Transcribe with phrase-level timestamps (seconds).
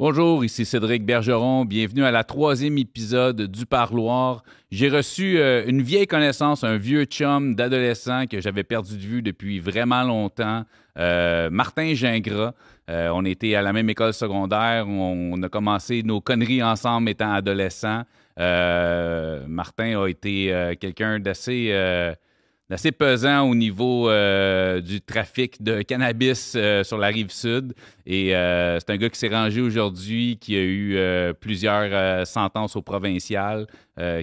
[0.00, 1.64] Bonjour, ici Cédric Bergeron.
[1.64, 4.42] Bienvenue à la troisième épisode du Parloir.
[4.72, 9.22] J'ai reçu euh, une vieille connaissance, un vieux chum d'adolescent que j'avais perdu de vue
[9.22, 10.64] depuis vraiment longtemps,
[10.98, 12.54] euh, Martin Gingras.
[12.90, 14.88] Euh, on était à la même école secondaire.
[14.88, 18.02] On, a commencé nos conneries ensemble étant adolescents.
[18.36, 21.70] Martin a été quelqu'un d'assez
[22.70, 27.74] assez pesant au niveau euh, du trafic de cannabis euh, sur la rive sud.
[28.06, 30.98] Et euh, c'est un gars qui s'est rangé aujourd'hui, qui a eu
[31.40, 33.66] plusieurs sentences au provincial,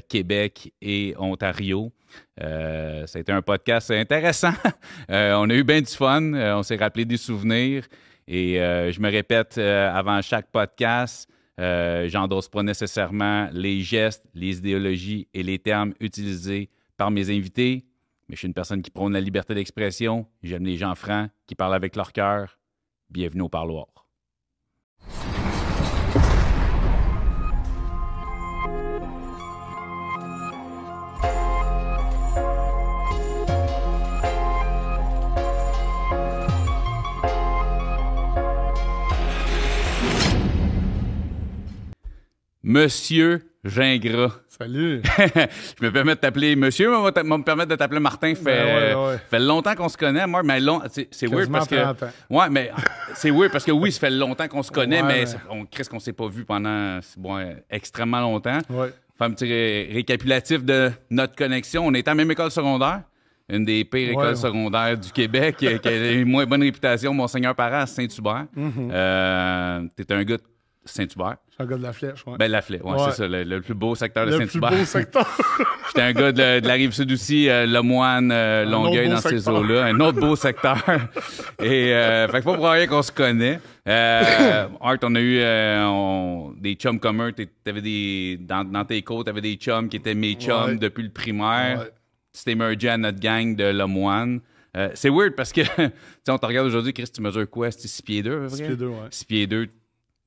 [0.10, 1.92] Québec et Ontario.
[2.38, 4.54] ça a été un podcast intéressant.
[5.10, 6.34] on a eu bien du fun.
[6.34, 7.86] on s'est rappelé des souvenirs.
[8.28, 15.44] Et je me répète avant chaque podcast, j'endosse pas nécessairement les gestes, les idéologies et
[15.44, 17.86] les termes utilisés par mes invités
[18.32, 20.26] mais je suis une personne qui prône la liberté d'expression.
[20.42, 22.60] J'aime les gens francs qui parlent avec leur cœur.
[23.10, 23.88] Bienvenue au parloir.
[42.64, 44.40] Monsieur Gingras.
[44.62, 45.02] Salut.
[45.18, 48.36] je me permets de t'appeler monsieur, mais on va, me permettre de t'appeler Martin.
[48.36, 51.76] Fait, ben fait longtemps qu'on se connaît, moi, mais long, c'est weird parce que.
[52.30, 52.72] Ouais, mais
[53.16, 56.00] c'est weird parce que oui, ça fait longtemps qu'on se connaît, mais on ce qu'on
[56.00, 58.60] s'est pas vu pendant bon, extrêmement longtemps.
[58.70, 58.94] Ouais.
[59.18, 61.88] Faire un petit récapitulatif de notre connexion.
[61.88, 63.02] On était à la même école secondaire
[63.52, 67.82] une des pires écoles secondaires du Québec, qui a une moins bonne réputation, Monseigneur Parent
[67.82, 68.46] à Saint-Hubert.
[68.58, 70.44] Euh, t'es un gars de
[70.84, 71.38] Saint-Hubert.
[71.50, 72.38] Je suis un gars de la Flèche, ouais.
[72.40, 74.72] Ben, la Flèche, ouais, c'est ça, le, plus beau secteur de Saint-Hubert.
[74.72, 75.28] Le plus beau secteur.
[75.88, 79.86] J'étais un gars de, la Rive-Sud aussi, euh, Le Moine, euh, Longueuil, dans ces eaux-là.
[79.86, 80.78] Un autre beau secteur.
[81.62, 83.60] Et, euh, fait que pas pour rien qu'on se connaît.
[83.88, 87.32] Euh, Art, on a eu euh, des chums communs.
[87.64, 91.12] T'avais des, dans, dans tes côtes, t'avais des chums qui étaient mes chums depuis le
[91.12, 91.88] primaire.
[92.34, 94.40] C'était mergé à notre gang de Le Moine.
[94.96, 95.62] c'est weird parce que,
[96.26, 97.70] tu on te regarde aujourd'hui, Chris, tu mesures quoi?
[97.70, 98.96] C'était 6 pieds 2, 6 pieds 2, ouais.
[99.12, 99.68] 6 pieds 2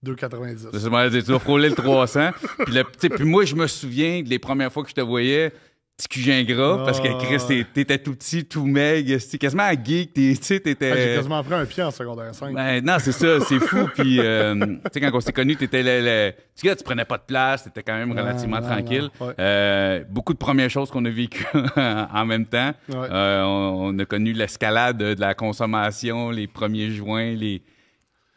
[0.04, 1.24] 2,90.
[1.24, 2.30] Tu vas frôler le 300.
[2.66, 5.52] puis, puis moi, je me souviens les premières fois que je te voyais,
[5.96, 10.90] petit cul gras, parce que Chris, t'étais tout petit, tout maigre, quasiment à geek, t'étais...
[10.90, 12.52] Ah, j'ai quasiment pris un pied en secondaire 5.
[12.52, 15.82] Ben, non, c'est ça, c'est fou, puis, euh, tu sais, quand on s'est connus, t'étais
[15.84, 16.32] le, le...
[16.56, 19.08] Tu sais, tu prenais pas de place, t'étais quand même relativement tranquille.
[19.38, 22.72] Euh, beaucoup de premières choses qu'on a vécues en même temps.
[22.92, 27.62] Euh, on, a connu l'escalade de la consommation, les premiers joints, les...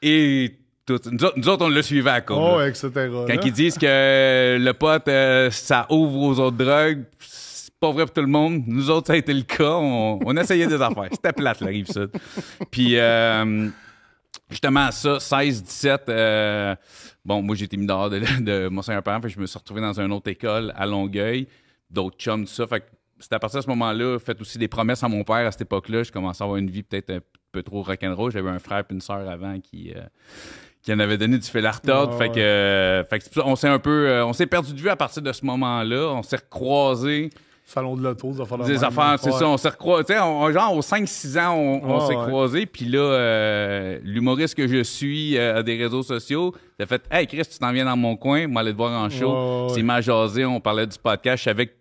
[0.04, 0.52] Et
[0.90, 2.38] nous, autres, on le suivait à cause.
[2.40, 2.90] Oh, etc.
[3.28, 8.06] Quand ils disent que le pote, euh, ça ouvre aux autres drogues, c'est pas vrai
[8.06, 8.64] pour tout le monde.
[8.68, 9.75] Nous autres, ça a été le cas.
[9.75, 11.09] On, essayait des affaires.
[11.12, 12.09] C'était plate, la rive sud.
[12.72, 13.70] Puis, euh,
[14.50, 16.75] justement, ça, 16-17, euh,
[17.25, 19.81] bon, moi, j'ai été mis dehors de, de Monseigneur Parent, fait je me suis retrouvé
[19.81, 21.48] dans une autre école à Longueuil,
[21.90, 22.66] d'autres chums, tout ça.
[22.66, 22.84] Fait
[23.19, 25.62] c'était à partir de ce moment-là, fait aussi des promesses à mon père à cette
[25.62, 26.04] époque-là.
[26.04, 27.19] Je commençais à avoir une vie peut-être un
[27.52, 28.31] peu trop rock'n'roll.
[28.31, 29.92] J'avais un frère et une sœur avant qui
[30.82, 32.18] qui en avait donné du fil à retordre.
[32.18, 33.06] fait, que,
[33.44, 34.08] on s'est un peu.
[34.08, 36.14] Euh, on s'est perdu de vue à partir de ce moment-là.
[36.14, 37.30] On s'est recroisés.
[37.66, 38.58] Salon de l'auto, des affaires.
[38.60, 39.48] Des affaires, c'est ça.
[39.50, 40.14] On s'est recroisés.
[40.14, 42.66] genre, aux 5-6 ans, on, s'est croisés.
[42.66, 47.04] Puis là, euh, l'humoriste que je suis euh, à des réseaux sociaux, il a fait
[47.12, 49.68] Hey Chris, tu t'en viens dans mon coin, aller te voir en show.
[49.74, 51.40] C'est m'a jasé, on parlait du podcast.
[51.40, 51.74] Je savais que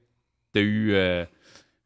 [0.53, 1.27] tu as eu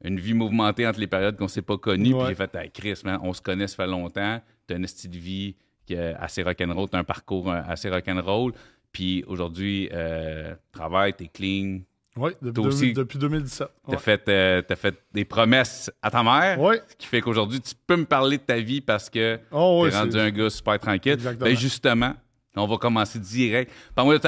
[0.02, 2.14] une vie mouvementée entre les périodes qu'on s'est pas connues.
[2.14, 4.40] Puis j'ai fait Hey Chris, on se connaît, ça fait longtemps.
[4.66, 5.56] Tu as un style de vie
[5.96, 8.52] assez rock'n'roll, tu as un parcours euh, assez rock'n'roll.
[8.92, 11.80] Puis aujourd'hui, euh, travail, t'es clean.
[12.16, 13.68] Oui, depuis, depuis 2017.
[13.88, 16.60] Tu as, fait, euh, fait des promesses à ta mère.
[16.60, 16.76] Oui.
[16.88, 19.94] Ce qui fait qu'aujourd'hui, tu peux me parler de ta vie parce que oh, tu
[19.94, 21.16] es rendu un gars super tranquille.
[21.38, 22.14] Ben justement,
[22.56, 23.72] on va commencer direct.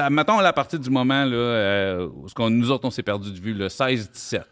[0.09, 3.53] Mettons à partir du moment là, euh, où nous autres, on s'est perdu de vue,
[3.53, 4.43] le 16-17.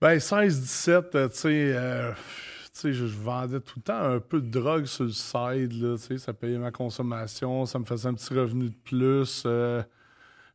[0.00, 1.74] Ben, 16-17, tu sais
[2.84, 6.58] je, vendais tout le temps un peu de drogue sur le side, là, ça payait
[6.58, 9.44] ma consommation, ça me faisait un petit revenu de plus.
[9.46, 9.82] Euh,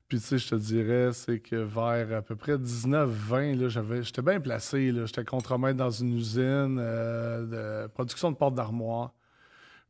[0.07, 4.39] puis, tu sais, je te dirais, c'est que vers à peu près 19-20, j'étais bien
[4.39, 4.93] placé.
[5.05, 9.13] J'étais contremaître dans une usine euh, de production de portes d'armoire.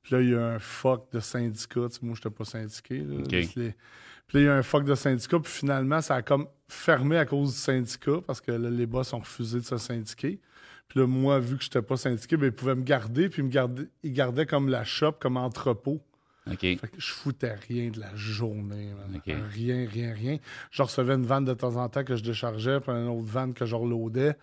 [0.01, 1.79] Puis là, il y a un fuck de syndicat.
[1.79, 3.03] moi, je n'étais pas syndiqué.
[3.27, 5.39] Puis là, il y a un fuck de syndicat.
[5.39, 9.19] Puis finalement, ça a comme fermé à cause du syndicat parce que les boss ont
[9.19, 10.39] refusé de se syndiquer.
[10.87, 13.43] Puis là, moi, vu que je n'étais pas syndiqué, ben, ils pouvaient me garder, puis
[13.43, 16.01] me garder, ils gardaient comme la shop, comme entrepôt.
[16.47, 16.59] OK.
[16.59, 18.91] Fait que je foutais rien de la journée.
[19.25, 20.37] Rien, rien, rien.
[20.69, 23.53] Je recevais une vanne de temps en temps que je déchargeais, puis une autre vanne
[23.53, 24.35] que je reloadais.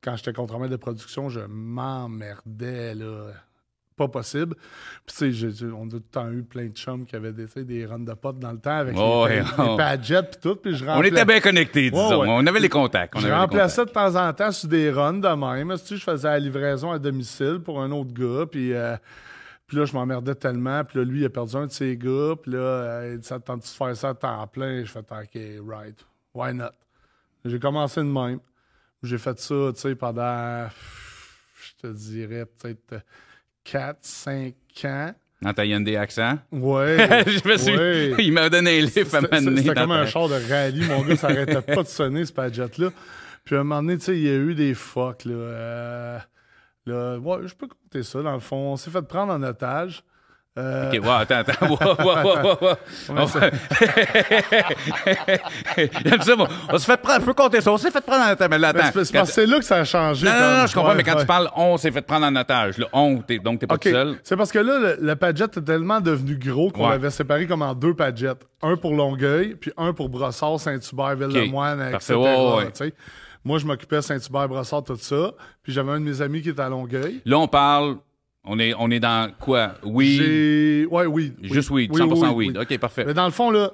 [0.00, 3.32] Quand j'étais contremaître de production, je m'emmerdais, là.
[3.96, 4.56] Pas possible.
[5.06, 7.46] Puis, tu sais, on a tout le temps eu plein de chums qui avaient des,
[7.64, 9.76] des runs de potes dans le temps avec Oh, les, ouais, les.
[9.76, 10.56] Padgett puis tout.
[10.56, 12.22] Puis je On était bien connectés, disons.
[12.22, 12.28] Ouais.
[12.28, 13.14] On avait les contacts.
[13.16, 15.72] on je remplaçais de temps en temps sur des runs de même.
[15.78, 18.46] Tu sais, je faisais la livraison à domicile pour un autre gars.
[18.46, 18.96] Puis, euh,
[19.66, 20.84] puis là, je m'emmerdais tellement.
[20.84, 22.34] Puis là, lui, il a perdu un de ses gars.
[22.42, 24.84] Puis là, euh, il dit Ça tente de faire ça à temps plein?
[24.84, 26.04] Je fais OK, right.
[26.34, 26.72] Why not?
[27.44, 28.40] J'ai commencé de même.
[29.02, 33.04] J'ai fait ça, tu sais, pendant, je te dirais, peut-être
[33.64, 35.14] 4, 5 ans.
[35.42, 36.38] Dans ta Hyundai Accent?
[36.52, 36.96] Ouais.
[37.26, 37.76] je me suis...
[37.76, 38.14] ouais.
[38.18, 39.62] Il m'a donné un livre à m'amener.
[39.62, 40.86] c'était comme un char de rallye.
[40.86, 42.90] Mon gars, ça arrêtait pas de sonner, ce Padgett-là.
[43.44, 45.34] Puis à un moment donné, tu sais, il y a eu des fucks, là.
[45.34, 46.18] Euh,
[46.86, 48.56] là, ouais, je peux compter ça, dans le fond.
[48.56, 50.02] On s'est fait prendre en otage.
[50.56, 51.66] Euh, Ok, ouais, attends, attends.
[51.66, 52.74] Ouais, ouais, ouais.
[53.08, 53.50] Comment ça-?
[56.72, 57.72] On s'est fait prendre, je peux compter ça.
[57.72, 58.48] On s'est fait prendre en otage.
[58.50, 58.78] Mais là, attends.
[58.92, 60.26] c'est- c'est Quand- parce que c'est là que ça a changé.
[60.26, 61.20] Non, non, non, je comprends, Ouais, mais quand ouais.
[61.20, 64.16] tu parles on s'est fait prendre en otage, là, on, donc t'es pas tout seul.
[64.22, 66.90] C'est parce que là, le, le Padgett est tellement devenu gros qu'on Ouais.
[66.90, 68.38] l'avait séparé comme en deux Padgett.
[68.62, 72.92] Un pour Longueuil, puis un pour Brossard, Saint-Hubert, Ville-le-Moine, Parfait, etc.
[73.44, 75.32] Moi, je m'occupais de Saint-Hubert, Brossard, tout ça.
[75.62, 77.20] Puis j'avais un de mes amis qui était à Longueuil.
[77.26, 77.96] Là, on parle,
[78.44, 79.74] on est, on est dans quoi?
[79.82, 80.86] Oui.
[80.90, 81.32] Ouais, oui.
[81.42, 81.88] juste oui.
[81.90, 82.60] weed, 100% Oui, oui.
[82.60, 83.04] OK, parfait.
[83.04, 83.72] Mais dans le fond, là,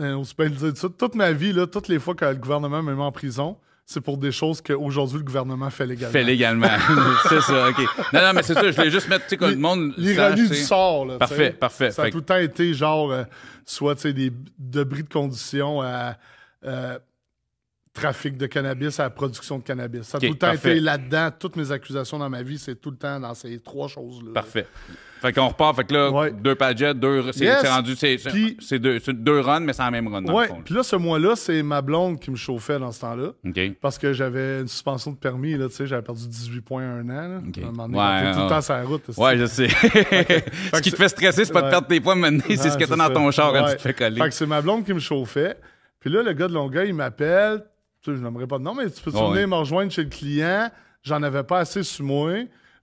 [0.00, 2.24] euh, on se peut le dire tout, toute ma vie, là, toutes les fois que
[2.24, 6.12] le gouvernement me met en prison, c'est pour des choses qu'aujourd'hui le gouvernement fait légalement.
[6.12, 6.68] Fait légalement.
[7.28, 7.78] c'est ça, OK.
[8.12, 9.92] Non, non, mais c'est ça, je voulais juste mettre, tu sais, que le monde.
[9.96, 11.18] L'ironie du sort, là.
[11.18, 11.90] Parfait, parfait.
[11.90, 13.24] Ça a Fait tout le temps été genre, euh,
[13.64, 16.16] soit tu sais, des debris de conditions à
[16.64, 16.98] euh,
[17.92, 20.02] trafic de cannabis à production de cannabis.
[20.02, 20.72] Ça a tout le temps parfait.
[20.72, 21.30] été là-dedans.
[21.38, 24.32] Toutes mes accusations dans ma vie, c'est tout le temps dans ces trois choses-là.
[24.32, 24.66] Parfait.
[25.20, 26.30] Fait qu'on repart, fait que là, Ouais.
[26.32, 27.30] deux Padgett, deux.
[27.32, 27.68] C'est Yes.
[27.68, 27.94] rendu.
[27.96, 30.62] C'est deux, deux runs, mais c'est la même run, dans Ouais, le fond.
[30.64, 33.32] puis là, ce mois-là, c'est ma blonde qui me chauffait dans ce temps-là.
[33.82, 37.06] Parce que j'avais une suspension de permis, là, tu sais, j'avais perdu 18 points un
[37.10, 37.28] an.
[37.28, 37.40] Là.
[37.46, 37.58] Ok.
[37.58, 39.02] À un moment donné, Ouais, tout le temps sur la route.
[39.18, 39.68] Ouais, je sais.
[40.74, 42.84] Ce qui te fait stresser, c'est pas de perdre tes points maintenant, c'est ce que
[42.84, 44.16] t'as dans ton char quand tu te fais coller.
[44.22, 45.56] Fait que c'est ma blonde qui me chauffait.
[45.98, 47.62] Puis là, le gars de Longueuil, il m'appelle.
[48.02, 50.04] Tu sais, je n'aimerais pas de nom, mais tu peux Ouais, venir me rejoindre chez
[50.04, 50.70] le client?
[51.02, 52.34] J'en avais pas assez sur moi.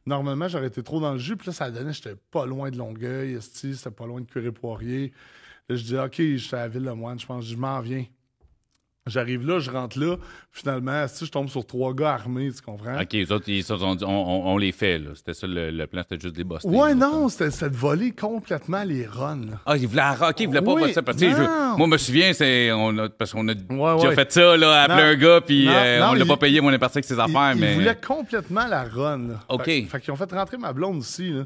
[0.05, 1.35] Normalement, j'aurais été trop dans le jus.
[1.35, 5.11] Puis là, ça donnait, j'étais pas loin de Longueuil, esti, c'était pas loin de Curé-Poirier.
[5.69, 8.05] Là, je dis, OK, j'étais à la ville de Moine, je pense, je m'en viens.
[9.07, 10.15] J'arrive là, je rentre là.
[10.51, 12.99] Finalement, esti, je tombe sur trois gars armés, tu comprends?
[12.99, 15.09] OK, les autres, ils se sont dit, on, on- on les fait, là.
[15.15, 16.63] C'était ça le, le plan, c'était juste des boss.
[16.63, 19.45] Ouais, non, c'était c'était de voler complètement les runs.
[19.51, 19.59] là.
[19.65, 21.01] Ah, ils voulaient, OK, ils voulaient pas Oui, voter ça.
[21.01, 24.09] Parce que, je- moi, je me souviens, c'est, on a, parce qu'on a Ouais, déjà
[24.09, 24.15] ouais.
[24.15, 26.67] fait ça, là, appeler un gars, puis Non, euh, on l'a il- pas payé, mais
[26.67, 27.71] on est parti avec ses affaires, Ils, mais.
[27.73, 29.17] ils voulaient complètement la run.
[29.29, 29.39] là.
[29.49, 29.65] OK.
[29.65, 31.29] Fait, fait qu'ils ont fait rentrer ma blonde aussi.
[31.29, 31.43] Là.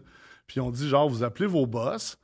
[0.47, 2.17] Puis ils ont dit genre, vous appelez vos boss,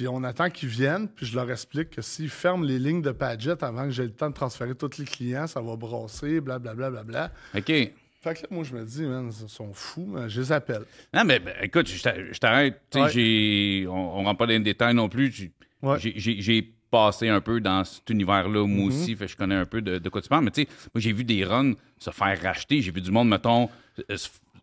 [0.00, 3.10] puis on attend qu'ils viennent, puis je leur explique que s'ils ferment les lignes de
[3.10, 6.88] Padgett avant que j'ai le temps de transférer tous les clients, ça va brasser, blablabla.
[6.90, 7.60] Bla, bla, bla.
[7.60, 7.66] OK.
[7.66, 10.84] Fait que là, moi, je me dis, man, ils sont fous, mais je les appelle.
[11.12, 12.80] Non, mais ben, écoute, je t'a- je t'arrête.
[12.94, 13.84] Ouais.
[13.88, 15.30] On, on rentre pas dans les détails non plus.
[15.32, 15.52] J'ai-
[15.82, 16.64] Ouais.
[16.90, 18.88] passé un peu dans cet univers-là, moi Mhm.
[18.88, 19.14] aussi.
[19.16, 20.44] Fait que je connais un peu de, de quoi tu parles.
[20.44, 22.80] Mais tu sais, moi, j'ai vu des runs se faire racheter.
[22.80, 23.68] J'ai vu du monde, mettons,
[24.10, 24.16] euh,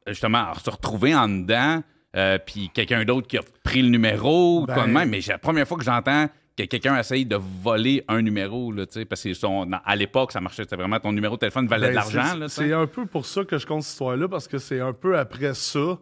[0.08, 1.84] justement, se retrouver en dedans.
[2.16, 5.10] Euh, Puis quelqu'un d'autre qui a pris le numéro, Ben- comme même.
[5.10, 6.28] Mais c'est la première fois que j'entends
[6.58, 10.32] que quelqu'un essaye de voler un numéro, là, tu sais, parce que son, à l'époque,
[10.32, 12.48] ça marchait, c'était vraiment ton numéro de téléphone valait Ben, de l'argent.
[12.48, 15.20] C'est un peu pour ça que je compte cette histoire-là, parce que c'est un peu
[15.20, 16.00] après ça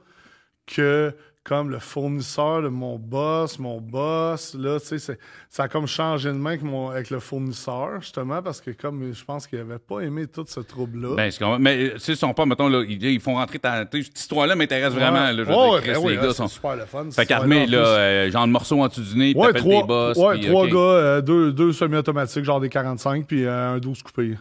[0.65, 1.13] que,
[1.45, 6.29] comme le fournisseur de mon boss, mon boss, là, tu sais, ça a comme changé
[6.29, 9.77] de main avec, mon, avec le fournisseur, justement, parce que comme je pense qu'il avait
[9.77, 11.15] pas aimé tout ce trouble-là.
[11.15, 13.85] Ben, mais euh, s'ils sont pas, mettons, là, ils, ils font rentrer ta.
[13.85, 14.99] tu sais, Cette histoire-là m'intéresse Ouais.
[14.99, 15.19] vraiment.
[15.19, 16.47] Là, je veux Ouais, dire, ben oui, les ouais, sont.
[16.47, 17.05] super le fun.
[17.11, 19.87] Fait qu'armé, là, euh, genre le morceau en dessous du nez, puis Ouais, trois, tes
[19.87, 20.17] boss.
[20.17, 24.01] ouais, puis, trois gars, euh, deux, deux semi-automatiques, genre des 45, puis euh, un 12
[24.01, 24.35] coupé.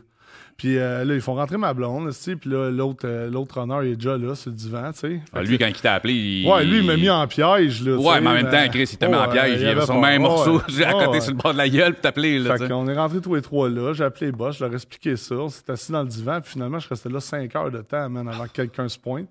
[0.56, 3.60] Puis euh, là, ils font rentrer ma blonde, tu sais, puis là, l'autre euh, l'autre
[3.60, 5.20] runner, il est déjà là, sur le divan, tu sais.
[5.32, 6.48] Ah, lui, quand il t'a appelé, il.
[6.48, 7.96] Ouais, lui, il m'a mis en piège, là.
[7.96, 9.60] Ouais, mais en même temps, Chris, il t'a mis en piège.
[9.60, 11.20] Il y avait son même morceau à côté ouais.
[11.20, 13.34] sur le bord de la gueule, puis t'appelais, là, tu Fait qu'on est rentrés tous
[13.34, 16.02] les trois là, j'ai appelé boss, je leur ai expliqué ça, on s'est assis dans
[16.02, 18.88] le divan, puis finalement, je restais là cinq heures de temps, man, avant que quelqu'un
[18.88, 19.28] se pointe.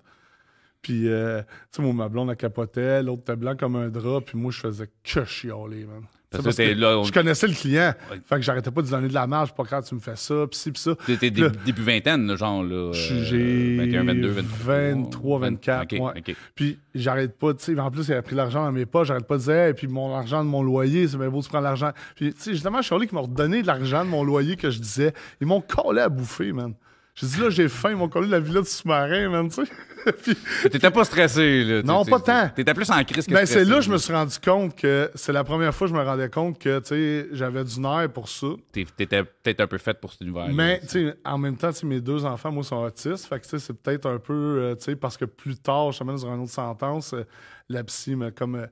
[0.82, 4.20] Puis, euh, tu sais, moi, ma blonde, elle capotait, l'autre était blanc comme un drap,
[4.20, 6.04] puis moi, je faisais que chialer, man.
[6.42, 8.20] Parce C'est que t'es que là, on- Je connaissais le client, Ouais.
[8.24, 10.16] fait que j'arrêtais pas de lui donner de la marge, pas quand tu me fais
[10.16, 10.94] ça, pis ci, pis ça.
[11.06, 12.74] T'es début, vingtaine, là, genre, là.
[12.74, 14.74] euh, J'ai 21, 22, 23.
[14.74, 16.34] 23, 24, OK, ouais.
[16.54, 19.26] Puis j'arrête pas, tu sais, en plus, il a pris l'argent dans mes poches, j'arrête
[19.26, 21.60] pas de dire, et puis mon argent de mon loyer, c'est bien beau, tu prends
[21.60, 21.90] l'argent.
[22.16, 24.78] Puis, tu sais, justement, Charlie qui m'a redonné de l'argent de mon loyer que je
[24.78, 26.74] disais, ils m'ont collé à bouffer, man.
[27.14, 29.72] J'ai dit, là, j'ai faim, ils m'ont collé la villa du sous-marin, man, tu sais.
[30.22, 30.36] Puis-
[30.68, 31.82] T'étais pas stressé, là.
[31.82, 32.48] Non, pas tant.
[32.48, 35.10] T'étais plus en crise que ben, c'est là que je me suis rendu compte que
[35.14, 38.10] c'est la première fois que je me rendais compte que, tu sais, j'avais du nerf
[38.12, 38.48] pour ça.
[38.72, 40.48] T'étais peut-être un peu faite pour cet univers.
[40.52, 43.26] Mais, tu sais, en même temps, tu sais, mes deux enfants, moi, sont autistes.
[43.26, 45.92] Fait que, tu sais, c'est peut-être un peu, euh, tu sais, parce que plus tard,
[45.92, 47.22] justement, dans une autre sentence, euh,
[47.68, 48.66] la psy m'a comme euh,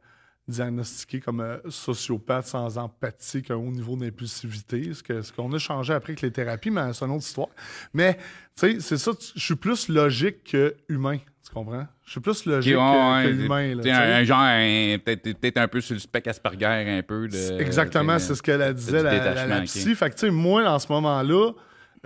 [0.49, 4.93] diagnostiqué comme euh, sociopathe sans empathie, qu'un haut niveau d'impulsivité.
[4.95, 7.49] Ce que- ce qu'on a changé après avec les thérapies, mais c'est une autre histoire.
[7.95, 8.15] Mais,
[8.57, 11.19] tu sais, c'est ça, je suis plus logique que humain.
[11.45, 11.87] Tu comprends?
[12.05, 13.75] Je suis plus logique Ok, ouais, que, humain.
[13.75, 17.29] là, un, un genre, un- peut-être peut-être un peu sur le spec Asperger, un peu.
[17.29, 19.95] De, Exactement, c'est ce qu'elle disait, la, la, la psy.
[19.95, 21.53] Fait que, tu sais, moi, en ce moment-là,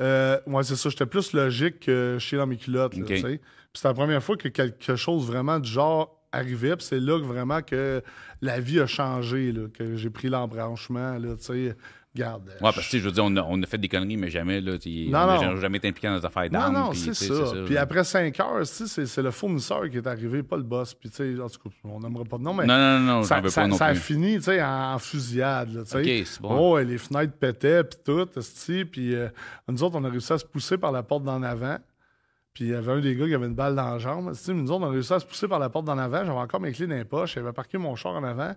[0.00, 3.08] euh, ouais, c'est ça, j'étais plus logique que chez dans mes culottes, là, Ok.
[3.08, 3.38] tu sais.
[3.38, 7.18] Puis c'est la première fois que quelque chose vraiment du genre arrivait, puis c'est là
[7.18, 8.02] que vraiment que
[8.42, 11.76] la vie a changé, là, que j'ai pris l'embranchement, là, tu sais.
[12.14, 12.48] Regarde.
[12.48, 14.30] euh, Ouais, parce que je veux dire, on a, on a fait des conneries, mais
[14.30, 15.18] jamais, là, Non,
[15.52, 16.72] on jamais- été impliqué dans des affaires non, d'armes.
[16.74, 17.34] non, c'est ça.
[17.66, 20.94] Puis après cinq heures, tu sais, c'est le fournisseur qui est arrivé, pas le boss.
[20.94, 23.22] Puis, tu sais, en tout cas, on n'aimerait pas de nom, mais Non, non, non,
[23.22, 25.90] ça, j'en veux ça- pas non ça a fini, tu sais, en fusillade, là, tu
[25.90, 25.98] sais.
[26.20, 26.56] Ok, c'est bon.
[26.58, 28.26] Oh, les fenêtres pétaient, puis tout,
[28.90, 29.28] puis euh,
[29.68, 31.76] nous autres, on a réussi à se pousser par la porte d'en avant.
[32.56, 34.30] Puis il y avait un des gars qui avait une balle dans la jambe.
[34.30, 36.24] esti, mais nous autres, on a réussi à se pousser par la porte d'en avant.
[36.24, 37.34] J'avais encore mes clés dans les poches.
[37.34, 38.54] J'avais parqué mon char en avant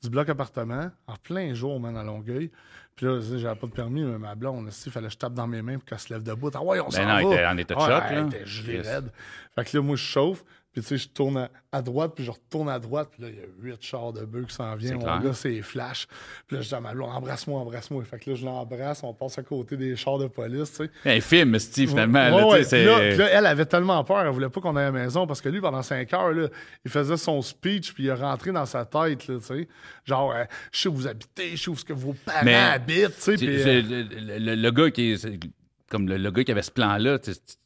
[0.00, 2.52] du bloc appartement en plein jour, man, à Longueuil.
[2.94, 5.18] Puis là, tu sais, j'avais pas de permis, mais ma blonde, il fallait que je
[5.18, 6.50] tape dans mes mains pour qu'elle se lève debout.
[6.54, 7.20] Ah ouais, on s'en Ben va.
[7.22, 8.26] non, elle était en état de choc, elle là.
[8.28, 9.10] était gelée raide.
[9.56, 10.44] Fait que là, moi, je chauffe.
[10.72, 13.10] Puis, tu sais, je tourne à, à droite, puis je retourne à droite.
[13.12, 14.98] Puis là, il y a huit chars de bœufs qui s'en viennent.
[15.00, 16.06] Mon gars, c'est flash.
[16.46, 18.02] Puis là, je dis à ma embrasse-moi, embrasse-moi.
[18.04, 19.02] Fait que là, je l'embrasse.
[19.02, 20.90] On passe à côté des chars de police, tu sais.
[21.16, 22.20] Un film, Steve, finalement.
[22.24, 22.64] Ouais, là, ouais.
[22.64, 24.90] Puis là, c'est- puis là, elle avait tellement peur, elle voulait pas qu'on aille à
[24.90, 26.48] la maison parce que lui, pendant cinq heures, là,
[26.84, 29.68] il faisait son speech puis il est rentré dans sa tête, là, tu sais.
[30.06, 32.54] Genre, euh, je sais où vous habitez, je sais où ce que vos parents Mais-
[32.54, 33.34] habitent, tu sais.
[33.36, 35.28] Puis, euh, le, le- le gars qui est.
[35.90, 37.18] Comme le, le gars qui avait ce plan-là,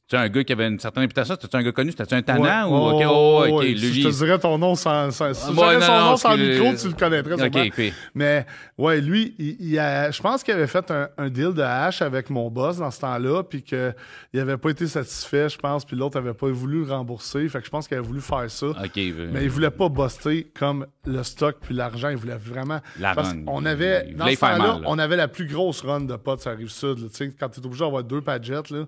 [0.09, 2.71] tu un gars qui avait une certaine réputation, c'était un gars connu, c'était un tannant
[2.71, 3.77] ouais, ou ok, ouais, oh, lui.
[3.79, 6.05] Si je te dirais ton nom sans, sans, si Ah, je ouais, non, son non,
[6.11, 7.67] nom sans micro, tu le connaîtrais Ok, sûrement.
[7.67, 7.93] ok.
[8.15, 8.47] Mais
[8.79, 12.03] ouais, lui, il, il a, je pense qu'il avait fait un, un deal de hash
[12.03, 13.95] avec mon boss dans ce temps-là, puis qu'il
[14.35, 17.49] n'avait pas été satisfait, je pense, puis l'autre avait pas voulu rembourser.
[17.49, 18.67] Fait que je pense qu'il avait voulu faire ça.
[18.67, 22.11] Euh, Mais il voulait pas buster comme le stock puis l'argent.
[22.11, 22.81] Il voulait vraiment.
[23.01, 23.43] La parce run.
[23.45, 26.57] qu'on avait, dans ce temps-là, on avait la plus grosse run de potes sur la
[26.57, 26.99] rive sud.
[27.01, 27.09] là.
[27.09, 28.85] Tu sais, quand tu es obligé d'avoir deux Padgets, là,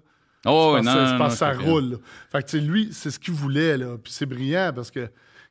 [0.47, 1.99] Oh, c'est ouais, parce non, que- que ça je roule.
[2.30, 3.76] Fait que, lui, c'est ce qu'il voulait.
[3.76, 3.97] Là.
[4.02, 5.09] Puis c'est brillant parce que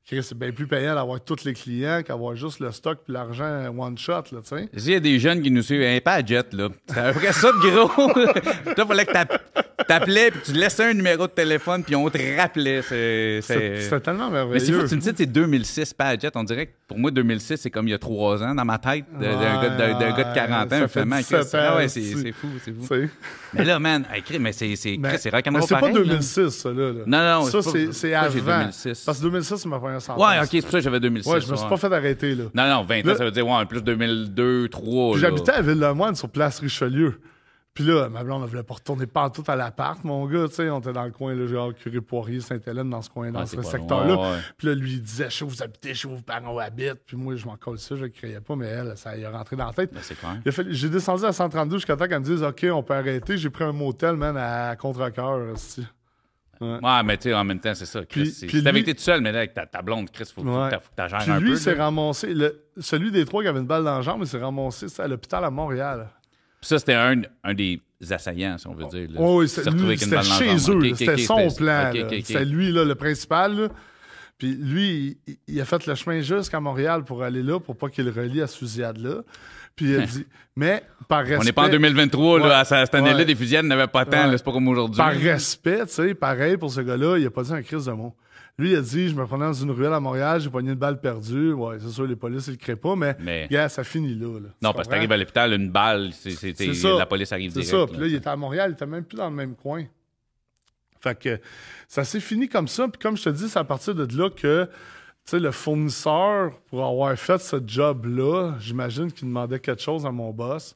[0.10, 3.98] c'est bien plus payant d'avoir tous les clients qu'avoir juste le stock puis l'argent one
[3.98, 4.24] shot.
[4.32, 4.70] Là, tu sais.
[4.78, 6.70] S'il y a des jeunes qui nous suivent, un pas à jet, là.
[6.88, 8.74] C'est à peu près ça de gros.
[8.76, 9.44] Toi, fallait que t'app-
[9.88, 12.82] t'appelais, puis tu laissais un numéro de téléphone, puis on te rappelait.
[12.82, 13.42] C'est.
[14.02, 14.80] Tellement Mais c'est merveilleux.
[14.82, 16.32] fou, tu me dis que c'est 2006, pas à jet.
[16.36, 18.78] On dirait que pour moi, 2006, c'est comme il y a trois ans dans ma
[18.78, 21.18] tête, d'un gars, de 40 ans, finalement.
[21.18, 21.50] 17 Chris.
[21.54, 22.96] Ah ouais, c'est fou, c'est fou.
[23.54, 26.00] Mais là, man, Chris, mais c'est c'est Mais- c'est mais pas pareil, là.
[26.02, 26.92] 2006, ça, là.
[26.94, 27.00] là.
[27.06, 27.60] Non, non, ça,
[27.92, 28.34] c'est avant.
[28.60, 29.04] 2006?
[29.06, 30.26] Parce que 2006, c'est ma première sentence.
[30.26, 31.30] Ouais, ok, c'est pour ça que j'avais 2006.
[31.30, 31.70] Ouais, je me suis ouais.
[31.70, 32.46] pas fait arrêter, là.
[32.54, 35.14] Non, non, 20 ans, ça veut dire, ouais, plus 2002, 2003.
[35.14, 35.28] Puis là.
[35.30, 37.20] j'habitais à Ville-le-Moine sur Place Richelieu.
[37.74, 40.48] Puis là, ma blonde ne voulait pas retourner partout à l'appart, mon gars.
[40.48, 43.30] Tu sais, on était dans le coin, là, genre Curé Poirier, Sainte-Hélène, dans ce coin,
[43.30, 44.40] dans Ah, ce secteur-là.
[44.58, 47.04] Puis là, lui, il disait, où vous habitez, où vos parents habitent.
[47.06, 49.28] Puis moi, je m'en colle ça, je ne criais pas, mais elle, ça y est
[49.28, 49.94] rentré dans la tête.
[49.94, 53.38] Ben, J'ai descendu à 132 jusqu'à temps qu'elle me dise, OK, on peut arrêter.
[53.38, 55.56] J'ai pris un motel, man, à contre-cœur.
[56.62, 58.06] Ouais, mais tu sais, en même temps, c'est ça.
[58.06, 60.26] Chris, Puis- si t'avais lui- été tout seul, mais là, avec ta, ta blonde, Chris,
[60.34, 60.72] faut, faut Ouais.
[60.72, 61.56] faut que t'aggères Puis un lui, peu.
[61.58, 61.86] s'est là.
[61.86, 62.34] ramassé.
[62.34, 65.08] le- celui des trois qui avait une balle dans la jambe, il s'est ramassé à
[65.08, 66.08] l'hôpital à Montréal.
[66.60, 69.08] Puis ça, c'était un, un des assaillants, si on veut dire.
[69.12, 69.20] là.
[69.20, 70.96] Oh, oui, s'est lui, c'était chez eux.
[70.96, 71.92] C'était son plan.
[72.24, 73.56] C'était lui, là, le principal.
[73.56, 73.68] là.
[74.38, 77.90] Puis lui, il, il a fait le chemin jusqu'à Montréal pour aller là, pour pas
[77.90, 79.22] qu'il relie à ce fusillade-là.
[79.78, 80.26] Puis il a dit,
[80.58, 81.38] mais par respect.
[81.40, 82.52] On n'est pas en 2023, là, Ouais.
[82.54, 83.26] à ce- à cette année-là, Ouais.
[83.26, 84.38] des fusillades n'avaient pas tant, Ouais.
[84.38, 84.98] c'est pas comme aujourd'hui.
[84.98, 87.92] Par respect, tu sais, pareil pour ce gars-là, il a pas dit un crise de
[87.94, 88.14] mot.
[88.60, 90.80] Lui, il a dit, je me prenais dans une ruelle à Montréal, j'ai pogné une
[90.80, 91.54] balle perdue.
[91.54, 94.40] Ouais, c'est sûr, les polices, ils le créent pas, mais, Mais- gars, ça finit là.
[94.40, 94.50] là.
[94.64, 96.98] Non, parce que t'arrives à l'hôpital, une balle, c'est, c'est- C'est c'est- ça.
[96.98, 97.70] la police arrive C'est direct.
[97.72, 97.78] ça.
[97.78, 97.86] là.
[97.88, 99.84] Puis là, il était à Montréal, il était même plus dans le même coin.
[101.00, 101.40] Fait que
[101.88, 102.88] ça s'est fini comme ça.
[102.88, 104.68] Puis comme je te dis, c'est à partir de là que
[105.32, 110.32] sais, le fournisseur, pour avoir fait ce job-là, j'imagine qu'il demandait quelque chose à mon
[110.32, 110.76] boss.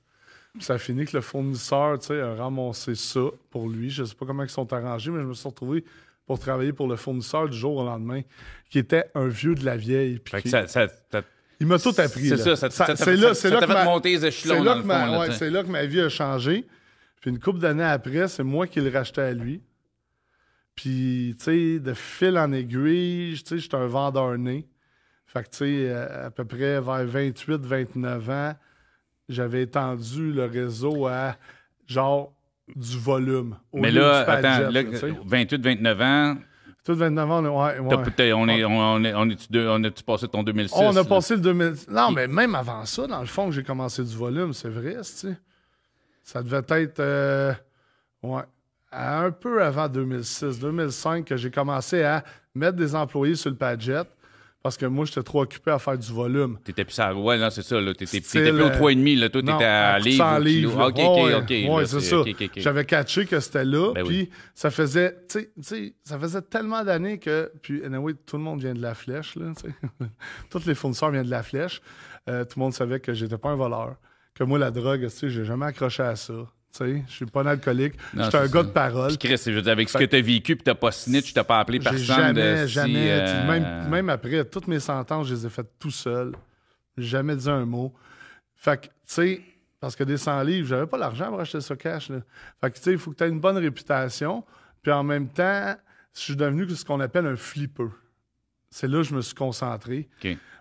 [0.54, 3.90] Puis ça a fini que le fournisseur tu sais, a ramassé ça pour lui.
[3.90, 5.86] Je sais pas comment ils sont arrangés, mais je me suis retrouvé
[6.26, 8.22] pour travailler pour le fournisseur du jour au lendemain,
[8.70, 10.20] qui était un vieux de la vieille.
[10.20, 11.22] Puis Fait que ça, ça, ça-
[11.60, 12.28] il m'a tout appris.
[12.28, 13.86] C'est ça, ça- ça t'a c'est là, c'est là ma-
[15.20, 16.66] ouais, là que ma vie a changé.
[17.22, 19.62] Puis une couple d'années après, c'est moi qui le rachetais à lui.
[20.76, 24.68] Puis, tu sais, de fil en aiguille, tu sais, j'étais un vendeur né.
[25.28, 28.54] Fait que, tu sais, à peu près vers 28, 29 ans,
[29.30, 31.36] j'avais étendu le réseau à
[31.88, 32.34] genre
[32.76, 33.56] du volume.
[33.72, 35.14] au Mais lieu là, du attends, là, là, tu sais.
[35.26, 36.36] 28, 29 ans,
[36.84, 38.04] Tout 29 ans, ouais, ouais.
[38.16, 40.74] t'as- on est, on, on est, on on a-tu passé ton 2006?
[40.76, 41.74] Oh, on a passé le 2000.
[41.90, 44.96] Non, mais même avant ça, dans le fond, que j'ai commencé du volume, c'est vrai,
[44.96, 45.38] tu sais.
[46.24, 47.00] Ça devait être.
[47.00, 47.54] euh,
[48.24, 48.44] ouais.
[48.92, 52.24] À un peu avant 2006, 2005, que j'ai commencé à
[52.56, 54.02] mettre des employés sur le Padjet
[54.64, 56.60] parce que moi, j'étais trop occupé à faire du volume.
[56.64, 57.16] T'étais plus à...
[57.16, 57.78] Ouais, non, c'est ça.
[57.98, 59.30] T'étais, plus au euh, 3,5, là.
[59.30, 60.18] Toi, t'étais à, à livre.
[60.24, 60.46] 100 au kilo.
[60.46, 60.88] livres.
[60.90, 61.36] OK, OK, Ouais,
[61.70, 61.76] OK.
[61.78, 62.18] ouais, c'est ça.
[62.58, 64.30] J'avais catché que c'était là, Ben puis oui.
[64.54, 68.76] ça faisait, tu sais- ça faisait tellement d'années que, puis anyway, tout le monde vient
[68.76, 69.52] de la flèche, là.
[70.52, 71.82] Tous les fournisseurs viennent de la flèche.
[72.30, 73.96] Euh, tout le monde savait que j'étais pas un voleur,
[74.36, 76.34] que moi, la drogue, tu sais, j'ai jamais accroché à ça.
[76.72, 77.94] Tu sais, je suis pas un alcoolique.
[78.14, 78.48] J'étais c'est un ça.
[78.48, 79.08] gars de parole.
[79.10, 81.44] Puis Chris, je veux dire, avec ce que t'as vécu, puis t'as pas snitch, t'as
[81.44, 82.68] pas appelé personne jamais, de...
[82.68, 82.94] jamais.
[82.94, 86.34] si, euh, Même, même après, toutes mes sentences, je les ai faites tout seul.
[86.98, 87.94] Jamais dit un mot.
[88.56, 89.42] Fait que, tu sais,
[89.80, 92.10] parce que des 100 livres, j'avais pas l'argent pour acheter ça cash.
[92.10, 92.20] Là.
[92.62, 94.46] Fait que, tu sais, il faut que tu aies une bonne réputation.
[94.82, 95.76] Puis en même temps,
[96.14, 97.90] je suis devenu ce qu'on appelle un flipper.
[98.72, 100.08] C'est là que je me suis concentré.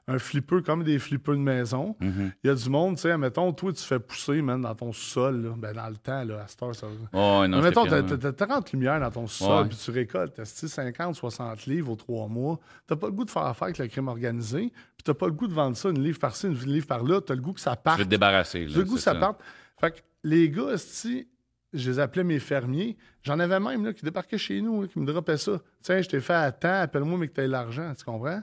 [0.08, 1.94] Un flipper comme des flippers de maison.
[2.00, 2.32] Mhm.
[2.42, 4.92] Il y a du monde, tu sais, admettons, toi, tu fais pousser, man, dans ton
[4.92, 5.50] sol, là.
[5.56, 6.88] Ben, dans le temps, là, à cette heure, ça...
[7.12, 10.44] Oh, non, mettons, fier, t'as- t'as 30 lumières dans ton sol, puis tu récoltes t'as
[10.44, 12.58] 50, 60 livres aux trois mois.
[12.88, 15.32] T'as pas le goût de faire affaire avec le crime organisé, puis t'as pas le
[15.32, 17.20] goût de vendre ça, une livre par-ci, une livre par-là.
[17.20, 17.98] T'as le goût que ça Tu parte.
[18.00, 19.40] veux te débarrasser, là, T'as le goût que c'est ça parte.
[19.78, 21.28] Fait que les gars, esti,
[21.72, 22.96] je les appelais mes fermiers.
[23.22, 25.60] J'en avais même là, qui débarquaient chez nous, là, qui me droppaient ça.
[25.82, 28.40] Tiens, je t'ai fait à temps, appelle-moi, mais que t'aies l'argent, tu comprends?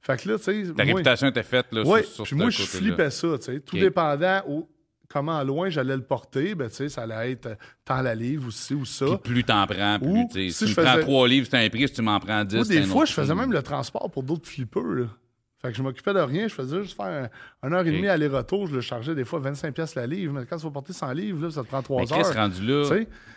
[0.00, 0.62] Fait que là, tu sais.
[0.64, 3.60] Moi- réputation était faite, là, oui, sur, sur moi, je flippais ça, tu sais.
[3.60, 4.68] Tout dépendant au
[5.08, 7.54] comment loin j'allais le porter, ben, tu sais, ça allait être euh,
[7.84, 9.06] tant la livre aussi ou ça.
[9.06, 11.64] Puis plus t'en prends, plus, tu sais, si si tu me prends trois livres, c'est
[11.64, 11.88] un prix.
[11.88, 14.46] Si tu m'en prends dix, Moi, des fois, je faisais même le transport pour d'autres
[14.48, 14.82] flippers.
[14.82, 15.06] là.
[15.60, 16.46] Fait que je m'occupais de rien.
[16.46, 17.28] Je faisais juste faire
[17.62, 18.68] un, une heure et demie aller-retour.
[18.68, 20.32] Je le chargeais des fois 25 pièces la livre.
[20.32, 22.34] Mais quand tu vas porter 100 livres, là, ça te prend 3 Mais heures.
[22.34, 22.84] rendu là,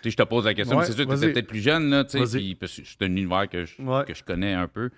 [0.05, 2.03] je te pose la question, Ouais, c'est sûr que tu étais peut-être plus jeune, là,
[2.03, 4.05] tu sais, c'est un univers que je, Ouais.
[4.05, 4.91] que je connais un peu.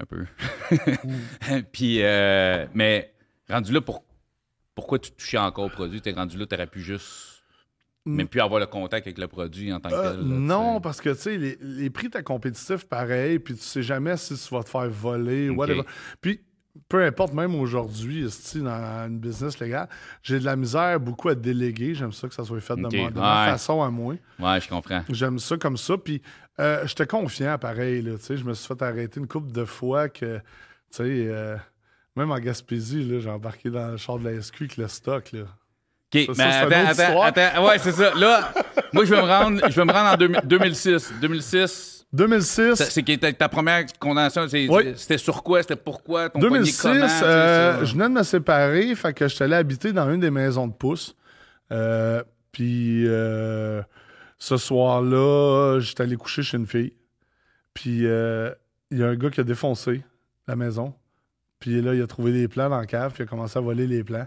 [0.00, 0.24] Un peu.
[1.72, 3.12] puis, euh, mais
[3.50, 4.04] rendu là, pour,
[4.74, 6.00] pourquoi tu touchais encore au produit?
[6.00, 7.37] T'es rendu là, t'aurais pu juste
[8.16, 10.20] même plus avoir le contact avec le produit en tant que Euh, tel.
[10.20, 13.82] là, non, parce que tu sais, les, les prix étaient compétitifs pareil, puis tu sais
[13.82, 15.58] jamais si tu vas te faire voler, Ok.
[15.58, 15.82] whatever.
[16.20, 16.40] Puis
[16.88, 18.22] peu importe, même aujourd'hui,
[18.54, 19.88] dans une business légale,
[20.22, 21.92] j'ai de la misère beaucoup à déléguer.
[21.94, 23.50] J'aime ça que ça soit fait de, ma, de ma Ouais.
[23.50, 24.14] façon à moi.
[24.38, 25.02] Ouais, je comprends.
[25.10, 25.98] J'aime ça comme ça.
[25.98, 26.22] Puis
[26.60, 28.00] euh, j'étais confiant, pareil.
[28.02, 30.42] Là, tu sais, je me suis fait arrêter une couple de fois que, tu
[30.90, 31.56] sais, euh,
[32.14, 35.32] même en Gaspésie, là, j'ai embarqué dans le char de la SQ avec le stock.
[35.32, 35.40] Là.
[36.14, 37.66] OK, Ça, mais ça, attends, attends, attends.
[37.66, 38.14] Ouais, c'est ça.
[38.14, 38.52] Là,
[38.92, 41.12] moi, je vais me rendre, je vais me rendre en 2000 2006.
[41.20, 44.46] 2006, 2006, ça- c'est qui était ta première condamnation.
[44.52, 44.94] Oui.
[44.96, 45.60] C'était sur quoi?
[45.60, 46.30] C'était pourquoi?
[46.30, 47.20] Ton 2006 poignet comment?
[47.24, 50.66] euh, je venais de me séparer, fait que j'étais allé habiter dans une des maisons
[50.66, 51.14] de pouces.
[51.72, 53.82] Euh, Puis euh,
[54.38, 56.94] ce soir-là, j'étais allé coucher chez une fille.
[57.74, 58.50] Puis euh,
[58.90, 60.02] il y a un gars qui a défoncé
[60.46, 60.94] la maison.
[61.60, 63.60] Puis là, il a trouvé des plans dans la cave, puis il a commencé à
[63.60, 64.26] voler les plans.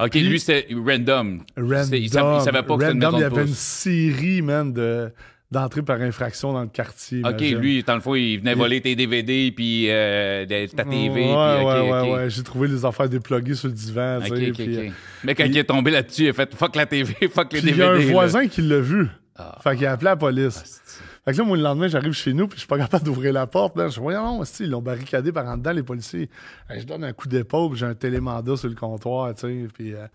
[0.00, 1.42] OK, Puis- lui, c'était random.
[1.56, 1.94] Random.
[1.94, 5.12] Il savait, il savait pas que c'était une il y avait une série, man, de,
[5.50, 7.20] d'entrées par infraction dans le quartier.
[7.24, 7.58] OK, imagine.
[7.58, 11.08] lui, dans le fond, il venait voler tes DVD puis euh, ta TV.
[11.10, 12.30] Ouais, puis, ouais, ouais.
[12.30, 14.20] J'ai trouvé les affaires dépluguées sur le divan.
[14.24, 14.84] tu OK, sais, OK, puis, OK.
[14.84, 14.90] euh,
[15.22, 17.70] Mais quand il est tombé là-dessus, il a fait fuck la TV, fuck les Puis
[17.70, 17.82] il y DVD.
[17.82, 18.12] a un là.
[18.12, 19.06] voisin qui l'a vu.
[19.36, 19.58] Ah.
[19.62, 20.80] Fait qu'il a appelé la police.
[21.24, 23.32] Fait que là, moi, le lendemain, j'arrive chez nous, puis je suis pas capable d'ouvrir
[23.32, 23.76] la porte.
[23.76, 23.88] Là.
[23.88, 26.28] Je dis, voyons, ils l'ont barricadé par en dedans, les policiers.
[26.68, 29.68] Je donne un coup d'épaule, puis j'ai un télémandat sur le comptoir, tu sais.
[29.72, 30.06] Puis, euh,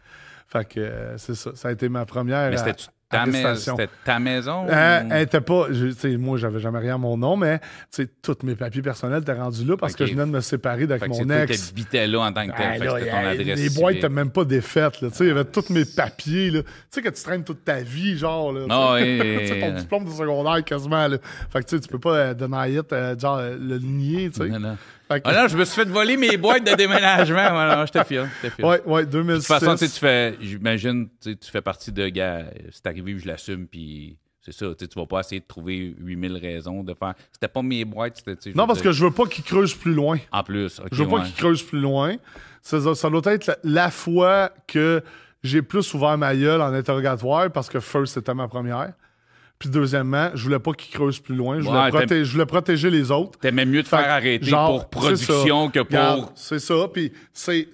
[0.47, 1.51] fait que euh, c'est ça.
[1.55, 2.73] Ça a été ma première Mais euh,
[3.09, 3.75] ta, mais- arrestation.
[3.77, 4.65] c'était ta maison?
[4.69, 5.67] Euh, ou- elle était pas.
[5.71, 7.59] je- tu moi, j'avais jamais rien à mon nom, mais
[7.93, 10.85] tu tous mes papiers personnels étaient rendus là parce que je venais de me séparer
[10.87, 11.69] d'avec mon ex.
[11.71, 12.65] habitais là en tant que tel.
[12.65, 15.01] Ah, là, ton a- adresse les boîtes n'étaient même pas défaites.
[15.01, 15.09] Là.
[15.09, 16.51] Tu Il y avait tous mes papiers.
[16.51, 18.53] Tu sais que tu traînes toute ta vie, genre.
[18.53, 18.71] Là, tu.
[18.71, 18.97] Ah,
[19.39, 21.07] Tu sais, ton diplôme de secondaire quasiment.
[21.07, 21.17] Là.
[21.51, 24.29] Fait que tu tu peux pas euh, deny it, euh, genre le nier.
[24.29, 24.49] Tu sais.
[25.09, 27.75] Ah non, je me suis fait voler mes boîtes de déménagement.
[27.75, 28.27] Non, j'étais fier.
[28.59, 29.47] ouais, ouais, De 2006.
[29.47, 33.27] toute façon, tu fais, j'imagine, tu sais, tu fais partie de gars, c'est arrivé, je
[33.27, 37.13] l'assume, puis c'est ça, tu vas pas essayer de trouver 8000 raisons de faire.
[37.31, 38.23] C'était pas mes boîtes,
[38.55, 40.17] non, parce dire, que je veux pas qu'ils creusent plus loin.
[40.31, 42.15] En plus, ok, Je veux pas qu'ils creusent plus loin.
[42.61, 45.01] Ça, ça doit être la, la fois que
[45.43, 48.93] j'ai plus ouvert ma gueule en interrogatoire parce que First, c'était ma première.
[49.59, 51.59] Puis deuxièmement, je voulais pas qu'il creuse plus loin.
[51.59, 53.37] Je voulais, Ouais, t'aimes- proté- je voulais protéger les autres.
[53.39, 56.31] T'aimais mieux te Fait faire arrêter genre, pour production que pour.
[56.33, 57.67] C'est ça, puis c'est,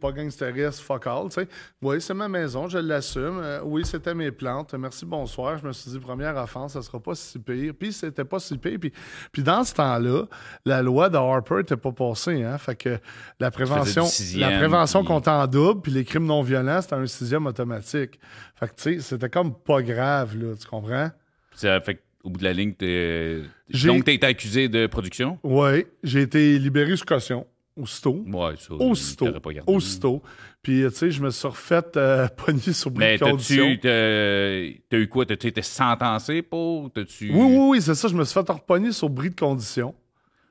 [0.00, 1.48] pas gangsteriste, fuck all, tu sais.
[1.82, 3.40] Oui, c'est ma maison, je l'assume.
[3.42, 4.72] Euh, oui, c'était mes plantes.
[4.74, 5.58] Merci, bonsoir.
[5.58, 7.72] Je me suis dit, première offense, ça sera pas si pire.
[7.76, 8.78] Puis c'était pas si pire.
[8.80, 8.92] Puis,
[9.32, 10.26] puis dans ce temps-là,
[10.64, 12.56] la loi de Harper était pas passée, hein.
[12.58, 12.98] Fait que
[13.40, 17.06] la prévention, sixième, la prévention puis- en double, puis les crimes non violents, c'était un
[17.06, 18.20] sixième automatique.
[18.58, 21.10] Fait que, tu sais, c'était comme pas grave, là, tu comprends?
[21.54, 23.42] Ça fait qu'au bout de la ligne, t'es.
[23.84, 25.38] Donc, t'as été accusé de production?
[25.42, 28.24] Oui, j'ai été libéré sous caution, aussitôt.
[28.26, 28.74] Ouais, ça.
[28.74, 29.30] Aussitôt.
[29.40, 29.70] pas gardé.
[29.72, 30.22] Aussitôt.
[30.62, 33.78] Puis, tu sais, je me suis refait euh, pogner sur bris Mais t'as-tu.
[33.78, 35.26] T'as t'as eu quoi?
[35.26, 36.84] T'as-tu été sentencé pour?
[36.96, 38.08] Oui, oui, oui, c'est ça.
[38.08, 39.94] Je me suis fait repogner sur bris de condition.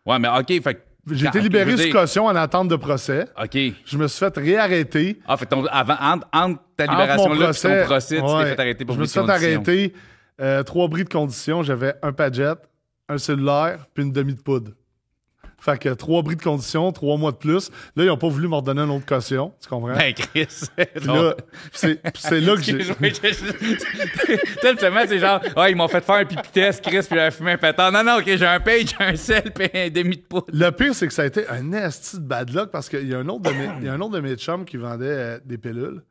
[0.06, 3.26] Ouais, mais OK, fait que- J'ai été libéré sous caution en attente de procès.
[3.42, 3.58] OK.
[3.86, 5.20] Je me suis fait réarrêter.
[5.28, 7.38] Ah, fait ton- avant, entre, entre ta libération et
[7.80, 9.94] ton procès, tu t'es fait arrêter pour Je me suis fait arrêter.
[10.42, 11.62] euh, trois bris de condition.
[11.64, 12.54] J'avais un padjet,
[13.08, 14.72] un cellulaire, puis une demi de poudre.
[15.66, 17.72] Fait que trois bris de condition, trois mois de plus.
[17.96, 19.52] Là, ils n'ont pas voulu m'ordonner une autre caution.
[19.60, 19.96] Tu comprends?
[19.96, 20.46] Ben, Chris.
[21.74, 22.78] C'est là que j'ai.
[24.78, 27.54] Tellement, c'est genre, ah, ils m'ont fait faire un pipi test, Chris, puis j'ai fumé
[27.54, 27.92] un pétard.
[27.92, 30.46] Non, non, OK, j'ai un page, j'ai un sel, puis un demi de poudre.
[30.54, 33.16] Le pire, c'est que ça a été un esti de bad luck parce qu'il y
[33.16, 35.06] a un autre de mes, il y a un autre de mes chums qui vendait
[35.08, 36.04] euh, des pilules.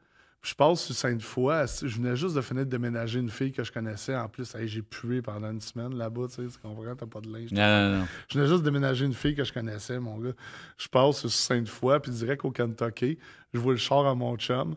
[0.44, 1.64] Je passe sur Sainte-Foy.
[1.83, 4.14] Je venais juste de finir de déménager une fille que je connaissais.
[4.14, 6.26] En plus, hey, j'ai pué pendant une semaine là-bas.
[6.28, 6.94] Tu sais, tu comprends?
[6.94, 7.50] T'as pas de linge.
[7.50, 8.07] Non, non, non.
[8.30, 10.35] Je venais juste de déménager une fille que je connaissais, mon gars.
[10.76, 13.18] Je passe sur Sainte-Foy, puis direct au Kentucky.
[13.54, 14.76] Je vois le char à mon chum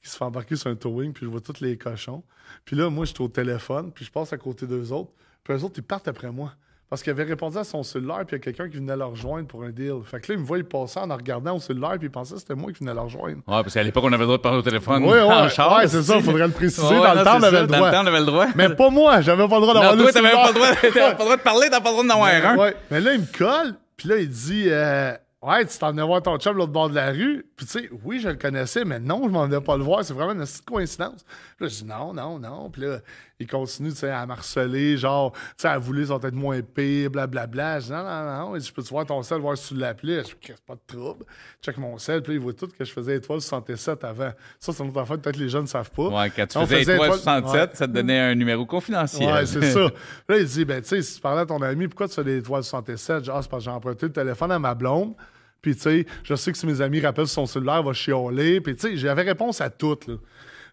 [0.00, 2.22] qui se fait embarquer sur un towing, puis je vois tous les cochons.
[2.64, 5.10] Puis là, moi, j'étais au téléphone, puis je passe à côté d'eux autres.
[5.42, 6.54] Puis eux autres, ils partent après moi.
[6.90, 9.04] Parce qu'il avait répondu à son cellulaire, puis il y a quelqu'un qui venait le
[9.04, 9.96] rejoindre pour un deal.
[10.04, 12.34] Fait que là, il me voit, il passait en regardant au cellulaire, puis il pensait
[12.34, 13.36] que c'était moi qui venais le rejoindre.
[13.46, 15.02] Ouais, parce qu'à l'époque, on avait le droit de parler au téléphone.
[15.04, 16.22] Oui, en ouais, ouais, c'est ça, sais.
[16.22, 16.86] faudrait le préciser.
[16.86, 17.88] Ouais, dans non, le temps, on avait ça, le Dans droit.
[17.90, 18.46] le temps, on avait le droit.
[18.54, 20.92] Mais pas moi, j'avais pas le droit d'avoir le toi, t'avais pas le droit, t'avais
[20.92, 22.56] pas le droit de parler, t'as pas le droit d'en avoir un.
[22.56, 22.76] Ouais.
[22.90, 26.20] Mais là, il me colle, puis là, il dit euh, Ouais, tu t'en venais voir
[26.20, 27.46] ton chum de l'autre bord de la rue.
[27.56, 30.02] Puis tu sais, oui, je le connaissais, mais non, je m'en venais pas le voir.
[30.04, 31.24] C'est vraiment une petite coïncidence.
[31.56, 32.70] Puis là, je dis non, non, non.
[32.70, 32.98] Puis là,
[33.40, 37.10] il continue, tu sais, à marceler, genre, tu sais, à vouloir sont peut-être moins pires,
[37.10, 37.78] blablabla.
[37.80, 38.56] Je dis non, non, non.
[38.56, 40.18] Il dit, je peux-tu voir ton sel, voir si tu l'appelais?
[40.20, 41.24] Je dis, Qu'est-ce, pas de trouble.
[41.62, 44.32] Check mon sel, puis il voit tout que je faisais étoile 67 avant.
[44.58, 46.08] Ça, c'est une autre affaire, peut-être les jeunes ne savent pas.
[46.08, 47.76] Ouais, quand tu On faisais faisait étoile étoile- 67, Ouais.
[47.76, 49.32] ça te donnait un numéro confidentiel.
[49.32, 49.80] Ouais, c'est ça.
[50.28, 52.24] Là, il dit, ben, tu sais, si tu parlais à ton ami, pourquoi tu fais
[52.24, 53.24] des étoiles 67?
[53.24, 55.14] Genre, ah, c'est parce que j'ai emprunté le téléphone à ma blonde.
[55.60, 58.60] Puis, tu sais, je sais que si mes amis rappellent son cellulaire, il va chialer.
[58.60, 60.14] Puis, tu sais, j'avais réponse à toutes, là.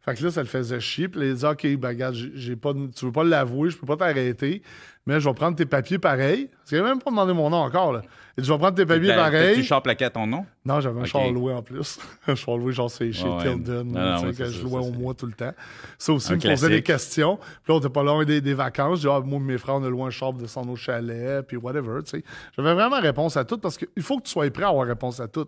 [0.05, 1.07] Fait que là, ça le faisait chier.
[1.07, 3.77] Puis, là, il dit, OK, ben, regarde, j'ai pas, de- tu veux pas l'avouer, je
[3.77, 4.61] peux pas t'arrêter,
[5.07, 6.47] mais je vais prendre tes papiers pareil.
[6.57, 8.01] Parce qu'il a même pas demandé mon nom encore, là.
[8.37, 9.55] Il dit, je vais prendre tes papiers T'as- pareil.
[9.55, 10.45] Tu char plaqué à ton nom?
[10.63, 11.07] Non, j'avais un Ok.
[11.07, 11.97] char loué en plus.
[12.27, 13.41] un char loué, genre, c'est chez ouais.
[13.43, 15.53] Tilden, Non, non, ouais, que je louais au mois tout le temps.
[15.97, 17.37] Ça aussi, il me posait des questions.
[17.37, 18.97] Puis là, on était pas loin des, des vacances.
[19.01, 21.41] Je dis, ah, moi, mes frères, on a loué un char pour descendre au chalet,
[21.47, 22.23] puis whatever, tu sais.
[22.55, 25.19] J'avais vraiment réponse à tout parce qu'il faut que tu sois prêt à avoir réponse
[25.19, 25.47] à tout.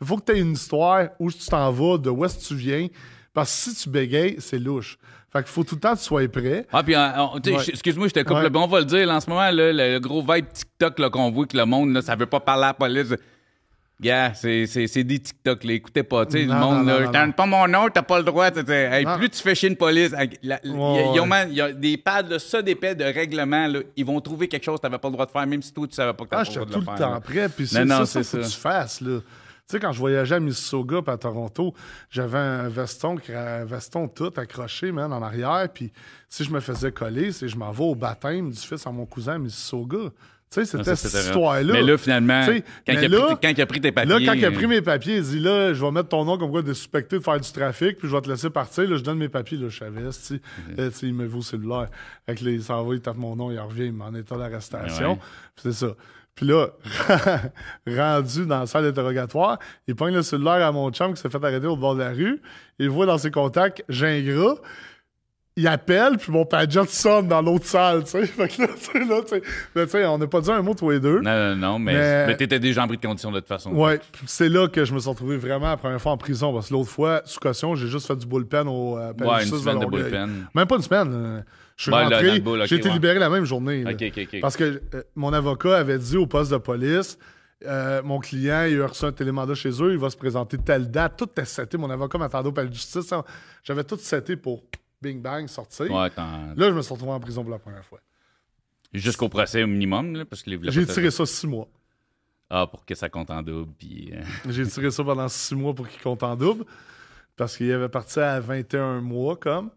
[0.00, 2.44] Il faut que tu aies une histoire où tu t'en vas, de où est-ce que
[2.44, 2.86] tu viens.
[3.40, 4.98] Parce que si tu bégayes, c'est louche.
[5.32, 6.66] Fait qu'il faut tout le temps que tu sois prêt.
[6.72, 7.64] Ah, puis, Ouais.
[7.64, 8.42] je- excuse-moi, je te coupe, Ouais.
[8.44, 10.46] là, mais on va le dire, là, en ce moment, là, le, le gros vibe
[10.52, 13.14] TikTok qu'on voit que le monde, là, ça veut pas parler à la police.
[14.00, 14.64] Gars, c'est,
[15.02, 17.88] des TikTok, là, écoutez pas, tu sais, le monde, non, là, t'as pas mon nom,
[17.92, 21.50] t'as pas le droit, hey, plus tu fais chier une police, il y a- Ouais,
[21.50, 24.76] y des pads, là, ça, des pads de règlement, là, ils vont trouver quelque chose
[24.76, 26.44] que t'avais pas le droit de faire, même si toi, tu savais pas que Ah,
[26.44, 27.16] t'avais j'étais pas le tout droit le de le faire.
[27.16, 27.48] temps prêt.
[27.48, 28.50] Puis Non, c'est non, ça, ça, c'est faut que ça.
[28.50, 29.18] tu fasses, là.
[29.68, 31.74] Tu sais, quand je voyageais à Mississauga puis à Toronto,
[32.08, 35.68] j'avais un veston, un veston tout accroché, man, en arrière.
[35.74, 35.92] Puis
[36.30, 39.04] si je me faisais coller, c'est je m'en vais au baptême du fils à mon
[39.04, 39.98] cousin à Mississauga.
[40.50, 41.74] Tu sais, Ah, c'était cette histoire-là.
[41.74, 42.62] Mais là, finalement, quand, mais
[42.94, 44.10] il a là- pris, quand il a pris tes papiers.
[44.18, 46.24] Là, quand il a euh, pris mes papiers, il dit là, je vais mettre ton
[46.24, 48.88] nom comme quoi de suspecté de faire du trafic, puis je vais te laisser partir.
[48.88, 49.76] Là, je donne mes papiers, là, tu
[50.12, 50.34] sais.
[50.70, 50.76] Mhm.
[50.78, 51.90] Là, tu sais, il me vaut cellulaire.
[52.24, 54.14] Fait que là, il s'en va, il tape mon nom, il revient, il met en
[54.14, 55.08] état d'arrestation.
[55.08, 55.20] Ouais, ouais.
[55.56, 55.94] Puis c'est ça.
[56.38, 56.68] Puis là,
[57.86, 61.42] rendu dans la salle d'interrogatoire, il pogne le cellulaire à mon chum qui s'est fait
[61.44, 62.40] arrêter au bord de la rue.
[62.78, 64.54] Il voit dans ses contacts Gingras.
[65.56, 68.26] Il appelle, puis mon padjet sonne dans l'autre salle, tu sais.
[68.26, 69.42] Fait que là, tu sais, là, tu sais,
[69.74, 71.20] là, tu sais, on n'a pas dit un mot tous les deux.
[71.20, 73.72] Non, non, non, mais, Mais- mais t'étais déjà en pris de condition de toute façon.
[73.72, 76.52] Ouais, c'est là que je me suis retrouvé vraiment la première fois en prison.
[76.54, 79.50] Parce que l'autre fois, sous caution, j'ai juste fait du bullpen au euh, Ouais, une
[79.58, 80.46] semaine de bullpen.
[80.54, 81.10] Même pas une semaine.
[81.12, 81.40] euh,
[81.78, 82.94] Je suis dans rentré, j'ai été ouais.
[82.94, 83.84] libéré la même journée.
[84.42, 87.18] Parce que euh, mon avocat avait dit au poste de police
[87.64, 90.90] euh, mon client, il a reçu un télémandat chez eux, il va se présenter telle
[90.90, 91.16] date.
[91.16, 91.76] Tout était seté.
[91.76, 93.12] Mon avocat m'attendait au palais de justice.
[93.64, 94.62] J'avais tout seté pour
[95.02, 95.90] bing bang sortir.
[95.90, 98.00] Ouais, Là, je me suis retrouvé en prison pour la première fois.
[98.92, 101.68] Jusqu'au procès au minimum, là, parce que les J'ai tiré ça six mois.
[102.48, 104.10] Ah, pour que ça compte en double, puis...
[104.14, 106.64] euh, J'ai tiré ça pendant six mois pour qu'il compte en double.
[107.36, 109.70] Parce qu'il avait parti à 21 mois, comme.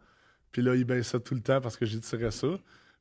[0.51, 2.47] Puis là, il baissait tout le temps parce que j'ai tiré ça.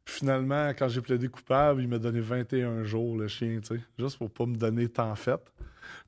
[0.05, 4.19] Finalement, quand j'ai plaidé coupable, il m'a donné 21 jours, le chien, tu sais, juste
[4.19, 5.41] pour pas me donner temps fait.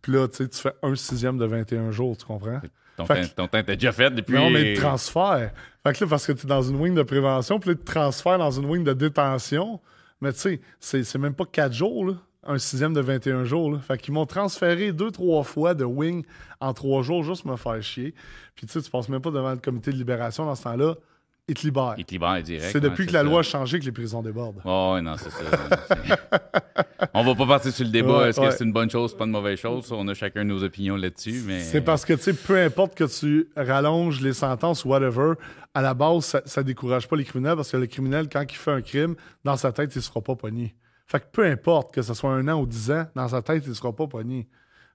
[0.00, 2.60] Puis là, tu sais, tu fais un sixième de 21 jours, tu comprends?
[2.96, 4.34] Ton Fait temps était déjà fait depuis.
[4.34, 5.52] Non, mais de transfert.
[5.82, 8.38] Fait que là, parce que tu es dans une wing de prévention, puis là, transfert
[8.38, 9.80] dans une wing de détention.
[10.20, 12.14] Mais tu sais, c'est- même pas quatre jours, là.
[12.44, 13.70] Un sixième de 21 jours.
[13.72, 13.78] Là.
[13.78, 16.24] Fait qu'ils m'ont transféré deux, trois fois de wing
[16.60, 18.14] en trois jours juste pour me faire chier.
[18.56, 20.96] Puis tu sais, tu passes même pas devant le comité de libération dans ce temps-là.
[21.52, 21.94] Ils te libèrent.
[21.98, 22.72] Il te libère direct.
[22.72, 23.24] C'est depuis que la ça.
[23.24, 24.60] loi a changé que les prisons débordent.
[24.64, 26.08] Oh, non, c'est ça.
[27.14, 28.18] On va pas partir sur le débat.
[28.18, 29.92] Ouais, Est-ce que c'est une bonne chose, pas une mauvaise chose?
[29.92, 31.60] On a chacun nos opinions là-dessus, mais.
[31.60, 35.34] C'est parce que, tu sais, peu importe que tu rallonges les sentences ou whatever,
[35.74, 38.56] à la base, ça, ça décourage pas les criminels parce que le criminel, quand il
[38.56, 40.74] fait un crime, dans sa tête, il sera pas pogné.
[41.06, 43.64] Fait que peu importe que ce soit un an ou dix ans, dans sa tête,
[43.66, 44.48] il sera pas pogné.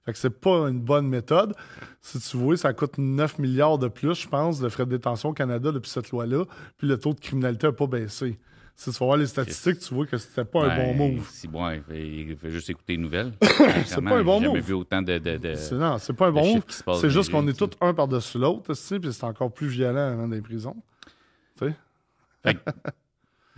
[0.08, 1.54] Fait que c'est pas une bonne méthode.
[2.00, 5.28] Si tu vois, ça coûte 9 milliards de plus, je pense, de frais de détention
[5.28, 6.46] au Canada depuis cette loi-là,
[6.78, 8.38] puis le taux de criminalité n'a pas baissé.
[8.74, 11.28] Si tu vas voir les statistiques, tu vois que c'était pas un bon Ben, move.
[11.30, 13.34] Si bon, il fait, il fait juste écouter les nouvelles.
[13.84, 14.66] C'est pas un bon J'ai jamais move.
[14.66, 15.18] vu autant de.
[15.18, 16.62] de, de- C'est- Non, c'est pas un bon move.
[16.98, 19.98] C'est juste qu'on est tous un par-dessus l'autre, tu sais, puis c'est encore plus violent
[19.98, 20.76] hein, dans les prisons.
[21.60, 22.54] Tu sais?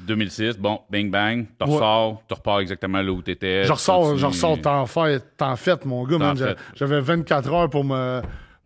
[0.00, 1.74] Fait que 2006, bon, bing bang, tu Ouais.
[1.74, 3.64] ressors, tu repars exactement là où tu étais.
[3.64, 5.22] Je ressors, je ressors temps fait,
[5.56, 6.34] fait, mon gars.
[6.74, 8.20] J'avais 24 heures pour me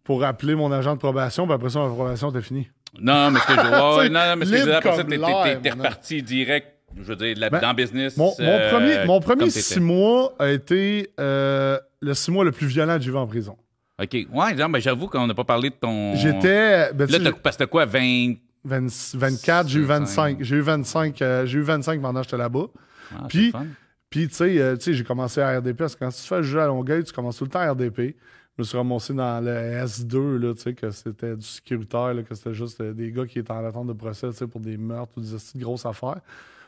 [0.04, 2.68] pour appeler mon agent de probation, puis après ça, ma probation était finie.
[3.00, 5.04] Non, mais ce que je vois, ouais, non, non, mais ce que je après ça,
[5.04, 6.66] t'es- reparti direct,
[6.96, 8.16] je veux dire, là, Ben, dans le business.
[8.18, 9.60] Mon, mon euh, premier, mon premier t'étais.
[9.62, 13.26] six mois a été euh, le six mois le plus violent que j'ai vu en
[13.26, 13.56] prison.
[14.00, 14.12] OK.
[14.32, 16.14] Ouais, non, mais j'avoue qu'on n'a pas parlé de ton.
[16.16, 16.92] J'étais.
[16.92, 18.34] ben, tu Là, t'as parce que quoi, 20.
[18.64, 20.38] 20 24, j'ai eu 25.
[20.40, 22.66] J'ai eu 25, euh, j'ai eu 25 pendant que j'étais là-bas.
[23.14, 23.66] Ah, Puis- le.
[24.10, 26.26] Puis, tu sais, euh, tu sais, j'ai commencé à RDP parce que quand tu te
[26.26, 28.14] fais juger à Longueuil, tu commences tout le temps à RDP.
[28.56, 32.22] Je me suis ramassé dans le S2, là, tu sais, que c'était du sécuritaire, là,
[32.22, 34.60] que c'était juste euh, des gars qui étaient en attente de procès, tu sais, pour
[34.60, 36.20] des meurtres ou des grosses affaires,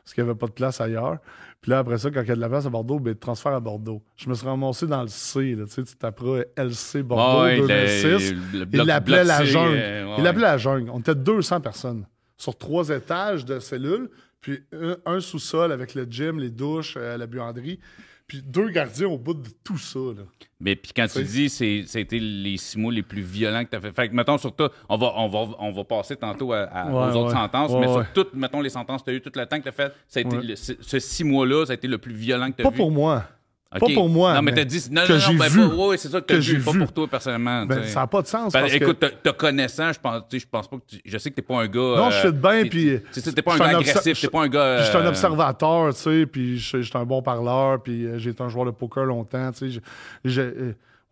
[0.07, 1.19] parce qu'il n'y avait pas de place ailleurs.
[1.61, 3.53] Puis là, après ça, quand il y a de la place à Bordeaux, ben, transfert
[3.53, 4.01] à Bordeaux.
[4.16, 7.57] Je me suis ramassé dans le C, là, tu sais, tu taperas LC Bordeaux Ouais,
[7.59, 8.33] le- 2006.
[8.33, 9.75] le Il bloc- l'appelait la jungle.
[9.77, 10.14] euh, ouais.
[10.19, 10.90] Il l'appelait la jungle.
[10.90, 14.09] On était 200 personnes sur trois étages de cellules,
[14.40, 17.81] puis un, un sous-sol avec le gym, les douches, euh, la buanderie,
[18.27, 19.99] puis deux gardiens au bout de tout ça.
[19.99, 20.23] Là.
[20.59, 23.77] Mais puis quand tu dis c'est c'était les six mois les plus violents que tu
[23.77, 23.93] as fait.
[23.93, 26.87] Fait que mettons sur toi, on va, on va, on va passer tantôt à, à-
[26.87, 27.41] Ouais, aux autres ouais.
[27.41, 27.93] sentences, Ouais, mais ouais.
[28.05, 29.73] sur toutes, mettons les sentences que tu as eu tout le temps que tu as
[29.73, 30.43] fait, ça a été Ouais.
[30.43, 32.71] le- ce, ce six mois-là, ça a été le plus violent que tu as Pas
[32.71, 32.77] vu?
[32.77, 33.25] pour moi.
[33.71, 35.69] Pas pour moi, Non, mais mais t'as dit non, que non, non, ben, vu.
[35.69, 37.67] pas- ouais, c'est ça que, Que t'as j'ai vu, pas pour toi personnellement.
[37.67, 38.53] Ben, ça n'a pas de sens.
[38.53, 39.07] Ben, parce écoute, que...
[39.07, 41.67] te connaissant, je pense, je pense pas que tu- je sais que t'es pas un
[41.67, 41.81] gars.
[41.81, 44.43] Non, je euh, fais de bien, puis- t'es pas un suis gars agressif, t'es pas
[44.43, 44.79] un gars.
[44.79, 48.31] Je suis un euh, observateur, tu sais, puis suis un bon parleur, puis euh, j'ai
[48.31, 49.81] été un joueur de poker longtemps, tu sais.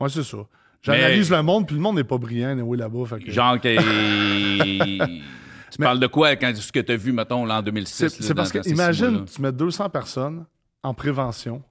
[0.01, 0.38] Ouais, c'est ça.
[0.81, 3.05] J'analyse le monde, puis le monde n'est pas brillant, oui, là-bas.
[3.27, 3.77] Genre que.
[5.71, 8.17] tu parles de quoi quand ce que tu as vu, mettons, là, en 2006?
[8.21, 10.45] C'est parce que, imagine, tu mets 200 personnes
[10.83, 11.62] en prévention.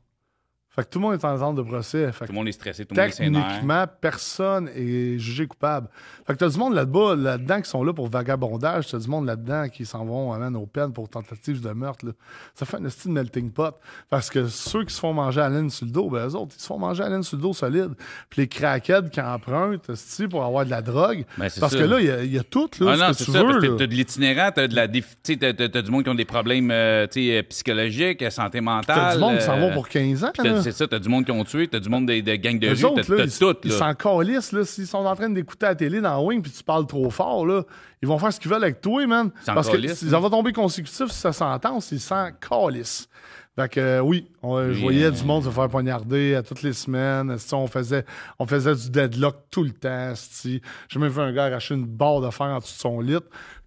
[0.76, 2.12] Fait que tout le monde est en attente de procès.
[2.12, 5.88] Fait Tout le monde est stressé, tout le monde est techniquement, personne est jugé coupable.
[6.26, 8.88] Fait que t'as du monde là-bas, là-dedans, qui sont là pour vagabondage.
[8.90, 12.08] T'as du monde là-dedans qui s'en vont amène aux peines pour tentative de meurtre.
[12.08, 12.12] là.
[12.56, 13.76] Ça fait un style melting pot.
[14.10, 16.36] Parce que ceux qui se font manger à la laine sur le dos, ben eux
[16.36, 17.92] autres, ils se font manger à la laine sur le dos solide.
[18.32, 19.92] Puis les craquettes qui empruntent,
[20.30, 21.26] pour avoir de la drogue.
[21.38, 21.78] Ben, parce ça.
[21.80, 23.32] que là, il y a- il y, a tout, là, Ah non, ce c'est que
[23.32, 23.76] tu ça, veux.
[23.78, 26.26] t'as de l'itinérant, t'as de la déf- t'as, t'as- t'as du monde qui ont des
[26.26, 28.96] problèmes euh, euh, psychologiques, euh, santé mentale.
[28.96, 30.32] T'as du monde qui s'en va pour 15 ans.
[30.44, 30.63] là.
[30.64, 32.68] C'est ça, t'as du monde qui ont tué, t'as du monde de, de gangs de
[32.68, 33.56] Eux rue, t'as, tout.
[33.64, 34.64] ils s'en calissent, là.
[34.66, 37.64] S'ils sont en train d'écouter la télé dans Wing puis tu parles trop fort, là,
[38.02, 39.32] ils vont faire ce qu'ils veulent avec toi, man.
[39.46, 43.08] Parce que s'ils en vont tomber consécutif sur sa sentence, ils s'en calissent.
[43.56, 46.64] Fait que euh, oui, on- je voyais euh, du monde se faire poignarder à toutes
[46.64, 47.38] les semaines.
[47.52, 48.04] On faisait,
[48.40, 50.14] on faisait du deadlock tout le temps.
[50.44, 50.60] J'ai
[51.00, 53.18] même vu un gars arracher une barre de fer en dessous de son lit,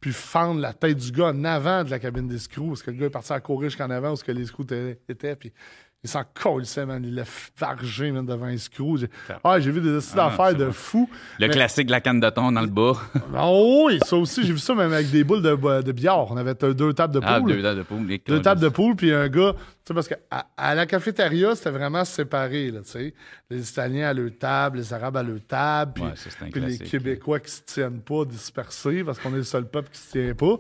[0.01, 2.91] puis fendre la tête du gars en avant de la cabine des screws, parce que
[2.91, 5.53] le gars est parti à courir jusqu'en avant où que les screws étaient, étaient, puis
[6.07, 7.03] il s'en colissait, man.
[7.05, 7.25] Il l'a
[7.59, 8.97] vargé, man, devant un screw.
[8.99, 9.09] J'ai
[9.45, 11.09] ah, j'ai vu des esti Ah, d'affaires de fou.
[11.38, 12.95] Le mais- classique de la canne de thon dans le bas.
[13.38, 16.31] Oh oui, ça aussi, j'ai vu ça même avec des boules de, de billard.
[16.31, 17.29] On avait deux, deux tables de poule.
[17.29, 18.19] Ah, deux tables de poule.
[18.27, 20.16] Deux tables de poule, puis un gars, tu sais, parce qu'à
[20.57, 23.14] à la cafétéria, c'était vraiment séparé, là, tu sais.
[23.51, 26.79] Les Italiens à leur table, les Arabes à leur table, puis, Ouais, puis les.
[26.79, 30.35] Québécois qui se tiennent pas dispersés, parce qu'on est le seul peuple qui se tient
[30.35, 30.57] pas.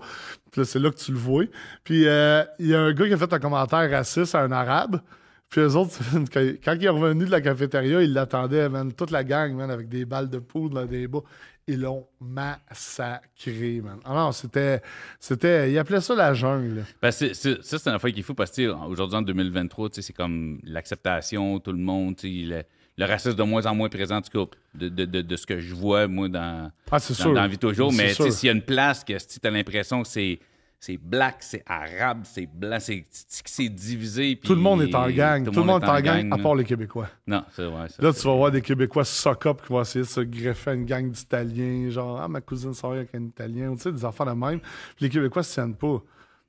[0.50, 1.44] Puis là, c'est là que tu le vois.
[1.84, 4.52] Puis euh, il y a un gars qui a fait un commentaire raciste à un
[4.52, 5.00] Arabe.
[5.48, 5.98] Puis eux autres,
[6.32, 9.70] quand quand il est revenu de la cafétéria, ils l'attendaient, man, toute la gang, man,
[9.70, 11.20] avec des balles de poudre dans des bas.
[11.68, 13.98] Ils l'ont massacré, man.
[14.08, 14.80] Non, c'était.
[15.18, 16.84] c'était ils appelaient ça la jungle.
[17.02, 19.96] Ben, c'est- c'est- ça, c'est une affaire qu'il faut parce que aujourd'hui, en 2023, tu
[19.96, 22.62] sais, c'est comme l'acceptation, tout le monde, le,
[22.98, 25.46] le racisme de moins en moins présent, en tout cas, de, de, de, de ce
[25.46, 27.34] que je vois, moi, dans, Ah, c'est dans, sûr.
[27.34, 27.92] dans la vie toujours.
[27.92, 30.38] C'est Mais s'il y a une place que si tu as l'impression que c'est
[30.86, 34.36] c'est black, c'est arabe, c'est blanc, c'est divisé.
[34.36, 35.44] puis Tout le monde est en gang.
[35.44, 37.08] Tout, le monde est en gang, à part les Québécois.
[37.26, 37.88] Non, c'est vrai.
[37.98, 40.84] Là, tu vas voir des Québécois suck-up qui vont essayer de se greffer à une
[40.84, 44.30] gang d'Italiens, genre, ah, ma cousine sort avec un Italien, tu sais, des enfants de
[44.30, 44.60] même.
[44.60, 46.00] Puis les Québécois se tiennent pas.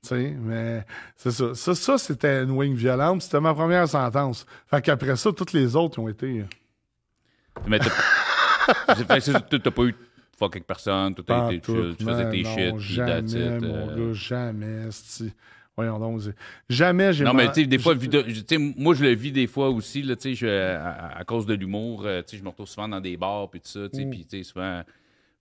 [0.02, 1.56] Tu sais, mais c'est ça.
[1.56, 3.22] Ça, ça c'était une wing violente.
[3.22, 4.46] C'était ma première sentence.
[4.70, 6.42] Fait qu'après ça, toutes les autres ont été.
[6.42, 6.44] euh,
[7.66, 7.90] Mais t'as
[9.72, 9.94] pas eu
[10.38, 14.08] fuck avec personne, tout a été chill, tu faisais tes shit, Jamais, mon euh.
[14.08, 14.88] gars, jamais.
[15.76, 16.22] Voyons donc.
[16.68, 17.94] Jamais j'ai Non, mais tu sais, des fois,
[18.76, 22.20] moi, je le vis des fois aussi, là, tu sais, à, cause de l'humour, euh,
[22.22, 24.10] tu sais, je me retrouve souvent dans des bars, puis tout ça, tu sais, Mm.
[24.10, 24.82] puis tu sais, souvent,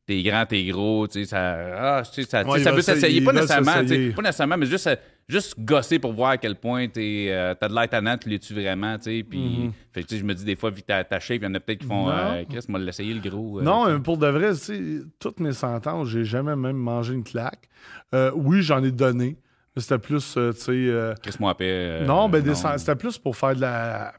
[0.06, 2.82] t'es grand, t'es gros, tu sais, ça, ah, tu sais, ça, Ouais, ça va peut
[2.84, 4.96] s'essayer, pas nécessairement, pas nécessairement, mais juste, euh,
[5.28, 8.54] juste gosser pour voir à quel point t'es, euh, t'as de l'air tannant, tu l'es-tu
[8.54, 11.20] vraiment, tu sais, puis, fait que, tu sais, je me dis, des fois, t'as ta
[11.20, 13.60] shape, il y en a peut-être qui font, euh, Chris, m'a l'essayer, le gros.
[13.60, 14.82] euh, Non, pour de vrai, tu sais,
[15.20, 17.68] toutes mes sentences, j'ai jamais même mangé une claque.
[18.16, 19.38] Euh, oui, j'en ai donné.
[19.76, 21.14] Mais c'était plus, tu sais.
[21.22, 22.78] Chris, moi, après, non, ben, des non.
[22.78, 24.14] c'était plus pour faire de la.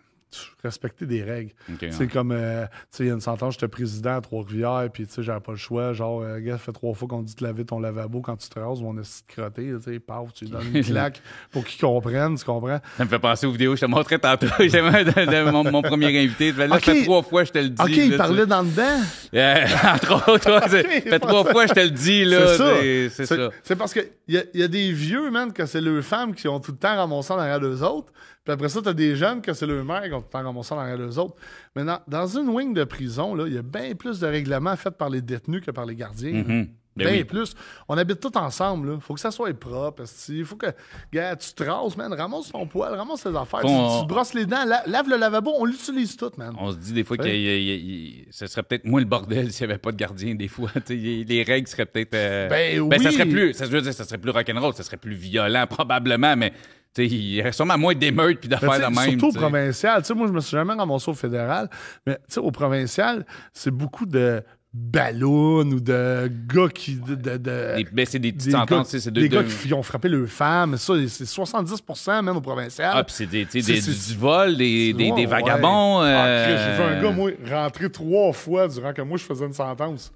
[0.62, 1.52] Respecter des règles.
[1.72, 2.06] Ok, C'est ouais.
[2.08, 5.12] comme, euh, tu sais, il y a une sentence, j'étais président à Trois-Rivières, puis tu
[5.14, 5.92] sais, j'avais pas le choix.
[5.92, 8.48] Genre, euh, gars, ça fait trois fois qu'on dit de laver ton lavabo quand tu
[8.48, 11.64] te rases, on a de crotté, tu sais, paf, tu lui donnes une claque pour
[11.64, 12.80] qu'il comprenne, tu comprends?
[12.96, 14.46] Ça me fait penser aux vidéos je te montrais tantôt.
[14.58, 16.52] De mon, mon premier invité.
[16.52, 16.84] Là, Ok.
[16.84, 17.80] ça fait trois fois je te le dis.
[17.82, 19.00] Ok, là, il parlait dans le dedans.
[19.34, 22.24] Euh, entre autres, fait trois fois je te le dis.
[22.24, 23.08] là.
[23.10, 23.50] C'est ça.
[23.62, 26.48] C'est parce qu'il y, a- y a des vieux, man, que c'est leurs femmes qui
[26.48, 28.12] ont tout le temps ramassé en arrière d'eux autres.
[28.44, 30.42] Puis après ça, t'as des jeunes que c'est leurs mères qui ont tout le temps
[30.48, 31.36] ramassé en arrière d'eux autres.
[31.76, 34.96] Mais dans, dans une wing de prison, il y a bien plus de règlements faits
[34.98, 36.44] par les détenus que par les gardiens.
[36.46, 36.68] Mhm.
[36.96, 37.22] Ben Bien oui.
[37.24, 37.54] plus.
[37.88, 38.94] On habite tous ensemble.
[38.96, 40.02] Il faut que ça soit propre.
[40.30, 40.66] Il faut que.
[41.12, 42.12] Gars, tu te rases, man.
[42.12, 43.60] Ramasse ton poil, ramasse tes affaires.
[43.60, 46.56] Tu, on- tu te brosses les dents, la- lave le lavabo, on l'utilise tout, man.
[46.58, 47.22] On se dit des fois que
[48.32, 50.70] ce serait peut-être moins le bordel s'il n'y avait pas de gardien des fois.
[50.88, 52.14] Les règles seraient peut-être.
[52.14, 53.14] euh, Ben ça oui.
[53.14, 53.54] serait plus.
[53.54, 56.52] Ça, je veux dire, ça serait plus rock'n'roll, ça serait plus violent probablement, mais
[56.96, 59.10] il y aurait sûrement moins d'émeutes puis d'affaires de même.
[59.10, 59.38] Surtout au tu sais.
[59.40, 60.02] provincial.
[60.16, 61.68] Moi, je me suis jamais ramassé au fédéral,
[62.06, 64.42] mais au provincial, c'est beaucoup de
[64.74, 66.96] ballons ou de gars qui.
[66.96, 69.82] De, de- de- Des- ben, c'est des petites des c'est de- des gars qui ont
[69.82, 70.76] frappé leurs femmes.
[70.76, 71.82] Ça, c'est 70
[72.22, 72.92] même au provincial.
[72.94, 76.00] Ah, puis c'est des, des- C'est- du, vol, des, des, des vagabonds.
[76.02, 76.12] ouais.
[76.14, 79.44] Ah, euh, J'ai vu un gars, moi, rentrer trois fois durant que moi, je faisais
[79.46, 80.12] une sentence.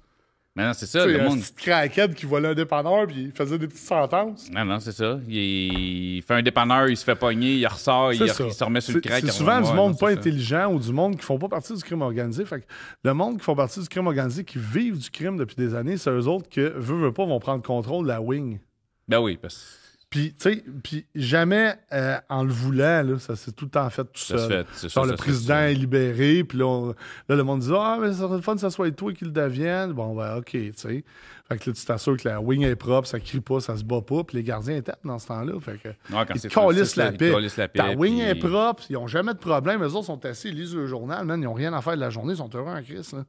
[0.55, 1.39] Mais non, c'est ça, le un monde.
[1.39, 4.51] petit crackhead qui volait un dépanneur puis il faisait des petites sentences.
[4.51, 5.19] Non, non, c'est ça.
[5.27, 8.93] Il, il fait un dépanneur, il se fait pogner, il ressort, il, se remet sur
[8.93, 9.23] le crack.
[9.25, 11.81] C'est souvent du monde non, pas intelligent ou du monde qui font pas partie du
[11.81, 12.45] crime organisé.
[12.45, 12.65] Fait que
[13.03, 15.97] le monde qui font partie du crime organisé, qui vivent du crime depuis des années,
[15.97, 18.59] c'est eux autres que, veut, veut pas, vont prendre contrôle de la wing.
[19.07, 19.82] Ben oui, parce
[20.13, 23.89] Puis, tu sais, puis jamais euh, en le voulant, là, ça s'est tout le temps
[23.89, 24.63] fait tout ça seul.
[24.67, 24.89] fait.
[24.89, 28.19] ça le président est libéré, puis là, on- là, le monde dit Ah, mais ça
[28.19, 29.91] serait le fun que ça soit toi qui le devienne.
[29.93, 31.03] Bon, ben, OK, tu sais.
[31.49, 33.83] Fait que là, tu t'assures que la wing est propre, ça crie pas, ça se
[33.83, 35.59] bat pas, puis les gardiens étaient dans ce temps-là.
[35.59, 35.87] Fait que.
[35.89, 35.95] Ouais,
[36.27, 37.31] quand Ils calissent la la paix,
[37.73, 39.81] Ta wing puis- est propre, ils ont jamais de problème.
[39.83, 42.01] Eux autres sont assis, ils lisent le journal, man, ils ont rien à faire de
[42.01, 43.13] la journée, ils sont heureux en crise.
[43.13, 43.25] là.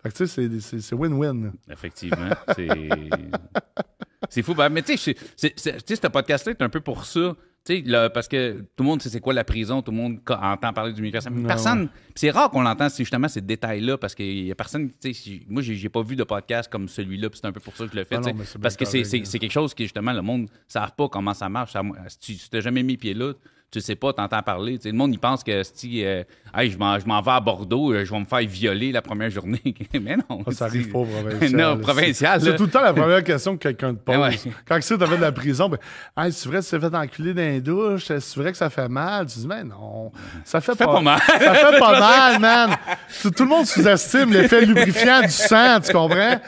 [0.00, 0.48] Fait que tu sais,
[0.80, 1.50] c'est- win-win.
[1.68, 2.30] Effectivement.
[2.54, 2.68] C'est.
[4.28, 4.54] c'est fou.
[4.54, 7.34] Ben, mais tu sais, ce podcast-là est un peu pour ça.
[7.68, 10.72] Là, parce que tout le monde sait c'est quoi la prison, tout le monde entend
[10.72, 11.20] parler du micro.
[11.30, 11.88] Non, Personne.
[12.14, 14.90] C'est rare qu'on l'entend, c'est justement ces détails-là, parce qu'il y a personne.
[15.48, 17.96] Moi, j'ai pas vu de podcast comme celui-là, c'est un peu pour ça que je
[17.96, 18.16] le fais.
[18.16, 21.34] Ah non, parce que c'est- quelque chose que justement le monde ne savent pas comment
[21.34, 21.72] ça marche.
[21.72, 21.82] Ça-
[22.20, 23.34] si tu t'as jamais mis pied là,
[23.70, 24.78] tu sais pas, t'entends parler.
[24.78, 26.24] Tu sais, le monde, il pense que si euh,
[26.56, 29.00] hey, je m'en je m'en vais à Bordeaux, euh, je vais me faire violer la
[29.00, 29.60] première journée.
[30.00, 30.42] mais non.
[30.46, 31.52] Ça, ça arrive pas au provincial.
[31.60, 32.40] non, provincial.
[32.40, 34.16] C'est tout le temps la première question que quelqu'un te pose.
[34.16, 34.38] Ah ouais.
[34.66, 35.78] Quand tu fait de la prison, ben,
[36.16, 38.70] Hey, c'est vrai que tu t'es fait enculer dans les douches, c'est vrai que ça
[38.70, 39.26] fait mal.
[39.26, 40.10] Tu dis, mais non,
[40.44, 41.20] ça fait, fait pas mal.
[41.26, 42.70] Ça fait pas mal, man.
[43.22, 46.40] Tout, tout le monde sous-estime l'effet lubrifiant du sang, tu comprends?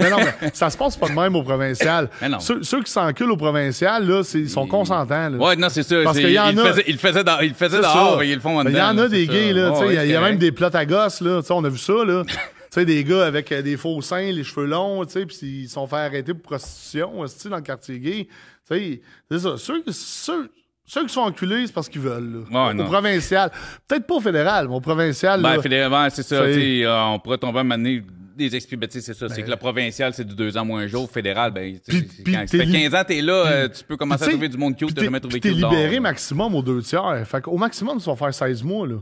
[0.00, 2.08] Mais non, mais ça se passe pas de même au provincial.
[2.20, 2.40] Mais non.
[2.40, 5.28] Ceux, ceux qui s'enculent au provincial, là, c'est- ils sont consentants.
[5.28, 5.38] Là.
[5.46, 5.96] Ouais, non, c'est ça.
[6.04, 8.24] Parce qu'il y en il, a- faisait, il faisait, dans- il faisait dehors, ça.
[8.24, 9.72] ils le font en Ben, Il y dedans, en a des gays, là.
[10.04, 11.40] Il y a- même des plots à gosses, là.
[11.50, 12.22] On a vu ça, là.
[12.26, 12.32] tu
[12.70, 15.68] sais, des gars avec euh, des faux seins, les cheveux longs, tu sais, puis ils
[15.68, 18.28] sont fait arrêter pour prostitution, aussi dans le quartier gay.
[18.70, 19.00] Tu sais,
[19.30, 19.54] c'est ça.
[19.58, 20.50] Ceux, ceux,
[20.86, 22.66] ceux qui sont enculés, c'est parce qu'ils veulent, là.
[22.66, 22.84] Ouais, au non.
[22.86, 23.50] provincial.
[23.88, 25.62] Peut-être pas au fédéral, mais au provincial, Ben, là.
[25.62, 26.36] fédéralement, c'est ça.
[26.36, 28.02] Euh, on pourrait tomber à donné
[28.48, 28.76] des.
[28.76, 29.28] Ben, c'est ça.
[29.28, 31.10] C'est que le provincial, c'est du deux ans moins un jour.
[31.10, 33.84] Fédéral, ben, c'est puis quand t'es ça fait li- 15 ans, t'es là, euh, tu
[33.84, 36.02] peux commencer à trouver du monde cute, t'as jamais trouvé cute t'es libéré dehors.
[36.02, 37.22] maximum aux deux tiers.
[37.26, 38.96] Fait qu'au maximum, tu vas faire 16 mois, là.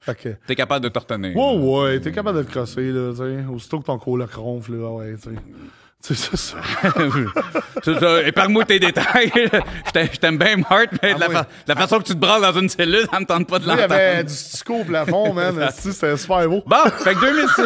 [0.00, 0.28] Fait que.
[0.46, 1.34] T'es capable de te retenir.
[1.34, 3.46] Ouais, ouais, t'es capable de te crosser, là, tu sais.
[3.50, 5.36] Aussitôt que ton coloc ronfle, là, ouais, tu sais.
[6.06, 6.36] C'est ça.
[6.36, 6.56] ça.
[7.82, 8.22] C'est ça.
[8.24, 9.32] Épargne-moi tes détails.
[9.34, 11.34] Je t'aime- bien, Marthe, mais de la, oui.
[11.34, 13.66] fa- la façon que tu te branles dans une cellule, ça me tente pas de
[13.66, 14.00] Là, il y l'entendre.
[14.00, 15.66] avait du stico au plafond, man.
[15.74, 16.62] C'était super beau.
[16.66, 17.62] Bon, fait que 2006.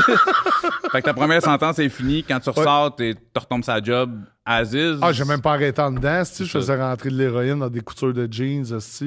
[0.92, 2.22] fait que ta première sentence est finie.
[2.22, 4.12] Quand tu ressors, t'es- tu retombes sa job
[4.44, 4.98] Aziz.
[5.03, 6.22] Ah, j'ai même pas arrêté en dedans.
[6.38, 8.64] Je faisais rentrer de l'héroïne dans des coutures de jeans,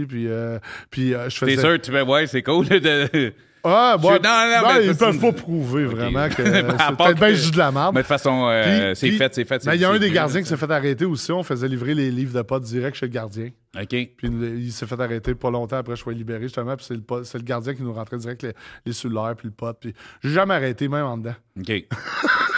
[0.10, 1.56] puis, euh, puis euh, je faisais...
[1.56, 2.68] T'es sûr, tu fais, ouais, c'est cool.
[2.68, 3.34] de-
[3.64, 7.34] Ah, bon, non, non, mais ils peuvent pas prouver vraiment que euh, c'est peut-être bien
[7.34, 7.94] juste de la merde.
[7.94, 9.66] Mais de toute façon, euh, c'est fait, c'est fait.
[9.66, 11.32] Mais il y a un des gardiens qui s'est fait arrêter aussi.
[11.32, 13.50] On faisait livrer les livres de potes direct chez le gardien.
[13.80, 13.88] OK.
[13.88, 16.76] Puis il s'est fait arrêter pas longtemps après je sois libéré, justement.
[16.76, 18.54] Puis c'est le, gardien qui nous rentrait direct les,
[18.86, 19.78] les puis le pote.
[19.80, 19.94] Puis
[20.24, 21.36] j'ai jamais arrêté, même en dedans.
[21.60, 21.72] OK.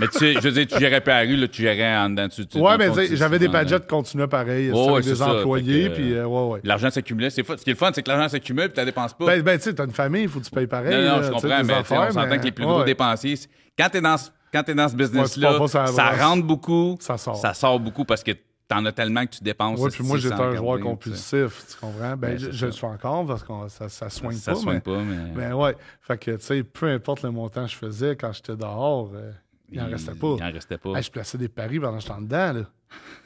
[0.00, 2.28] mais tu sais, je veux dire, tu gérais rue, là, tu gérais en dedans.
[2.28, 4.70] Tu, tu- ouais, mais j'avais des badgets qui continuaient pareil.
[4.74, 5.32] Oh, ouais, avec des ça.
[5.34, 6.60] employés, que, puis euh, ouais, ouais.
[6.64, 7.30] L'argent s'accumulait.
[7.30, 9.26] Ce qui est le fun, c'est que l'argent s'accumule puis tu la dépenses pas.
[9.26, 10.94] Ben, ben tu sais, t'as une famille, il faut que tu payes pareil.
[11.06, 13.34] non, non, je comprends, mais sais, on affaires, s'entend mais- que les plus gros dépensiers,
[13.78, 14.16] quand t'es dans,
[14.52, 17.36] quand t'es dans ce business-là, ça rentre beaucoup, Ça sort.
[17.36, 18.32] ça sort beaucoup parce que
[18.68, 19.80] t'en as tellement que tu dépenses.
[19.80, 22.10] Ouais, puis moi, j'étais un joueur compulsif, tu comprends?
[22.16, 22.76] Ben, Ben, je, le ça.
[22.78, 24.58] suis encore parce que ça, ça soigne Ça pas.
[24.58, 25.48] soigne mais, pas, mais.
[25.48, 25.74] Ben ouais.
[26.02, 29.32] Fait que, tu sais, peu importe le montant que je faisais quand j'étais dehors, euh,
[29.72, 30.34] il en restait pas.
[30.38, 30.94] Il en restait pas.
[30.96, 32.62] Hey, je plaçais des paris pendant que j'étais en dedans, là.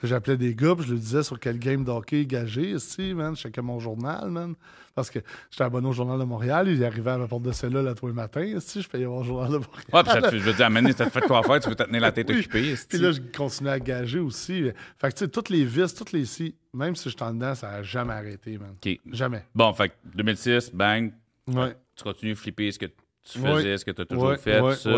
[0.02, 3.34] J'appelais des gars, puis je leur disais sur quel game d'hockey gager, ici, man.
[3.34, 4.54] Je checkais mon journal, man.
[4.94, 5.20] Parce que
[5.50, 6.68] j'étais abonné au Journal de Montréal.
[6.68, 8.82] Il arrivait à ma porte de cellule à tous les matins, ici.
[8.82, 9.84] Je payais mon Journal de Montréal.
[9.92, 11.58] Ouais, puis ça te fait- je veux dire, à donné, ça te fait quoi faire?
[11.60, 12.38] Tu veux te tenir la tête Oui.
[12.40, 12.74] occupée.
[12.88, 14.70] Puis là, je continuais à gager aussi.
[14.98, 17.54] Fait que, tu sais, toutes les vis, toutes les si, même si j'étais en dedans,
[17.54, 18.74] ça n'a jamais arrêté, man.
[19.10, 19.44] Jamais.
[19.54, 21.12] Bon, fait que 2006, bang,
[21.48, 21.74] Ouais.
[21.96, 24.60] tu continues de flipper ce que tu faisais, ce que tu as toujours Ouais, fait,
[24.76, 24.90] ça.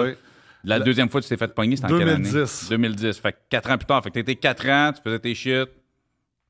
[0.67, 2.29] La deuxième fois que tu t'es fait pogner, c'était en quelle année?
[2.31, 2.69] 2010.
[2.71, 3.19] 2010.
[3.19, 4.03] Fait que 4 ans plus tard.
[4.03, 5.69] Fait que t'étais 4 ans, tu faisais tes shit,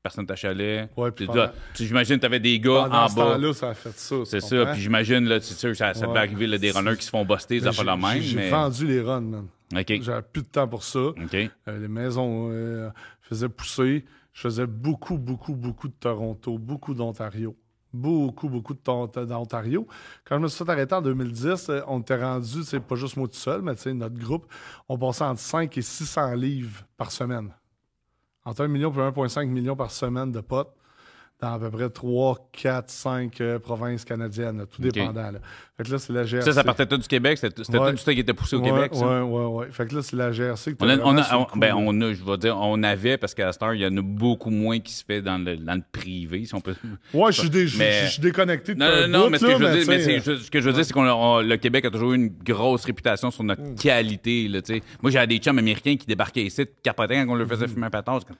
[0.03, 0.89] personne t'achalait.
[0.97, 3.23] Ouais, Tu puis pendant- tu- J'imagine que t'avais des gars Pendant en ce bas.
[3.33, 4.15] temps-là, ça a fait ça.
[4.25, 4.65] C'est tu ça.
[4.67, 6.13] Puis j'imagine, là, c'est sûr, ça, ça Ouais.
[6.13, 8.21] peut arriver, là, des runners qui se font buster, ça pas la même.
[8.21, 8.49] J'ai mais...
[8.49, 9.47] vendu les runs, man.
[9.75, 10.01] OK.
[10.01, 10.99] J'avais plus de temps pour ça.
[10.99, 11.15] OK.
[11.33, 11.49] Euh,
[11.79, 12.89] les maisons euh,
[13.21, 14.05] faisaient pousser.
[14.33, 17.55] Je faisais beaucoup, beaucoup, beaucoup de Toronto, beaucoup d'Ontario.
[17.93, 19.87] Beaucoup, beaucoup d'Ontario.
[20.25, 23.17] Quand je me suis fait arrêter en 2010, euh, on était rendu, c'est pas juste
[23.17, 24.45] moi tout seul, mais notre groupe,
[24.89, 27.53] on passait entre 5 et 600 livres par semaine.
[28.45, 30.76] Entre 1 million et 1,5 million par semaine de potes
[31.39, 35.31] dans à peu près 3, 4, 5 euh, provinces canadiennes, là, tout dépendant.
[35.31, 35.39] Là.
[35.77, 36.41] Fait que là, c'est la GRC.
[36.45, 37.37] Ça, ça partait tout du Québec?
[37.37, 37.91] C'était Ouais.
[37.91, 39.05] tout ça qui était poussé au Ouais, Québec, ça?
[39.05, 39.67] Ouais, ouais, ouais.
[39.71, 40.97] Fait que là, c'est la GRC que On a,
[41.35, 43.85] on, on- ben, on a, je vais dire, on avait, parce qu'à Star, il y
[43.85, 46.73] en a beaucoup moins qui se fait dans le, dans le privé, si on peut.
[47.13, 47.67] Ouais, je suis dé-
[48.19, 50.49] déconnecté de Non, non, non, bout, mais ce que là, je veux dire, mais ce
[50.49, 53.43] que je veux dire, c'est que le Québec a toujours eu une grosse réputation sur
[53.43, 54.47] notre qualité.
[54.47, 54.83] Là, tu sais.
[55.03, 57.89] Moi, j'avais des chums américains qui débarquaient ici, capotaient quand on leur faisait fumer un.
[58.19, 58.37] C'est comme,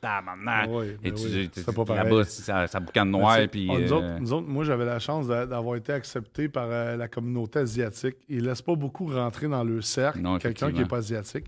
[1.03, 2.03] Et ben tu- oui, tu- c'était pas pareil.
[2.03, 2.67] Là-bas, ça,
[3.05, 3.37] noir.
[3.51, 6.49] Puis, on- nous, euh, autres, nous autres, moi, j'avais la chance d'a- d'avoir été accepté
[6.49, 8.15] par euh, la communauté asiatique.
[8.29, 11.45] Ils laissent pas beaucoup rentrer dans le cercle, quelqu'un qui n'est pas asiatique.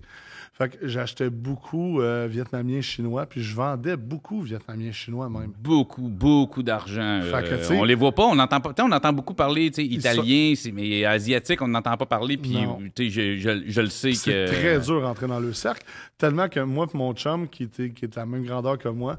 [0.52, 5.52] Fait que j'achetais beaucoup euh, vietnamien chinois, puis je vendais beaucoup vietnamien chinois même.
[5.58, 7.20] beaucoup, beaucoup d'argent.
[7.22, 8.74] Euh, on les voit pas, on entend pas.
[8.82, 12.36] on entend beaucoup parler, sont- italien, c'est- mais asiatique, on n'entend pas parler.
[12.36, 12.58] Puis,
[12.98, 14.46] je, je- je le sais C'est que.
[14.48, 15.86] très dur de rentrer dans le cercle.
[16.18, 19.16] Tellement que moi et mon chum, qui était, qui était la même grandeur que moi,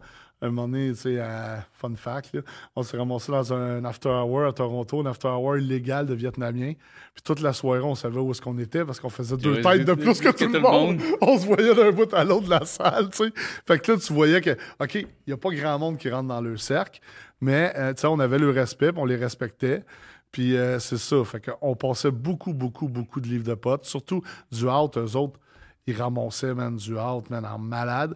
[0.47, 2.41] un moment donné, tu sais, à fun fact, là,
[2.75, 6.73] on s'est ramassé dans un after hour à Toronto, un after hour illégal de Vietnamiens.
[7.13, 9.77] Puis toute la soirée, on savait où est-ce qu'on était parce qu'on faisait deux Ouais,
[9.77, 10.97] têtes de plus que tout le monde.
[10.97, 11.01] monde.
[11.21, 13.33] On se voyait d'un bout à l'autre de la salle, tu sais.
[13.67, 16.27] Fait que là, tu voyais que, OK, il n'y a pas grand monde qui rentre
[16.29, 17.01] dans le cercle,
[17.39, 19.83] mais, euh, tu sais, on avait le respect, puis on les respectait.
[20.31, 21.23] Puis euh, c'est ça.
[21.25, 23.85] Fait qu'on passait beaucoup, beaucoup, beaucoup de livres de potes.
[23.85, 25.39] Surtout du out, eux autres,
[25.87, 28.15] ils ramassaient, man, du out, man, en malade.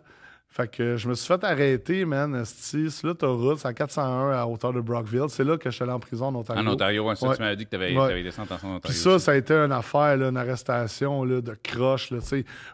[0.55, 4.45] Fait que je me suis fait arrêter, man, esti, sur l'autoroute, c'est à 401 à
[4.45, 5.25] hauteur de Brockville.
[5.27, 6.63] C'est là que je suis allé en prison en Ontario.
[6.63, 7.35] En Ontario, ouais, ça, Ouais.
[7.35, 8.23] tu m'avais dit que tu avais, Ouais.
[8.23, 8.79] descendu en Ontario.
[8.85, 9.25] Puis ça, aussi.
[9.25, 12.09] ça a été une affaire, là, une arrestation là, de croche.
[12.11, 12.19] Là,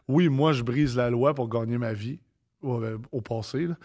[0.07, 2.19] oui, moi, je brise la loi pour gagner ma vie
[2.61, 3.75] au, euh, au passé, là.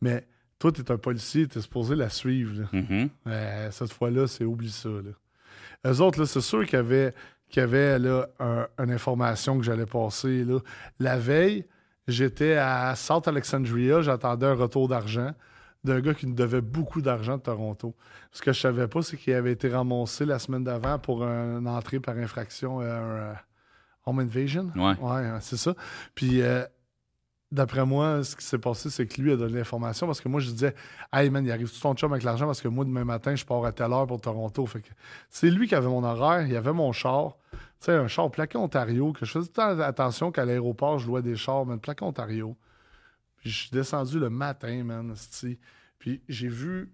[0.00, 0.26] mais
[0.58, 2.62] toi, tu es un policier, tu es supposé la suivre.
[2.62, 2.68] là.
[2.72, 3.08] Mhm.
[3.28, 4.88] Euh, cette fois-là, c'est oublie ça.
[4.88, 5.92] Là.
[5.92, 7.14] Eux autres, c'est sûr qu'il y avait,
[7.54, 10.42] y avait là, un- une information que j'allais passer.
[10.44, 10.58] Là.
[10.98, 11.66] La veille,
[12.08, 15.32] j'étais à South Alexandria, j'attendais un retour d'argent
[15.84, 17.94] d'un gars qui nous devait beaucoup d'argent de Toronto.
[18.32, 21.68] Ce que je savais pas, c'est qu'il avait été ramassé la semaine d'avant pour une
[21.68, 23.32] entrée par infraction à un euh,
[24.06, 24.72] home invasion.
[24.74, 24.94] Ouais.
[24.98, 25.74] Ouais, hein, c'est ça.
[26.14, 26.64] Puis, euh,
[27.54, 30.40] d'après moi, ce qui s'est passé, c'est que lui a donné l'information parce que moi,
[30.40, 30.74] je disais,
[31.12, 33.44] Hey man, il arrive tout ton chum avec l'argent parce que moi, demain matin, je
[33.44, 34.68] pars à telle heure pour Toronto.
[35.30, 37.36] C'est lui qui avait mon horaire, il avait mon char.
[37.52, 41.22] Tu sais, un char plaqué Ontario, que je faisais tout attention qu'à l'aéroport, je louais
[41.22, 42.56] des chars, man, plaqué Ontario.
[43.36, 45.14] Puis je suis descendu le matin, man.
[45.98, 46.92] Puis j'ai vu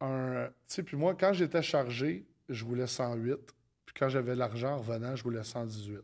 [0.00, 0.46] un.
[0.46, 3.36] Tu sais, puis moi, quand j'étais chargé, je roulais 108.
[3.86, 5.98] Puis quand j'avais l'argent en revenant, je roulais 118.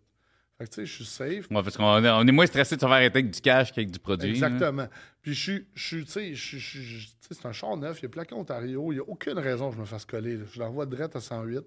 [0.59, 1.51] Fait que, tu sais, je suis safe.
[1.51, 3.73] Ouais, parce qu'on est, on est moins stressé de se faire arrêter avec du cash
[3.73, 4.31] qu'avec du produit.
[4.31, 4.89] Exactement.
[5.21, 8.97] Puis je suis, je tu sais, c'est un char neuf, il est plaqué Ontario, il
[8.97, 10.37] n'y a aucune raison que je me fasse coller.
[10.37, 10.45] là.
[10.51, 11.61] Je l'envoie direct à 108.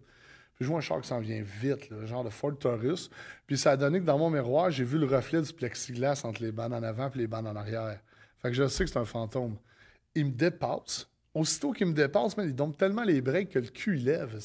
[0.55, 3.09] Puis je vois un char qui s'en vient vite, là, genre de Ford Taurus.
[3.45, 6.41] Puis ça a donné que dans mon miroir, j'ai vu le reflet du plexiglas entre
[6.41, 7.99] les bandes en avant et les bandes en arrière.
[8.41, 9.57] Fait que je sais que c'est un fantôme.
[10.15, 11.07] Il me dépasse.
[11.33, 14.37] Aussitôt qu'il me dépasse, man, il dompe tellement les breaks que le cul il lève.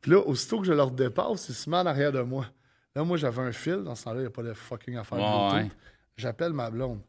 [0.00, 2.46] Puis là, aussitôt que je leur dépasse, il se met en arrière de moi.
[2.94, 3.82] Là, moi, j'avais un fil.
[3.84, 5.54] Dans ce temps-là, il n'y a pas de fucking affaire Ouais, Bluetooth.
[5.70, 5.70] ouais.
[6.16, 7.00] J'appelle ma blonde.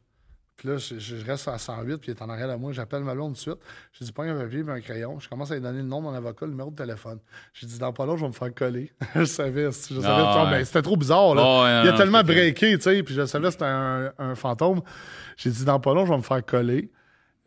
[0.56, 2.72] Puis là, je, je reste à 108, puis il est en arrière de moi.
[2.72, 3.58] J'appelle ma blonde tout de suite.
[3.92, 5.20] J'ai dit, pas un papier et un crayon.
[5.20, 7.20] Je commence à lui donner le nom de mon avocat, le numéro de téléphone.
[7.54, 8.94] J'ai dit, dans pas long, je vais me faire coller.
[9.16, 10.06] je savais, je savais.
[10.06, 10.52] Ah, ouais.
[10.52, 11.42] ben, c'était trop bizarre, là.
[11.44, 14.36] Ah, il a non, tellement breaké, tu sais, puis je savais que c'était un, un
[14.36, 14.82] fantôme.
[15.38, 16.92] J'ai dit, dans pas long, je vais me faire coller.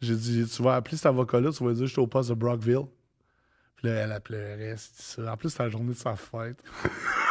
[0.01, 2.29] J'ai dit, tu vas appeler cet avocat-là, tu vas lui dire, je suis au poste
[2.31, 2.87] de Brockville.
[3.77, 4.75] Puis là, elle a pleuré.
[5.27, 6.63] En plus, c'était la journée de sa fête.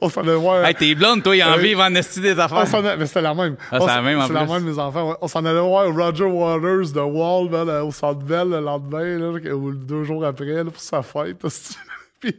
[0.00, 0.64] On s'en allait voir.
[0.64, 2.66] Hey, t'es blonde, toi, il en Euh, vit en esti des On affaires.
[2.66, 3.56] s'en a- mais c'était la même.
[3.70, 5.16] Ah, On c'est la même en C'est la même, mes enfants.
[5.20, 9.18] On s'en allait voir Roger Waters de Wall man, euh, au Centre Bell le lendemain,
[9.18, 11.36] là, ou deux jours après, là, pour sa fête.
[12.20, 12.36] Puis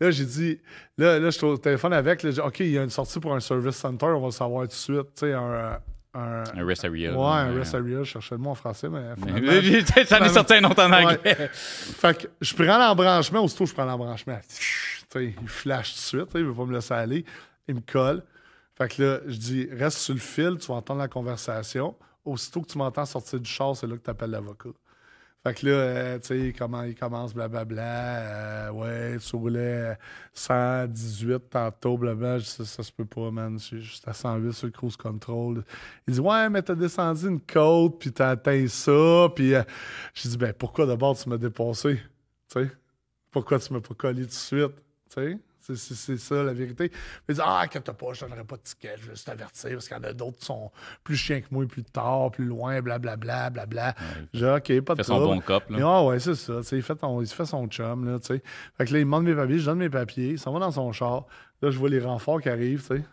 [0.00, 0.60] là, j'ai dit,
[0.98, 2.22] là, là je suis au téléphone avec.
[2.22, 4.26] Là, j'ai dit, OK, il y a une sortie pour un service center, on va
[4.26, 5.06] le savoir tout de suite.
[5.14, 5.78] Tu sais, un.
[6.14, 7.10] un Un rest area.
[7.12, 7.98] ouais, un rest area.
[7.98, 9.00] Je cherchais le mot en français, mais.
[10.08, 11.18] J'en ai sorti un autre en anglais.
[11.24, 11.50] Ouais.
[11.52, 14.38] Fait que je prends l'embranchement, aussitôt je prends l'embranchement.
[15.22, 17.24] Il flash tout de suite, il veut pas me laisser aller.
[17.68, 18.22] Il me colle.
[18.74, 21.96] Fait que là, je dis, reste sur le fil, tu vas entendre la conversation.
[22.24, 24.70] Aussitôt que tu m'entends sortir du char, c'est là que tu appelles l'avocat.
[25.42, 28.68] Fait que là, euh, tu sais, comment il commence, blablabla.
[28.68, 29.96] euh, ouais, tu roulais
[30.34, 32.38] 118 tantôt, blablabla.
[32.40, 33.58] Je dis, ça, ça se peut pas, man.
[33.58, 35.64] Je suis juste à 108 sur le cruise control.
[36.08, 39.28] Il dit, ouais, mais t'as descendu une côte, puis t'as atteint ça.
[39.36, 39.62] Puis euh,
[40.14, 42.00] je dis, ben pourquoi d'abord tu m'as dépassé?
[42.52, 42.70] Tu sais?
[43.30, 44.72] Pourquoi tu m'as pas collé tout de suite?
[45.14, 45.38] Tu sais?
[45.60, 46.92] C'est- C'est c'est ça la vérité.
[47.28, 49.70] Il dit Ah, que t'as pas, je donnerai pas de ticket, je vais juste t'avertir
[49.72, 50.70] parce qu'il y en a d'autres qui sont
[51.02, 53.94] plus chiens que moi, plus tard, plus loin, blablabla, blablabla.
[54.32, 54.46] J'ai dit,
[54.78, 55.76] OK, pas de Fait son bon cop, là.
[55.76, 56.58] Mais ah ouais, c'est ça.
[56.58, 58.42] tu sais, Il, fait ton- il se fait son chum, là, tu sais.
[58.78, 60.60] Fait que là, il me demande mes papiers, je donne mes papiers, il s'en va
[60.60, 61.26] dans son char.
[61.62, 63.04] Là, je vois les renforts qui arrivent, tu sais.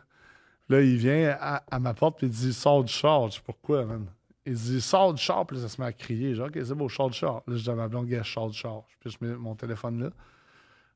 [0.69, 3.29] Là, il vient à, à ma porte, puis il dit Sors du char.
[3.29, 4.05] Je dis Pourquoi, man?
[4.45, 6.35] Il dit Sors du char, puis là, ça se met à crier.
[6.35, 7.41] Genre, OK, c'est beau, sors du char.
[7.47, 8.83] Là, je dis à ma blonde, gars, sors du char.
[8.99, 10.09] Puis je mets mon téléphone là.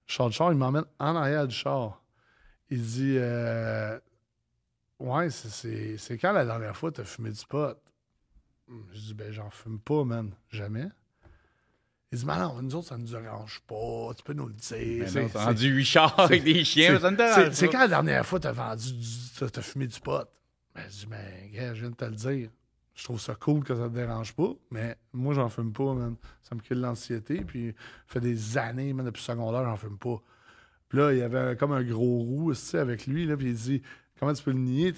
[0.07, 2.01] Sors du char, il m'emmène en arrière du char.
[2.69, 3.99] Il dit euh,
[4.99, 7.77] Ouais, c'est- quand la dernière fois t'as fumé du pot?
[8.93, 10.31] Je dis Ben, j'en fume pas, man.
[10.49, 10.87] Jamais.
[12.11, 14.11] Il dit Mais non, nous autres, ça nous dérange pas.
[14.15, 14.77] Tu peux nous le dire.
[15.03, 17.51] Mais C'est- rendu 8 chars avec des chiens, c'est- ça c'est- dérange.
[17.53, 17.71] C'est pas.
[17.73, 19.07] quand la dernière fois t'as vendu du.
[19.37, 20.27] t'as- t'as fumé du pot?
[20.73, 22.49] Ben, je dis, ben, gars, je viens de te le dire.
[22.97, 26.15] Je trouve ça cool que ça te dérange pas, mais moi, j'en fume pas, man.
[26.41, 27.75] Ça me crée de l'anxiété, puis
[28.07, 30.19] ça fait des années, man, depuis secondaire, j'en fume pas.
[30.89, 33.83] Puis là, il y avait comme un gros roux, avec lui, là, puis il dit,
[34.19, 34.93] comment tu peux le nier?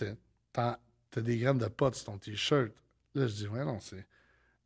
[0.54, 0.80] T'as-
[1.18, 2.72] des graines de pot sur ton T-shirt.
[3.16, 4.08] Là, je dis, ouais, non, c'est.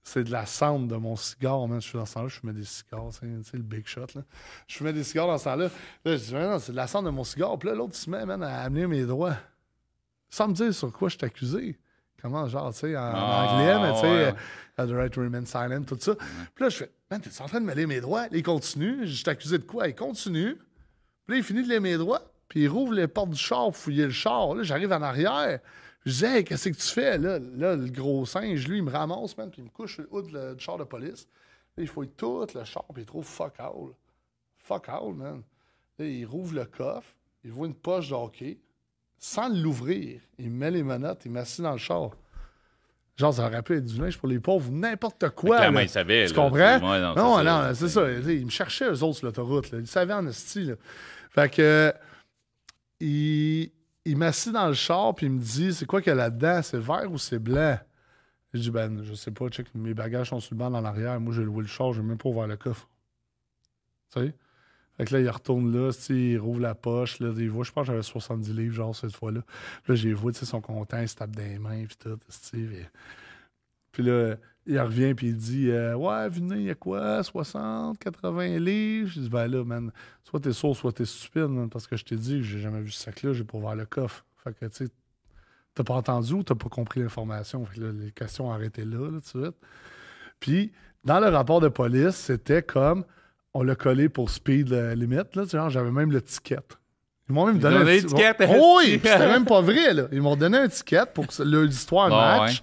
[0.04, 1.82] C'est de la cendre de mon cigare, man.
[1.82, 4.24] Je suis dans ce temps-là, je fumais des cigares, tu sais, le big shot, là.
[4.68, 5.70] Je fumais des cigares dans ce temps-là.
[6.06, 7.58] Là, je dis, ouais, non, c'est de la cendre de mon cigare.
[7.58, 9.38] Puis là, l'autre, il se met, man, à amener mes droits.
[10.30, 11.80] Sans me dire sur quoi je accusé.
[12.24, 14.34] Comment, genre, tu sais, en, Ah, anglais, mais tu sais, ouais.
[14.80, 16.16] euh, The right to remain silent, tout ça.
[16.16, 18.28] Puis là, je fais, man, t'es en train de me lire mes droits?
[18.32, 19.06] Il continue.
[19.06, 19.88] Je accusé de quoi?
[19.90, 20.56] Il continue.
[20.56, 22.22] Puis là, il finit de lire mes droits.
[22.48, 24.56] Puis il rouvre les portes du char pour fouiller le char.
[24.56, 25.60] Là, j'arrive en arrière.
[26.06, 27.18] Je dis, hey, qu'est-ce que tu fais?
[27.18, 30.04] Là, là, le gros singe, lui, il me ramasse, man, puis il me couche sur
[30.04, 31.28] le haut du char de police.
[31.78, 33.92] Là, il fouille tout le char, puis il trouve fuck all.
[34.60, 35.44] Fuck all, man.
[36.00, 37.14] Là, il rouvre le coffre,
[37.44, 38.60] il voit une poche de hockey.
[39.26, 42.10] Sans l'ouvrir, il me met les menottes, il m'assit dans le char.
[43.16, 45.60] Genre, ça aurait pu être du linge pour les pauvres, n'importe quoi.
[45.60, 45.84] Clairement, là.
[45.86, 46.26] il savait.
[46.28, 46.80] Tu là, comprends?
[46.82, 47.38] non, non,
[47.74, 48.22] c'est non, ça.
[48.22, 49.70] c'est Ils me cherchaient, eux autres, sur l'autoroute.
[49.72, 50.66] Ils savaient en esti.
[50.66, 50.74] là.
[51.30, 51.92] Fait que, euh,
[53.00, 53.72] il,
[54.04, 56.62] il m'assit dans le char, puis il me dit C'est quoi qu'il y a là-dedans?
[56.62, 57.80] C'est vert ou c'est blanc?
[58.54, 61.18] Je dis Ben, je sais pas, check, mes bagages sont sur le banc dans l'arrière.
[61.22, 62.90] Moi, j'ai loué le char, j'ai même pas ouvert le coffre.
[64.14, 64.36] Tu sais?
[64.98, 67.84] Fait que là, il retourne là, il rouvre la poche, là, il voit, je pense
[67.88, 69.42] que j'avais 70 livres, genre, cette fois-là.
[69.88, 72.90] Là, j'ai vu, ils sont contents, ils se tapent des mains, puis tout, sais.
[73.92, 74.36] puis- là,
[74.66, 77.22] il revient, puis il dit euh, Ouais, venez, il y a quoi?
[77.24, 79.92] 60, 80 livres Je dis Ben là, man,
[80.24, 82.92] soit t'es sourd, soit t'es stupide, parce que je t'ai dit que j'ai jamais vu
[82.92, 84.26] ce sac-là, j'ai pas ouvert le coffre.
[84.44, 84.92] Fait que, tu sais,
[85.74, 87.66] t'as pas entendu ou t'as pas compris l'information?
[87.66, 89.56] Fait que là, les questions ont arrêté là, là, tout suite.
[90.40, 90.72] Puis,
[91.04, 93.06] dans le rapport de police, c'était comme
[93.54, 96.58] on l'a collé pour speed euh, limit, là, genre, j'avais même le ticket.
[97.30, 100.04] Ils m'ont même donné un donné ti- l'étiquette, Oh, oui, c'était même pas vrai, là.
[100.12, 102.62] Ils m'ont donné un ticket pour que leur histoire Bon, match.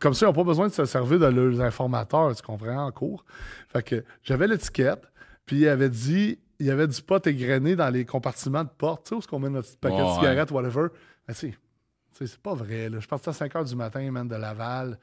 [0.00, 2.90] Comme ça, ils n'ont pas besoin de se servir de leurs informateurs, tu comprends, en
[2.90, 3.24] cours.
[3.68, 5.02] Fait que j'avais l'étiquette,
[5.46, 9.04] puis il avait dit il y avait du pot égrené dans les compartiments de porte,
[9.04, 10.14] tu sais, où est-ce qu'on met notre petit paquet Ouais, de ouais.
[10.14, 10.86] cigarettes, whatever.
[11.28, 11.52] Mais tu
[12.12, 12.88] sais, c'est pas vrai.
[12.88, 13.00] Là.
[13.00, 14.98] Je partais à 5 h du matin, man, de Laval.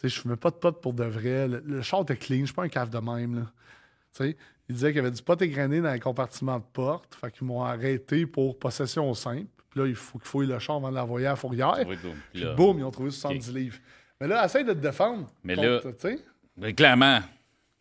[0.00, 1.48] Tu sais, je fumais pas de pot pour de vrai.
[1.48, 3.34] Le, le char était clean, je suis pas un cave de même.
[3.34, 3.42] Là.
[4.16, 4.36] Tu sais,
[4.68, 7.14] il disait qu'il y avait du pot égrené dans les compartiments de porte.
[7.14, 9.46] Fait qu'ils m'ont arrêté pour possession simple.
[9.70, 11.74] Puis là, il faut qu'il fouille le char avant de l'envoyer à la fourrière.
[11.86, 12.14] Oui, boum.
[12.32, 13.78] Puis là- boum, ils ont trouvé 70 livres.
[14.20, 15.28] Mais là, essaye de te défendre.
[15.42, 16.18] Mais contre, là- Tu sais,
[16.56, 17.20] Mais clairement,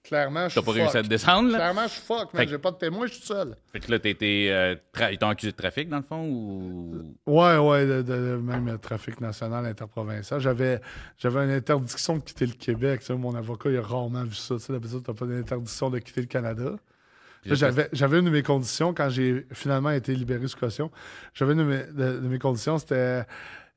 [0.04, 1.58] clairement, je t'as suis pas réussi à te descendre, là?
[1.58, 3.56] Clairement, je suis fuck, que- J'ai pas de témoin, je suis tout seul.
[3.72, 4.47] Fait que là, t'étais.
[4.49, 7.16] Euh, tra- ils t'ont accusé de trafic, dans le fond, ou?
[7.26, 10.39] Ouais, ouais, de, de- de- même euh, trafic national, interprovincial.
[10.39, 10.82] J'avais,
[11.18, 13.02] j'avais une interdiction de quitter le Québec.
[13.10, 14.56] mon avocat, il a rarement vu ça.
[14.56, 16.76] Tu sais, d'habitude, t'as pas d'interdiction de quitter le Canada.
[17.43, 20.91] J'avais, j'avais une de mes conditions quand j'ai finalement été libéré sous caution.
[21.34, 23.24] J'avais une de mes, de- de mes conditions, c'était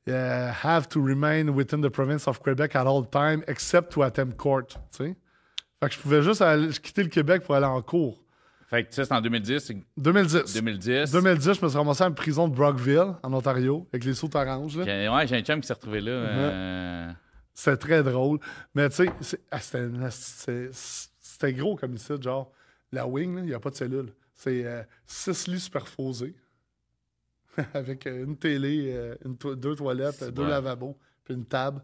[0.07, 4.31] euh, have to remain within the province of Quebec at all time, except to attend
[4.37, 4.67] court.
[4.67, 5.15] Tu sais?
[5.85, 8.21] Fait que je pouvais juste aller- quitter le Québec pour aller en cours.
[8.69, 9.59] Fait que ça, c'est en 2010.
[9.63, 10.53] c'est 2010.
[10.55, 11.11] 2010.
[11.11, 14.79] 2010, je me suis ramassé en prison de Brockville, en Ontario, avec les sautes oranges.
[14.83, 16.11] J'ai- Ouais, j'ai un chum qui s'est retrouvé là.
[16.11, 17.11] euh,
[17.53, 18.39] C'était très drôle.
[18.73, 22.51] Mais tu sais, c'est- ah, c'était c'était- c'était gros comme ici, genre.
[22.91, 24.11] La wing, il n'y a pas de cellule.
[24.33, 26.35] C'est euh, six lits superposés.
[27.73, 31.81] Avec euh, une télé, une to- deux toilettes, deux lavabos, puis une table.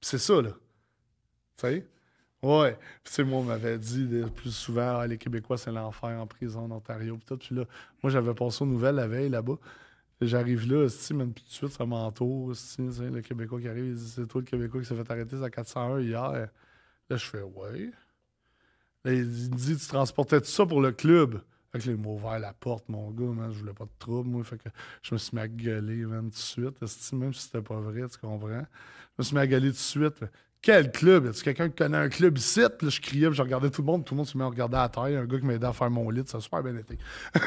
[0.00, 0.50] Puis c'est ça, là.
[0.50, 1.86] Tu sais?
[2.42, 2.72] Ouais.
[3.02, 6.26] Puis tu sais, moi, on m'avait dit plus souvent, Ah, les Québécois, c'est l'enfer en
[6.26, 7.16] prison en Ontario.
[7.16, 7.36] Puis tout.
[7.36, 7.64] Puis là,
[8.02, 9.56] moi, j'avais passé aux nouvelles la veille là-bas.
[10.20, 12.52] J'arrive là, si, même tout de suite, ça m'entoure.
[12.78, 15.50] Le Québécois qui arrive, il dit C'est toi le Québécois qui s'est fait arrêter à
[15.50, 16.32] 401 hier.
[17.10, 17.90] Là, je fais Ouais.
[19.04, 21.40] Là, il me dit Tu transportais tout ça pour le club?
[21.72, 23.90] Fait que là, il m'a ouvert la porte, mon gars, man, je voulais pas de
[23.98, 24.42] trouble, moi.
[24.44, 24.68] Fait que
[25.02, 27.12] je me suis mis à gueuler, tout de suite.
[27.12, 28.48] même si c'était pas vrai, tu comprends?
[28.48, 30.24] Je me suis mis à gueuler tout de suite.
[30.60, 31.26] Quel club?
[31.26, 32.60] Y a quelqu'un qui connaît un club ici?
[32.78, 34.04] Puis là, je criais, puis je regardais tout le monde.
[34.04, 35.08] Tout le monde se met à regarder à terre.
[35.08, 36.22] Il y a un gars qui m'a aidé à faire mon lit.
[36.26, 36.98] Ça a super bien été.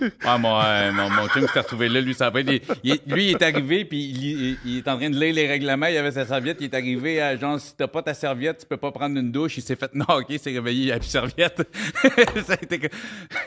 [0.00, 2.62] Ouais, mon, euh, mon, mon chum qui s'est retrouvé là, lui, ça a pas été-
[2.82, 5.32] il- il- lui, il est arrivé, puis il, il- il est en train de lire
[5.32, 8.12] les règlements, il avait sa serviette, il est arrivé à genre, si t'as pas ta
[8.12, 10.92] serviette, tu peux pas prendre une douche, il s'est fait knocker, il s'est réveillé, il
[10.92, 11.68] a plus de serviette.
[12.44, 12.88] ça a été que-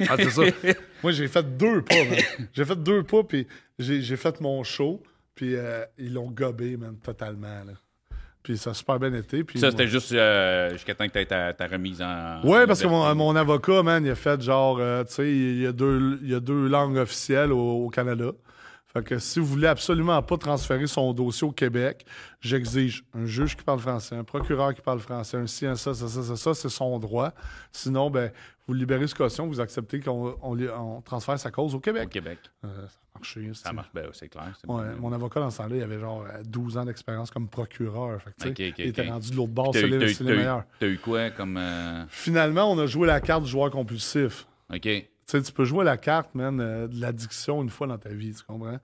[0.08, 0.42] Ah, c'est ça.
[1.04, 1.96] Moi, j'ai fait deux pas.
[2.54, 3.46] J'ai fait deux pas, puis
[3.78, 5.04] j'ai j'ai fait mon show,
[5.36, 7.74] puis euh, ils l'ont gobé, man, totalement, là.
[8.48, 9.44] Puis ça a super bien été.
[9.44, 12.40] Puis Ça, c'était juste euh, jusqu'à temps que t'aies ta, ta remise en.
[12.64, 15.68] En parce que mon, avocat, man, il a fait genre, euh, tu sais, il y,
[15.68, 18.32] a deux- il y a deux langues officielles au, au Canada.
[18.98, 22.04] Fait que si vous voulez absolument pas transférer son dossier au Québec,
[22.42, 25.94] j'exige un juge qui parle français, un procureur qui parle français, un ci, un ça,
[25.94, 27.32] ça, ça, ça, ça, c'est son droit.
[27.72, 28.32] Sinon, ben,
[28.66, 32.10] vous libérez ce caution, vous acceptez qu'on on, transfère sa cause au Au Québec.
[32.10, 32.40] Québec.
[32.66, 33.52] Euh, ça a marché.
[33.54, 34.52] Ça marche, ben, c'est clair.
[34.68, 38.20] Ouais, mon avocat, dans ce temps-là, il avait genre euh, 12 ans d'expérience comme procureur.
[38.40, 40.64] Fait que, il était rendu de l'autre bord, c'est les, meilleurs.
[40.80, 41.58] T'as eu quoi comme.
[41.58, 44.48] euh, Finalement, on a joué la carte du joueur compulsif.
[44.74, 45.08] OK.
[45.28, 48.10] Tu sais, tu peux jouer la carte, man, euh, de l'addiction une fois dans ta
[48.10, 48.80] vie, tu comprends?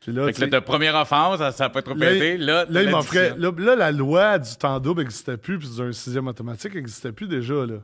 [0.00, 2.36] Puis là, Fait que là, ta première offense, ça n'a pas trop Là, pété.
[2.36, 2.90] Là, là, il.
[2.90, 7.26] Là, là, la loi du temps double n'existait plus, puis d'un sixième automatique n'existait plus
[7.26, 7.78] déjà, là.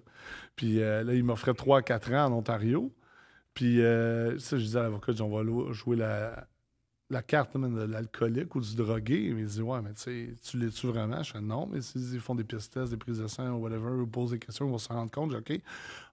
[0.54, 2.92] Puis euh, là, il m'offrait 3 à 4 ans en Ontario.
[3.54, 6.46] Puis, euh, ça, je disais à l'avocat, dis, on va jouer la,
[7.10, 9.34] la carte man, de l'alcoolique ou du drogué.
[9.36, 11.22] Il dit, ouais, mais tu l'es-tu vraiment?
[11.22, 13.90] Je fais, non, mais s'ils font des pistes tests, des prises de sang ou whatever,
[13.90, 15.32] ou posent des questions, ils vont se rendre compte.
[15.32, 15.62] Je dis, OK.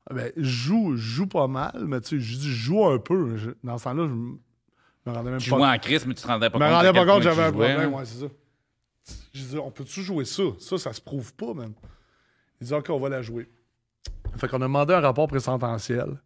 [0.10, 2.97] Ah, Ben, je joue, joue pas mal, mais tu sais, je dis, je joue un
[2.99, 3.38] peu.
[3.38, 6.24] Je- dans ce temps-là, je me rendais même Tu pas jouais en crise, mais tu
[6.24, 6.76] te rendais pas je me compte.
[6.86, 8.32] rendais pas compte j'avais un tu problème, ouais, c'est ça.
[9.34, 10.43] Je disais, on peut-tu jouer ça?
[10.60, 11.74] Ça, ça se prouve pas, même.
[12.62, 13.49] Il dit, OK, on va la jouer.
[14.38, 16.22] Fait qu'on a demandé un rapport présententiel.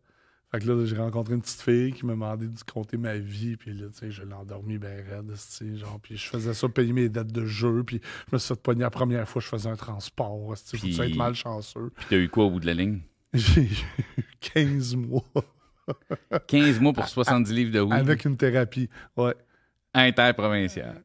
[0.51, 3.57] Fait que là, j'ai rencontré une petite fille qui m'a demandé de compter ma vie.
[3.57, 5.33] Puis là, tu sais, je l'ai endormi ben raide,
[5.77, 5.99] genre.
[6.01, 7.83] Puis je faisais ça, payer mes dettes de jeu.
[7.83, 10.55] Puis je me suis fait pogner la première fois, je faisais un transport.
[10.55, 11.91] Faut-tu Puis- être malchanceux?
[11.95, 13.01] Puis t'as eu quoi au bout de la ligne?
[13.33, 13.77] J'ai eu
[14.41, 15.23] 15 mois
[16.47, 17.93] 15 mois pour 70 livres de weed.
[17.93, 18.89] avec une thérapie.
[19.17, 19.35] Ouais.
[19.93, 21.03] Interprovincial.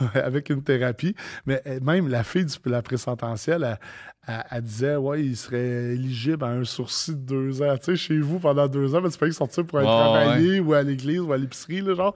[0.00, 1.14] Ouais, avec une thérapie.
[1.46, 3.78] Mais euh, même la fille de la présententielle, elle,
[4.26, 7.76] elle- elle disait Ouais, il serait éligible à un sursis de deux ans.
[7.78, 10.60] Tu sais, chez vous pendant deux ans, mais tu peux sortir pour aller Ouais, travailler
[10.60, 12.14] ou à l'église ou à l'épicerie, là, genre.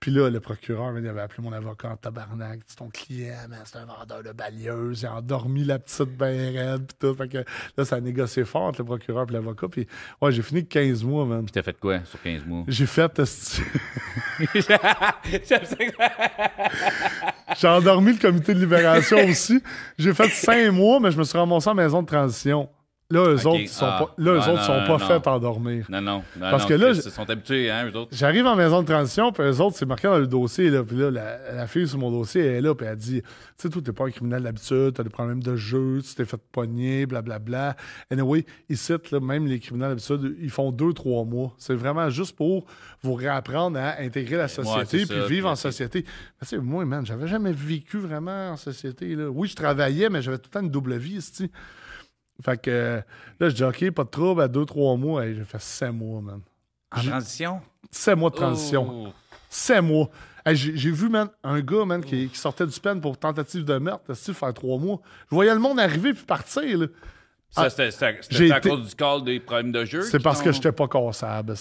[0.00, 2.60] Puis là, le procureur, il avait appelé mon avocat en tabarnak.
[2.66, 5.02] C'est ton client, man, c'est un vendeur de balieuse.
[5.02, 6.86] Il a endormi la petite ben raide.
[6.86, 7.14] Puis tout.
[7.14, 7.38] Fait que
[7.76, 9.68] là, ça a négocié fort entre le procureur et l'avocat.
[9.70, 9.86] Puis
[10.20, 11.44] ouais, j'ai fini 15 mois, man.
[11.44, 12.64] Puis t'as fait quoi sur 15 mois?
[12.68, 13.12] J'ai fait.
[17.58, 19.62] J'ai endormi le comité de libération aussi.
[19.98, 22.68] J'ai fait cinq mois, mais je me suis ramassé en maison de transition.
[23.12, 24.06] Là, eux autres, ils sont ah.
[24.06, 24.98] pas, là, eux autres, non, sont non, pas non.
[24.98, 25.86] faits à endormir.
[25.90, 26.22] Non, non.
[26.40, 28.10] Parce que là, Ils sont habitués, hein, eux autres.
[28.10, 30.96] J'arrive en maison de transition, puis eux autres, c'est marqué dans le dossier, là, puis
[30.96, 33.68] là, la, la fille sur mon dossier, elle est là, puis elle dit, tu sais,
[33.68, 37.04] toi, t'es pas un criminel d'habitude, t'as des problèmes de jeu, tu t'es fait pogner,
[37.04, 37.76] blablabla.
[38.10, 41.54] Anyway, ici, là, même les criminels d'habitude, ils font deux, trois mois.
[41.58, 42.64] C'est vraiment juste pour
[43.02, 46.04] vous réapprendre à intégrer la société, c'est puis ça, vivre en société.
[46.06, 49.28] Mais tu sais, moi, man, j'avais jamais vécu vraiment en société, là.
[49.28, 51.50] Oui, je travaillais, mais j'avais tout le temps une double vie, tu
[52.44, 53.02] Fait que
[53.38, 55.92] là, je dis, OK, pas de trouble, à deux, trois mois, Hey, j'ai fait sept
[55.92, 56.40] mois, man.
[56.96, 57.60] En transition?
[57.90, 59.06] Sept mois de transition.
[59.08, 59.12] Oh.
[59.48, 60.08] Sept mois.
[60.44, 63.64] Hey, j'ai, j'ai vu, man, un gars, man, qui, qui sortait du peine pour tentative
[63.64, 65.00] de meurtre, tu faire trois mois.
[65.30, 66.86] Je voyais le monde arriver puis partir, là.
[67.50, 70.00] Ça, Ah, c'était c'était- j'ai c'était à été- cause du call des problèmes de jeu?
[70.02, 71.54] C'est parce que j'étais pas cassable.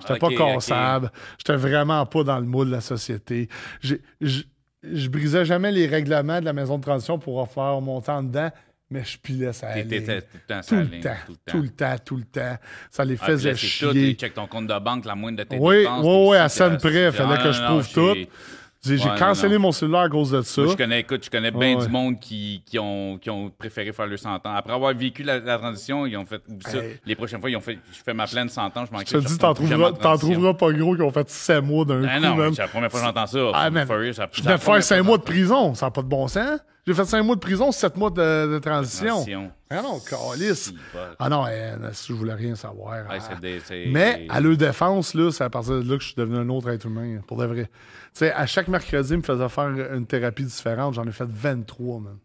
[0.00, 1.10] J'étais pas cassable.
[1.38, 3.48] J'étais vraiment pas dans le moule de la société.
[3.80, 4.42] J'ai- Je
[4.84, 8.50] je brisais jamais les règlements de la maison de transition pour refaire mon temps dedans,
[8.90, 10.60] mais je pilais ça tout le temps
[11.46, 12.56] Tout le temps, tout le temps.
[12.90, 14.08] Ça les Ah, faisait là, c'est tout, chier.
[14.10, 16.04] ils checkent ton compte de banque, la moindre de tes Oui, dépenses.
[16.04, 17.92] oui, oui, à scène près, fallait Ah, que je prouve j'ai-
[18.24, 18.30] tout.
[18.86, 20.60] J'ai Ouais, cancellé mon cellulaire à cause de ça.
[20.60, 21.86] Moi, je connais, écoute, je connais bien Ouais.
[21.86, 24.54] du monde qui, qui, ont, qui ont préféré faire le 100 ans.
[24.54, 26.76] Après avoir vécu la, la transition, ils ont fait ça.
[26.76, 27.00] Hey.
[27.06, 29.04] Les prochaines fois, ils ont fait je fais ma pleine 100 ans, je m'en Je
[29.06, 32.22] te dis, t'en trouveras, trouveras pas gros qui ont fait 7 mois d'un Ah coup,
[32.26, 33.38] non, c'est la première fois que j'entends ça.
[33.54, 33.86] Ah, man.
[33.86, 35.72] Ça- Je devais faire 5 fois mois de prison.
[35.74, 36.60] Ça n'a pas de bon sens.
[36.86, 39.06] J'ai fait 5 mois de prison, 7 mois de, transition.
[39.06, 39.50] transition.
[39.70, 40.72] Ah non, calice.
[41.18, 42.92] Ah non, eh, si je voulais rien savoir.
[43.08, 43.34] Ouais, ah.
[43.40, 43.60] des-
[43.90, 46.48] Mais à leur défense, là, c'est à partir de là que je suis devenu un
[46.50, 47.64] autre être humain, pour de vrai.
[47.64, 47.70] Tu
[48.12, 50.92] sais, à chaque mercredi, ils me faisait faire une thérapie différente.
[50.94, 52.18] J'en ai fait 23, man.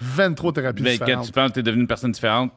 [0.00, 1.26] 23 thérapies Mais quand différentes.
[1.26, 2.52] tu penses que t'es devenu une personne différente.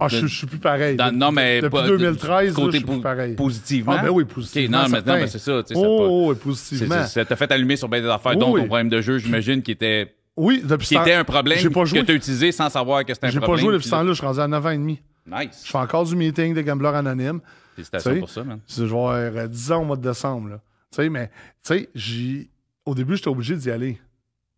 [0.00, 0.96] Ah, de- je, je suis plus pareil.
[0.96, 3.34] dans- non, mais depuis pas- 2013, là, côté je suis plus pareil.
[3.34, 3.92] positivement.
[3.98, 4.82] Ah, ben oui, positivement.
[4.84, 5.62] non, maintenant, ben, c'est ça.
[5.62, 7.04] tu a pas- Oh, c'est- positivement.
[7.06, 8.60] Ça t'a fait allumer sur bien des affaires, Oui, dont oui.
[8.62, 11.80] ton problème de jeu, j'imagine, qui était, Oui, depuis qui était un problème J'ai pas
[11.80, 12.04] que joué.
[12.04, 13.56] tu as utilisé sans savoir que c'était un J'ai problème.
[13.56, 15.00] pas joué depuis puis ce temps-là, je suis rendu à 9 ans et demi.
[15.26, 15.64] là- Je Nice.
[15.66, 17.40] fais encore du meeting de gamblers anonymes.
[17.74, 18.60] Félicitations pour ça, man.
[18.68, 20.48] Je vais avoir euh, 10 ans au mois de décembre.
[20.50, 20.60] Là.
[20.92, 21.32] Tu sais, mais tu
[21.62, 22.50] sais, j'ai-
[22.84, 23.98] au début, j'étais obligé d'y aller,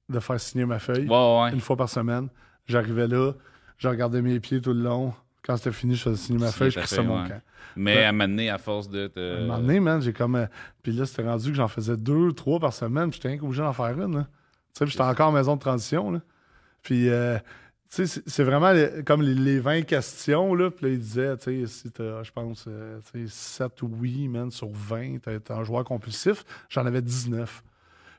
[0.08, 1.52] de faire signer ma feuille Ouais, ouais.
[1.52, 2.28] une fois par semaine.
[2.66, 3.32] J'arrivais là,
[3.78, 5.14] je regardais mes pieds tout le long.
[5.42, 7.28] Quand c'était fini, je faisais signer ma feuille, je crissais mon ouais.
[7.28, 7.40] camp.
[7.76, 9.18] Mais à m'amener à force de te.
[9.18, 10.34] À un moment donné, man, j'ai comme.
[10.34, 10.46] euh,
[10.82, 13.62] Puis là, c'était rendu que j'en faisais deux, trois par semaine, puis j'étais rien qu'obligé
[13.62, 14.16] d'en faire une.
[14.16, 14.26] là.
[14.74, 16.10] Tu sais, j'étais encore en maison de transition.
[16.10, 16.20] Là.
[16.82, 17.38] Puis, euh,
[17.90, 20.70] tu sais, c'est- vraiment les- comme les, les 20 questions, là.
[20.70, 24.28] Puis là, il disait, tu sais, si t'as, je pense, euh, tu sais, 7 oui,
[24.28, 27.62] man, sur 20, t'es un joueur compulsif, j'en avais 19.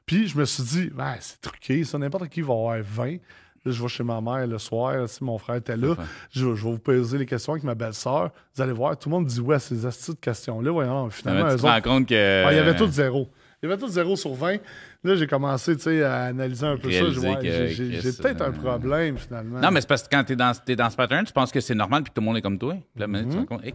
[0.05, 3.17] Puis je me suis dit, ouais, c'est truqué, ça, n'importe qui va avoir 20.
[3.65, 5.93] Là, je vais chez ma mère le soir, si mon frère était là.
[6.31, 8.31] Je, vais- je vais vous poser les questions avec ma belle-sœur.
[8.55, 10.71] Vous allez voir, tout le monde dit ouais à ces astuces de questions-là.
[10.71, 12.43] Voyons, finalement, tu te autres, rends compte que.
[12.45, 13.27] ah, il y avait tout zéro.
[13.61, 14.57] Il y avait tout zéro sur 20.
[15.03, 17.03] Là, j'ai commencé tu à analyser un peu ça.
[17.03, 19.59] Réaliser J'ai peut-être un problème, finalement.
[19.59, 21.59] Non, mais c'est parce que quand t'es dans, t'es dans ce pattern, tu penses que
[21.59, 22.73] c'est normal puis que tout le monde est comme toi.
[22.73, 23.73] Puis là, maintenant, tu te rends compte, hey,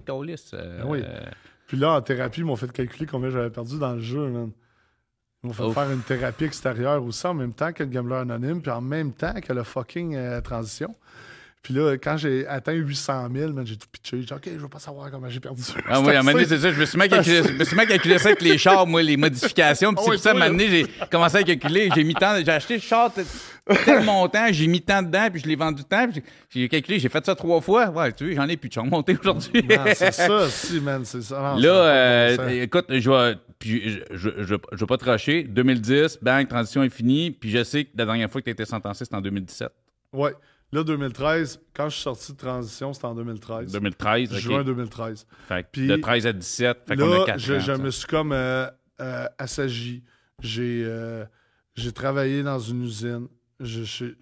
[0.55, 1.31] euh, Ben.
[1.67, 4.51] Puis là, en thérapie, ils m'ont fait calculer combien j'avais perdu dans le jeu, man.
[5.43, 5.75] Ils m'ont fait Ouf.
[5.75, 9.13] faire une thérapie extérieure aussi en même temps que le gambler anonyme, puis en même
[9.13, 10.95] temps que le fucking euh, transition.
[11.65, 14.19] Puis là, quand j'ai atteint 800 000, man, j'ai tout pitché.
[14.21, 15.63] J'ai dit, OK, je veux pas savoir comment j'ai perdu.
[15.89, 16.71] Ah oui, à un moment donné, c'est ça.
[16.71, 18.59] Je me suis mis à calculer, je me suis mis à calculer ça avec les
[18.59, 19.95] chars, moi, les modifications.
[19.95, 21.89] Puis c'est Ah oui, pour ça, à un moment donné, j'ai commencé à calculer.
[21.95, 25.49] J'ai mis tant, j'ai acheté le char tel montant, j'ai mis tant dedans, puis je
[25.49, 26.07] l'ai vendu tant.
[26.07, 27.89] Puis j'ai calculé, j'ai fait ça trois fois.
[27.89, 29.65] Ouais, tu vois, j'en ai plus de char monté aujourd'hui.
[29.95, 31.55] C'est ça, si, man, c'est ça.
[31.55, 35.45] Non, Là, euh, écoute, je vais, puis je, je, je, je vais pas te rusher.
[35.45, 37.31] 2010, bang, transition est finie.
[37.31, 39.71] Puis je sais que la dernière fois que tu as été sentencé, c'était en 2017.
[40.13, 40.33] Ouais.
[40.75, 43.73] Là, 2013, quand je suis sorti de transition, c'était en 2013.
[43.73, 44.39] 2013, OK.
[44.41, 45.27] Juin 2013.
[45.49, 47.61] Fait que Puis de 13 à 17, fait qu'on a Là, 4 je, ans.
[47.61, 48.67] je me suis comme euh,
[49.01, 50.03] euh, assagi.
[50.43, 51.25] J'ai euh,
[51.77, 53.29] j'ai travaillé dans une usine.
[53.61, 54.15] Je, je-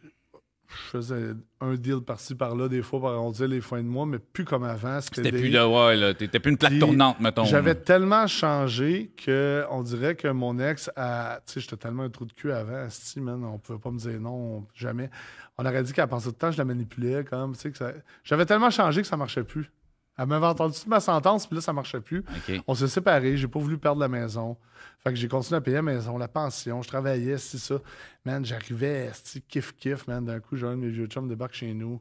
[0.75, 4.19] je faisais un deal par-ci, par-là, des fois, pour arrondir les fins de mois, mais
[4.19, 5.01] plus comme avant.
[5.01, 6.15] C'était des- plus de ouais, là.
[6.15, 7.45] T'étais plus une plaque Puis, tournante, mettons.
[7.45, 11.41] J'avais tellement changé que on dirait que mon ex a.
[11.47, 13.99] Tu sais, j'étais tellement un trou de cul avant, asti, man, on pouvait pas me
[13.99, 15.11] dire non, jamais.
[15.59, 17.93] On aurait dit qu'à passer de temps, je la manipulais, comme, tu sais, que ça...
[18.25, 19.71] J'avais tellement changé que ça marchait plus.
[20.19, 22.25] Elle m'avait entendu toute ma sentence, puis là, ça marchait plus.
[22.67, 24.57] On s'est séparés, j'ai pas voulu perdre la maison.
[24.99, 27.77] Fait que j'ai continué à payer la maison, la pension, je travaillais, c'est ça.
[28.25, 29.11] Man, j'arrivais,
[29.49, 30.25] kiff kiff, man.
[30.25, 32.01] D'un coup, j'ai un de mes vieux chums débarque chez nous.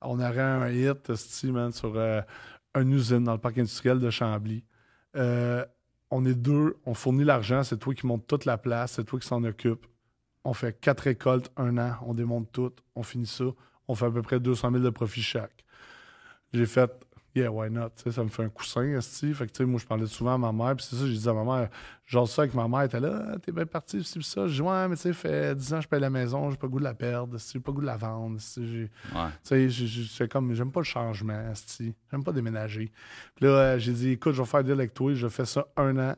[0.00, 1.10] On aurait un hit,
[1.44, 2.20] man, sur euh,
[2.74, 4.64] une usine dans le parc industriel de Chambly.
[5.16, 5.64] Euh,
[6.10, 9.18] on est deux, on fournit l'argent, c'est toi qui montes toute la place, c'est toi
[9.18, 9.86] qui s'en occupe.
[10.44, 13.44] On fait quatre récoltes, un an, on démonte tout, on finit ça.
[13.88, 15.64] On fait à peu près 200 000 de profit chaque.
[16.52, 16.90] J'ai fait
[17.34, 17.90] yeah, why not?
[18.10, 19.32] Ça me fait un coussin, esti.
[19.34, 21.16] Fait que, tu sais, moi, je parlais souvent à ma mère, puis c'est ça, j'ai
[21.16, 21.70] dit à ma mère,
[22.06, 24.46] genre ça avec ma mère, elle était là, Ah, t'es bien parti, c'est ça.
[24.46, 26.56] Je dis, ouais, mais tu sais, fait 10 ans que je paye la maison, j'ai
[26.56, 28.88] pas le goût de la perdre, j'ai pas le goût de la vendre, tu
[29.42, 29.68] sais,
[30.10, 31.94] c'est comme, j'aime pas le changement, esti.
[32.10, 32.92] J'aime pas déménager.
[33.34, 35.66] Puis là, euh, j'ai dit, écoute, je vais faire deal avec toi, je fais ça
[35.76, 36.16] un an,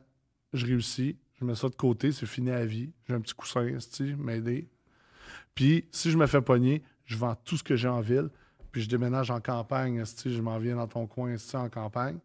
[0.53, 3.65] je réussis, je mets ça de côté, c'est fini à vie, j'ai un petit coussin,
[3.67, 4.69] esti, m'aider.
[5.53, 8.29] Puis, si je me fais pogner, je vends tout ce que j'ai en ville,
[8.75, 12.17] puis je déménage en campagne, je m'en viens dans ton coin, en campagne,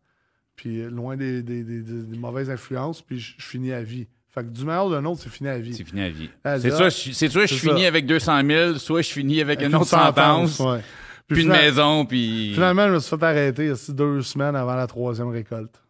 [0.56, 3.84] puis euh, loin des, des- des- des- des mauvaises influences, puis je, je finis à
[3.84, 4.08] vie.
[4.30, 5.74] Fait que du meilleur d'un autre, c'est fini à vie.
[5.74, 6.28] C'est fini à vie.
[6.42, 7.86] Ah, C'est soit, je- soit finis ça.
[7.86, 10.80] avec 200 000, soit je finis avec, Avec une autre sentence, ouais.
[11.28, 12.52] Puis puis une maison, puis...
[12.54, 15.80] Finalement, je me suis fait arrêter deux semaines avant la troisième récolte.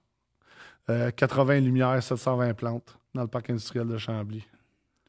[0.91, 4.45] Euh, 80 lumières, 720 plantes dans le parc industriel de Chambly.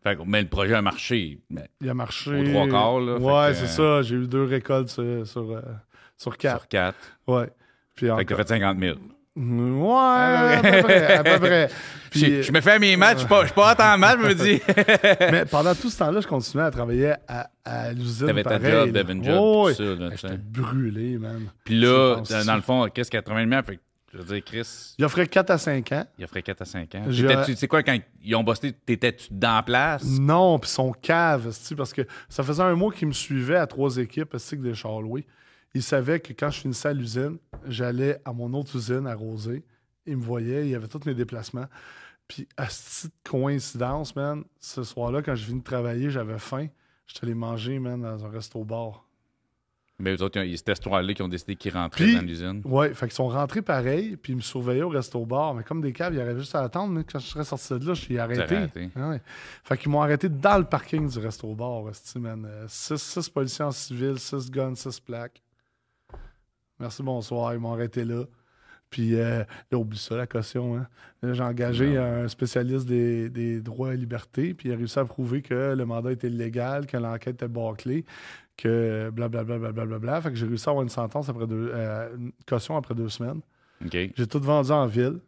[0.04, 1.40] Fait que- mais le projet a marché.
[1.50, 2.32] Mais Il a marché.
[2.32, 4.02] Aux trois quarts, là, Ouais, que- c'est ça.
[4.02, 5.62] J'ai eu deux récoltes sur, sur, euh,
[6.18, 6.60] sur quatre.
[6.62, 6.98] sur 4.
[7.28, 7.50] Ouais.
[7.96, 8.98] Puis Fait que t'as fait 50 000.
[9.34, 11.14] Ouais, à peu près.
[11.18, 11.70] À peu près.
[12.12, 14.34] Puis, Je, je me fais mes matchs, je suis pas- pas tant mal, je me
[14.36, 14.60] dis.
[15.32, 18.28] mais pendant tout ce temps-là, je continuais à travailler à, à l'usine.
[18.28, 19.04] T'avais ta job, là.
[19.04, 19.74] Devin Job, Oh, tout ouais.
[19.76, 19.84] ça.
[20.04, 21.44] Là, tu J'étais brûlé, man.
[21.64, 23.82] Puis là, dans, le fond, qu'est-ce 80 000 Fait que,
[24.14, 26.06] je veux dire, Chris, Il offrait 4 à 5 ans.
[26.18, 27.06] il offrait 4 à 5 ans.
[27.46, 30.04] Tu sais quoi, quand ils ont bossé, t'étais-tu dans la place?
[30.06, 33.98] Non, puis son cave, parce que ça faisait un mois qu'il me suivait à trois
[33.98, 35.26] équipes, que des Charlouis.
[35.74, 39.64] Il savait que quand je finissais à l'usine, j'allais à mon autre usine à Rosé.
[40.06, 41.68] Il me voyait, il y avait tous mes déplacements.
[42.28, 46.68] Puis, à cette coïncidence, man, ce soir-là, quand je venais de travailler, j'avais faim.
[47.08, 49.06] J'étais allé manger, man, dans un resto-bar.
[50.02, 52.62] Mais eux autres, c'était cette histoire-là qui ont décidé qu'ils rentraient Puis- dans l'usine.
[52.66, 55.54] Ouais, fait qu'ils sont rentrés pareil, puis ils me surveillaient au resto-bar.
[55.54, 56.94] Mais comme des caves, ils arrivaient juste à attendre.
[56.94, 58.56] mais Quand je serais sorti de là, je suis arrêté.
[58.56, 58.90] arrêté.
[58.96, 59.22] Ah ouais.
[59.64, 61.84] Fait qu'ils m'ont arrêté dans le parking du resto-bar,
[62.16, 62.46] man.
[62.50, 65.42] Euh, Six, six policiers en civil, six guns, six plaques.
[66.80, 67.54] Merci, bonsoir.
[67.54, 68.24] Ils m'ont arrêté là.
[68.90, 70.76] Puis euh, là, oublie ça, la caution.
[70.76, 70.88] Hein.
[71.24, 75.42] J'ai engagé un spécialiste des, des droits et libertés, puis il a réussi à prouver
[75.42, 78.04] que le mandat était illégal, que l'enquête était bâclée,
[78.58, 79.58] que blablabla.
[79.58, 80.22] Bla, bla, bla, bla.
[80.22, 83.10] Fait que j'ai réussi à avoir une sentence après deux, euh, une caution après deux
[83.10, 83.42] semaines.
[84.16, 85.20] J'ai tout vendu en ville.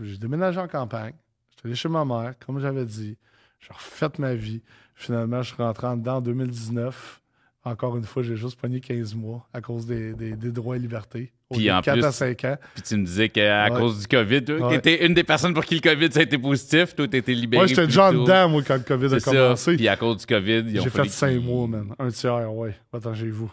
[0.00, 1.14] J'ai déménagé en campagne.
[1.50, 3.16] J'étais allé chez ma mère, comme j'avais dit.
[3.60, 4.62] J'ai refait ma vie.
[4.94, 7.20] Finalement, je suis rentré en dedans en 2019.
[7.64, 10.78] Encore une fois, j'ai juste pogné 15 mois à cause des, des- des droits et
[10.78, 11.32] libertés.
[11.52, 12.56] Puis en 4 plus- à 5 ans.
[12.74, 13.78] Puis tu me disais qu'à Ouais.
[13.78, 14.80] cause du COVID, toi, Ouais.
[14.80, 16.94] t'étais une des personnes pour qui le COVID, ça a été positif.
[16.96, 17.60] Toi, t'étais libéré.
[17.60, 19.30] Moi, j'étais déjà en dedans, moi, quand le COVID a ça.
[19.30, 19.76] commencé.
[19.76, 21.94] Puis à cause du COVID, ils ont J'ai fait 5 qu'ils- mois, man.
[21.98, 22.74] Un tiers, ouais.
[22.92, 23.52] Attends, j'ai vous.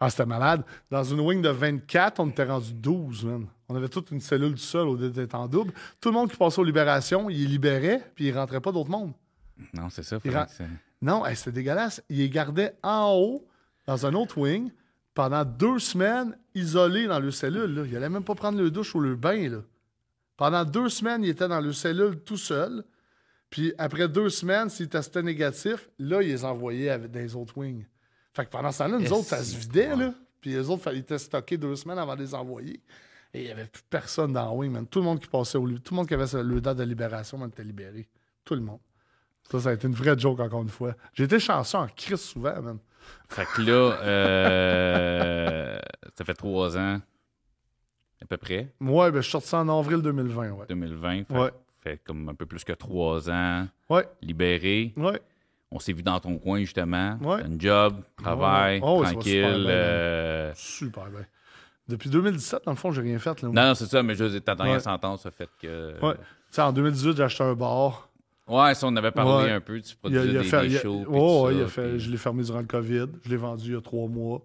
[0.00, 0.62] Ah, c'était malade.
[0.90, 3.46] Dans une wing de 24, on était rendu 12, man.
[3.70, 5.72] On avait toute une cellule du sol au d'être en double.
[6.00, 9.12] Tout le monde qui passait aux libérations, il libérait, puis il rentrait pas d'autres monde.
[9.74, 10.18] Non, c'est ça.
[10.22, 10.46] Ça-
[11.02, 12.02] Non, hey, c'était dégueulasse.
[12.08, 13.46] Il les gardait en haut,
[13.86, 14.70] dans un autre wing,
[15.18, 17.74] pendant deux semaines, isolés dans leur cellule.
[17.74, 17.82] Là.
[17.84, 19.48] Il allait même pas prendre le douche ou le bain.
[19.48, 19.62] Là.
[20.36, 22.84] Pendant deux semaines, il était dans leur cellule tout seul.
[23.50, 27.84] Puis après deux semaines, s'il testait négatif, là, il les envoyait avec des autres wings.
[28.32, 29.96] Fait que pendant ce temps-là, nous autres, ça se vidait.
[29.96, 30.14] Là.
[30.40, 32.80] Puis les autres, fallait étaient stockés deux semaines avant de les envoyer.
[33.34, 34.86] Et il n'y avait plus personne dans le wing, man.
[34.86, 37.38] Tout le monde qui passait au Tout le monde qui avait le date de libération,
[37.38, 38.08] man, était libéré.
[38.44, 38.78] Tout le monde.
[39.50, 40.94] Ça, ça a été une vraie joke, encore une fois.
[41.12, 42.78] J'ai été chanceux en crise souvent, man.
[43.28, 45.78] Fait que là, euh,
[46.16, 47.00] ça fait trois ans,
[48.22, 50.66] à peu près, Ouais, ben, je suis sorti ça en avril 2020, ouais.
[50.68, 51.24] 2020.
[51.28, 51.50] Fait, Ouais.
[51.80, 54.92] fait comme un peu plus que trois ans, Ouais, libéré.
[54.96, 55.20] ouais.
[55.70, 57.18] On s'est vu dans ton coin, justement.
[57.20, 57.42] Ouais.
[57.44, 58.80] Une job, travail.
[58.82, 59.40] Oh, super tranquille.
[59.42, 61.26] bien, euh, Super bien.
[61.86, 63.40] Depuis 2017, dans le fond, j'ai rien fait.
[63.42, 64.80] Là, Non, non, c'est ça, mais je veux dire, ta dernière Ouais.
[64.80, 65.98] sentence a fait que.
[66.02, 66.14] Ouais.
[66.14, 66.20] Tu
[66.52, 68.07] sais, en 2018, j'ai acheté un bar.
[68.48, 69.52] Ouais, ça, on avait parlé Ouais.
[69.52, 69.80] un peu.
[69.80, 71.04] Tu Il a, produisais il a des, fait, des il a- shows.
[71.08, 73.06] puis ouais, il a fait- puis- je l'ai fermé durant le COVID.
[73.24, 74.44] Je l'ai vendu il y a trois mois.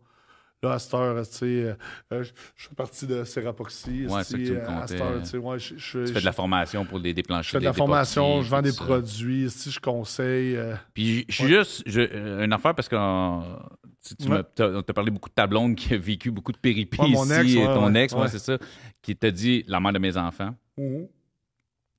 [0.62, 1.74] Là, à cette heure, tu sais, euh,
[2.14, 4.06] euh, je je fais partie de Serapoxy.
[4.08, 6.08] Ouais, esti, c'est que tu me à cette heure, tu sais, ouais, je, je, Tu
[6.08, 7.52] je- fais de la formation pour des je déplanchers.
[7.52, 8.82] fais de la formation, je vends des ça.
[8.86, 10.56] produits, si je conseille.
[10.56, 14.42] euh, Puis je suis juste je- une affaire parce que tu, Ouais.
[14.56, 17.56] t'a parlé beaucoup de ta blonde qui a vécu beaucoup de péripéties mon ici, ex,
[17.56, 18.28] et ton ex, ouais.
[18.30, 18.58] c'est ça,
[19.02, 20.56] qui t'a dit la mère de mes enfants.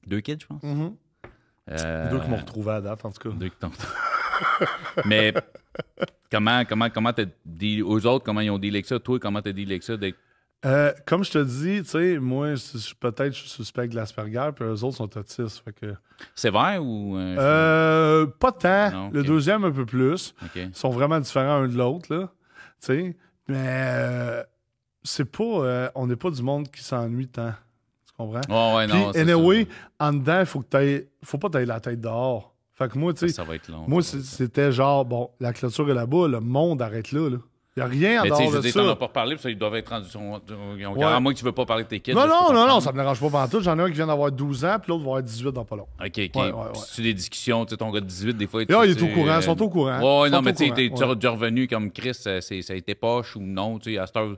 [0.07, 0.63] Deux kids, je pense.
[0.63, 0.95] mhm.
[1.71, 3.35] Euh, Deux qui m'ont retrouvé à date, en tout cas.
[3.37, 3.71] deux qui t'ont-
[5.07, 5.33] Mais
[6.31, 9.41] comment comment comment t'as dit aux autres comment ils ont dealé avec ça, toi comment
[9.41, 9.97] t'as dealé avec ça?
[9.97, 10.19] D'être-
[10.67, 12.55] Euh, comme je te dis, tu sais, moi,
[12.99, 15.63] peut-être je suis suspect de l'Asperger, puis eux autres sont autistes.
[15.63, 15.95] Fait que,
[16.35, 18.91] sévère ou euh, euh, pas tant.
[18.91, 20.35] Non, Le deuxième, un peu plus.
[20.57, 22.31] Ils sont vraiment différents un de l'autre, là.
[22.81, 23.17] Tu sais.
[23.47, 24.43] Mais
[25.03, 25.91] c'est pas.
[25.95, 27.53] on n'est pas du monde qui s'ennuie tant.
[28.17, 28.41] Comprends?
[28.49, 29.11] Ouais, ouais, Puis, non.
[29.13, 29.67] c'est anyway,
[29.99, 32.55] en dedans, il faut que t'ailles- faut pas t'ailles la tête dehors.
[32.75, 33.85] Fait que moi, tu ça, sais, ça va être long.
[33.87, 37.39] moi, c'était genre, bon, la clôture est là-bas, le monde arrête là, là.
[37.77, 38.81] Il n'y a rien en Mais tu sais, dehors de dire, ça.
[38.83, 40.07] t'en as pas parlé, parce qu'ils doivent être rendus.
[40.79, 41.03] Ils ont Ouais.
[41.05, 42.15] à moins que tu veux pas parler de tes kids.
[42.15, 43.65] Non, non, non, non, ça me dérange pas pantoute.
[43.65, 45.75] J'en ai un qui vient d'avoir 12 ans, puis l'autre va avoir 18 dans pas
[45.75, 45.89] long.
[46.01, 46.15] OK, OK.
[46.37, 46.53] Ouais, ouais.
[46.87, 48.61] C'est des discussions, tu sais, ton gars de 18, des fois.
[48.69, 50.23] Là, il est tu au courant, euh, ils sont au courant.
[50.23, 50.89] Ouais, non, mais tu ouais.
[50.89, 54.37] déjà revenu comme Chris, ça a été poche ou non, tu sais, à cette heure,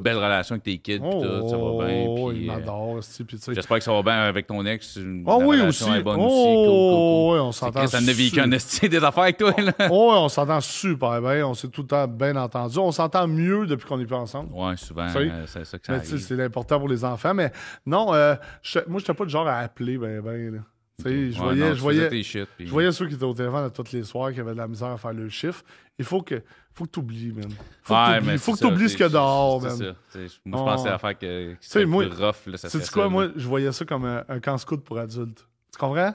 [0.00, 2.04] belle relation avec tes kids, puis Oh, tout, ça va bien.
[2.08, 3.26] oh, il euh, m'adore, tu.
[3.52, 4.98] J'espère que ça va bien avec ton ex.
[5.26, 5.84] Oh la oui, aussi.
[5.84, 7.34] oh, cool.
[7.34, 7.86] oui, on s'entend.
[7.86, 9.72] Ça en a vécu un des affaires avec toi, là.
[9.90, 11.46] Oh, oui, on s'entend super bien.
[11.46, 12.69] On s'est tout le temps bien entendu.
[12.78, 14.52] On s'entend mieux depuis qu'on n'est plus ensemble.
[14.52, 16.24] Ouais, souvent, sais, euh, c'est ça que ça Mais sais, arrive.
[16.26, 17.34] c'est important pour les enfants.
[17.34, 17.52] Mais
[17.86, 20.54] non, euh, je- moi, je n'étais pas le genre à appeler ben, ben.
[20.54, 20.58] là.
[21.02, 23.32] Sais, je Ouais, voyais, non, je voyais, shit, puis- je voyais ceux qui étaient au
[23.32, 25.62] téléphone à tous les soirs qui avaient de la misère à faire le chiffre.
[25.98, 26.42] Il faut que,
[26.74, 27.48] faut que tu oublies, man.
[27.82, 29.70] Faut Ouais, que tu faut que oublies ce qu'il y a c'est- dehors, man.
[30.10, 32.84] sais, Moi, je pensais à faire que, que sais, moi, plus rough, là, ça Sais-tu
[32.84, 35.46] serait quoi, ça, moi, je voyais ça comme un, un camp scout pour adultes.
[35.72, 36.14] Tu comprends?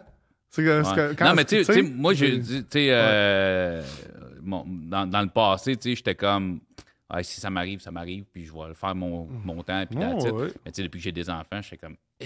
[0.56, 0.96] Que, Ouais.
[0.96, 2.88] que quand- non, mais tu sais- sais, moi, j'ai dit, tu sais,
[4.46, 6.60] mon- dans, dans le passé, tu sais, j'étais comme,
[7.10, 10.24] ah, si ça m'arrive, ça m'arrive, puis je vais faire mon, mon temps, puis Oh,
[10.32, 10.48] ouais.
[10.66, 12.26] Mais tu sais, depuis que j'ai des enfants, j'étais comme, eh.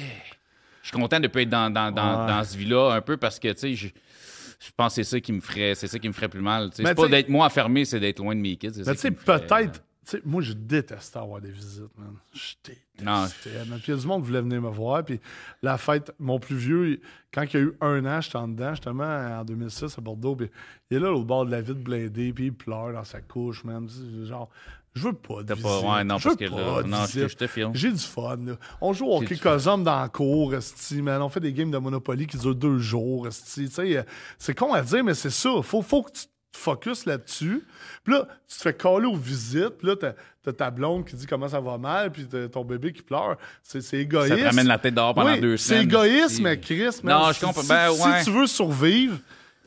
[0.82, 2.28] je suis content de ne pas être dans, dans, dans, Ouais.
[2.32, 5.20] dans ce vie-là un peu parce que, tu sais, je, je pense que c'est ça
[5.20, 6.70] qui me ferait, c'est ça qui me ferait plus mal.
[6.74, 6.82] tu.
[6.82, 8.72] Mais C'est pas tu d'être moi enfermé, c'est d'être loin de mes kids.
[8.78, 9.84] Mais tu qui sais, peut-être.
[10.26, 12.16] Moi, je déteste avoir des visites, man.
[12.34, 13.04] Je détestais.
[13.04, 13.80] man.
[13.80, 15.04] Puis il y a du monde qui voulait venir me voir.
[15.04, 15.20] Puis
[15.62, 17.02] la fête, mon plus vieux,
[17.34, 20.36] quand il y a eu un an, j'étais en dedans, justement, en 2006 à Bordeaux.
[20.36, 20.50] Puis
[20.90, 22.34] il est là, au bord de la ville, blindé.
[22.34, 23.88] Puis il pleure dans sa couche, man.
[24.24, 24.50] Genre,
[24.94, 25.70] je veux pas de visite.
[25.70, 27.72] pas, ouais, non, je parce que là, non, je, je te filme.
[27.74, 28.54] J'ai du fun, là.
[28.82, 29.52] On joue au hockey fun.
[29.52, 31.22] cosum dans la cour, esti, man.
[31.22, 33.68] On fait des games de Monopoly qui durent deux jours, esti.
[33.68, 34.04] Tu sais, euh,
[34.38, 35.50] c'est con à dire, mais c'est ça.
[35.62, 37.64] Faut, faut que tu te focuses là-dessus.
[38.04, 39.78] Puis là, tu te fais coller aux visites.
[39.78, 42.64] Puis là, t'as, t'as ta blonde qui dit comment ça va mal, puis t'as ton
[42.66, 43.38] bébé qui pleure.
[43.64, 44.30] C'est, c'est égoïste.
[44.36, 45.84] Ça te ramène la tête dehors pendant Oui, deux C'est semaines.
[45.90, 46.42] égoïste, si.
[46.42, 47.62] mais Chris, man, Non, je si- comprends.
[47.62, 48.24] Si, Ben, si ouais.
[48.24, 49.18] tu veux survivre,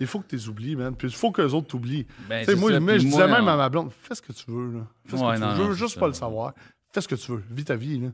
[0.00, 0.96] il faut que tu les oublies, man.
[0.96, 2.06] Puis il faut que les autres t'oublient.
[2.28, 4.22] Ben, Tu c'est moi, ça, mais puis je disais même à ma blonde, fais ce
[4.22, 4.86] que tu veux, là.
[5.06, 5.54] Fais ce Ouais, que tu non, veux.
[5.56, 6.52] Je veux non, juste c'est pas le savoir.
[6.92, 7.42] Fais ce que tu veux.
[7.50, 8.08] Vis ta vie, là.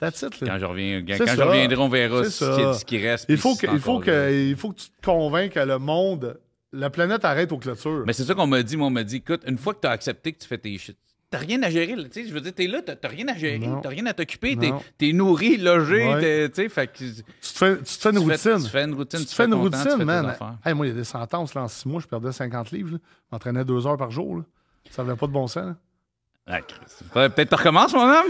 [0.00, 0.48] That's it, là.
[0.52, 2.98] Quand je reviens, quand, C'est quand je reviendrai, on verra C'est ce qui, ce qui
[3.04, 3.26] reste.
[3.28, 4.28] Il faut, si que, c'est il, faut encore là.
[4.28, 6.38] que, il faut que tu te convainques que le monde,
[6.72, 8.04] la planète arrête aux clôtures.
[8.06, 8.76] Mais c'est ça qu'on m'a dit.
[8.76, 10.76] Moi, on m'a dit, écoute, une fois que tu as accepté que tu fais tes
[10.78, 10.96] shit,
[11.30, 11.94] t'as rien à gérer.
[11.96, 12.04] là.
[12.04, 13.80] Tu sais, je veux dire, t'es là, t'as t'as rien à gérer, Non.
[13.80, 14.56] t'as rien à t'occuper.
[14.56, 14.82] T'es Non.
[15.00, 16.20] es nourri, logé, Ouais.
[16.20, 17.22] t'es- tu sais, tu, te
[17.58, 18.62] fais, tu te fais une routine.
[18.62, 20.34] tu fais une routine, Tu te fais une routine, tes man.
[20.64, 21.54] Hey, moi, il y a des sentences.
[21.54, 22.92] Là, en six mois, je perdais 50 livres.
[22.92, 22.98] là.
[23.02, 24.36] Je m'entraînais deux heures par jour.
[24.38, 24.42] là.
[24.90, 25.66] Ça n'avait pas de bon sens.
[25.66, 25.76] là.
[26.50, 26.58] Ah,
[27.12, 28.26] Peut-être que tu recommences, mon homme.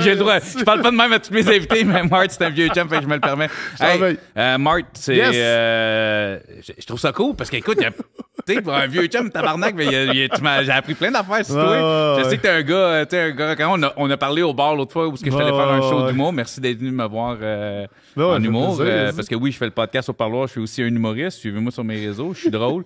[0.00, 0.38] J'ai le droit.
[0.38, 2.88] Je parle pas de même à tous mes invités, mais Mart, c'est un vieux chum,
[2.88, 3.48] fait que je me le permets.
[3.80, 5.16] Hey, euh, Mart, c'est.
[5.16, 5.32] Yes.
[5.34, 6.38] euh,
[6.78, 10.22] je, trouve ça cool parce qu'écoute, tu sais, pour un vieux chum, tabarnak, mais y
[10.24, 12.18] a- tu j'ai appris plein d'affaires sur toi.
[12.22, 13.56] je sais que t'es un gars, euh, tu sais, un gars.
[13.56, 15.68] Quand on a, on a parlé au bar l'autre fois où que je t'allais faire
[15.68, 17.86] un show d'humour, merci d'être venu me voir euh,
[18.16, 18.76] en humour.
[18.76, 21.38] plaisir, parce que oui, je fais le podcast au parloir, je suis aussi un humoriste.
[21.38, 22.84] Suivez-moi sur mes réseaux, je suis drôle.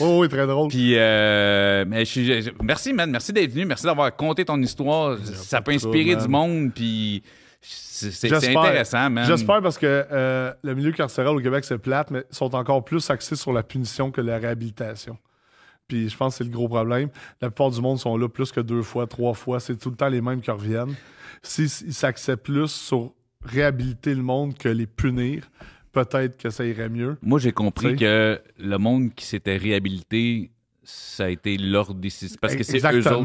[0.00, 0.68] Oh, oui, très drôle.
[0.70, 3.10] Puis, euh, mais je suis- je- merci, man.
[3.10, 3.64] Merci d'être venu.
[3.66, 5.18] Merci d'avoir conté ton histoire.
[5.24, 6.72] Ça peut inspirer du monde.
[6.74, 7.22] Puis,
[7.60, 9.26] c'est intéressant, man.
[9.26, 13.08] J'espère parce que euh, le milieu carcéral au Québec, c'est plate, mais sont encore plus
[13.10, 15.18] axés sur la punition que la réhabilitation.
[15.88, 17.10] Puis je pense que c'est le gros problème.
[17.40, 19.60] La plupart du monde sont là plus que deux fois, trois fois.
[19.60, 20.94] C'est tout le temps les mêmes qui reviennent.
[21.42, 23.12] S'ils s'axaient plus sur
[23.44, 25.48] réhabiliter le monde que les punir,
[25.92, 27.16] peut-être que ça irait mieux.
[27.22, 30.50] Moi, j'ai compris que le monde qui s'était réhabilité,
[30.86, 32.36] ça a été leur décision.
[32.40, 33.22] Parce que c'est eux autres.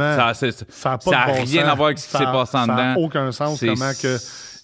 [0.70, 1.72] Ça, n'a bon rien sens.
[1.72, 3.02] à voir avec ce qui s'est passé en Ça n'a dedans.
[3.06, 4.18] aucun sens comment que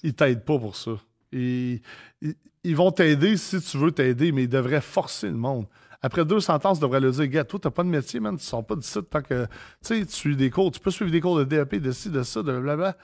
[0.04, 0.92] ils t'aident pas pour ça.
[1.32, 1.82] Ils,
[2.22, 5.66] ils- ils vont t'aider si tu veux t'aider, mais ils devraient forcer le monde.
[6.02, 8.44] Après deux sentences, ils devraient le dire Gars, toi, t'as pas de métier, man, tu
[8.44, 9.46] sors pas d'ici tant que.
[9.46, 9.50] Tu
[9.82, 12.24] sais, tu suis des cours, tu peux suivre des cours de DEP, de ci, de
[12.24, 12.96] ça, de blablabla.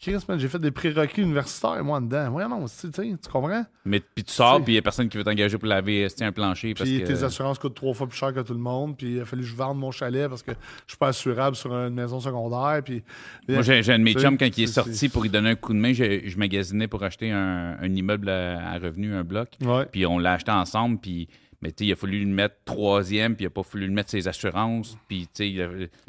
[0.00, 2.30] J'ai fait des prérequis universitaires, moi, dedans.
[2.30, 3.66] Ouais, non, tu comprends?
[3.84, 6.24] Mais puis tu sors, puis il n'y a personne qui veut t'engager pour laver esti,
[6.24, 6.72] un plancher.
[6.72, 7.06] Puis que...
[7.06, 8.96] tes assurances coûtent trois fois plus cher que tout le monde.
[8.96, 11.54] Puis il a fallu que je vende mon chalet parce que je suis pas assurable
[11.54, 12.82] sur une maison secondaire.
[12.82, 13.02] Puis.
[13.46, 15.74] Moi, j'ai un de mes chums, quand il est sorti pour lui donner un coup
[15.74, 19.50] de main, je, je magasinais pour acheter un, un immeuble à, à revenu, un bloc.
[19.92, 21.28] Puis on l'a acheté ensemble, puis
[21.62, 23.92] mais tu sais, il a fallu le mettre troisième, puis il a pas fallu le
[23.92, 25.28] mettre ses assurances, puis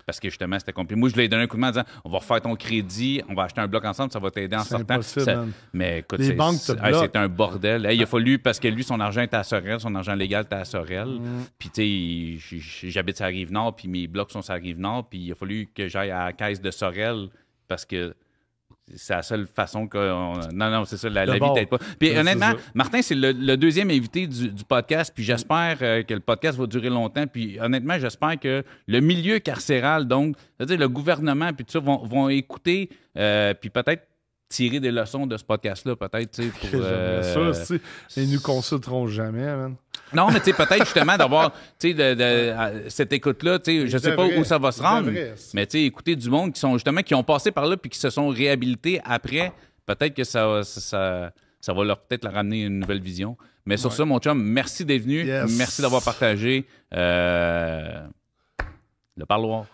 [0.06, 1.00] parce que justement, c'était compliqué.
[1.00, 2.56] Moi, je lui ai donné un coup de main en disant, on va refaire ton
[2.56, 4.96] crédit, on va acheter un bloc ensemble, ça va t'aider en sortant.
[5.26, 6.36] Ça- mais écoute, c'est-
[6.88, 7.86] hey, un bordel.
[7.86, 10.46] Hey, il a fallu, parce que lui, son argent était à Sorel, son argent légal
[10.46, 11.08] était à Sorel.
[11.08, 11.46] Mm.
[11.60, 15.20] Puis tu sais, j'habite sur la Rive-Nord, puis mes blocs sont sur la Rive-Nord, puis
[15.20, 17.28] il a fallu que j'aille à la caisse de Sorel,
[17.68, 18.14] parce que
[18.96, 19.98] c'est la seule façon que.
[19.98, 21.78] on- Non, non, c'est ça, la, la vie D'abord, t'aide pas.
[22.00, 22.52] Puis honnêtement.
[22.74, 26.58] Martin, c'est le, le deuxième invité du, du podcast, puis j'espère euh, que le podcast
[26.58, 27.26] va durer longtemps.
[27.28, 31.98] Puis honnêtement, j'espère que le milieu carcéral, donc, c'est-à-dire le gouvernement, puis tout ça, vont,
[32.06, 34.04] vont écouter, euh, puis peut-être
[34.52, 36.40] tirer des leçons de ce podcast-là, peut-être,
[36.74, 37.76] euh, ça.
[38.18, 39.76] Ils nous consulteront jamais, man.
[40.14, 44.58] Non, mais tu sais, peut-être justement d'avoir, de, cette écoute-là, je sais pas où ça
[44.58, 45.10] va se rendre,
[45.54, 47.90] mais tu sais, écouter du monde qui sont justement, qui ont passé par là puis
[47.90, 49.54] qui se sont réhabilités après,
[49.86, 51.32] peut-être que ça, ça, ça,
[51.62, 53.38] ça va leur peut-être leur ramener une nouvelle vision.
[53.66, 53.96] Mais sur Ouais.
[53.96, 55.26] ça, mon chum, merci d'être venu.
[55.26, 55.58] Yes.
[55.58, 58.02] Merci d'avoir partagé euh,
[59.16, 59.66] le parloir.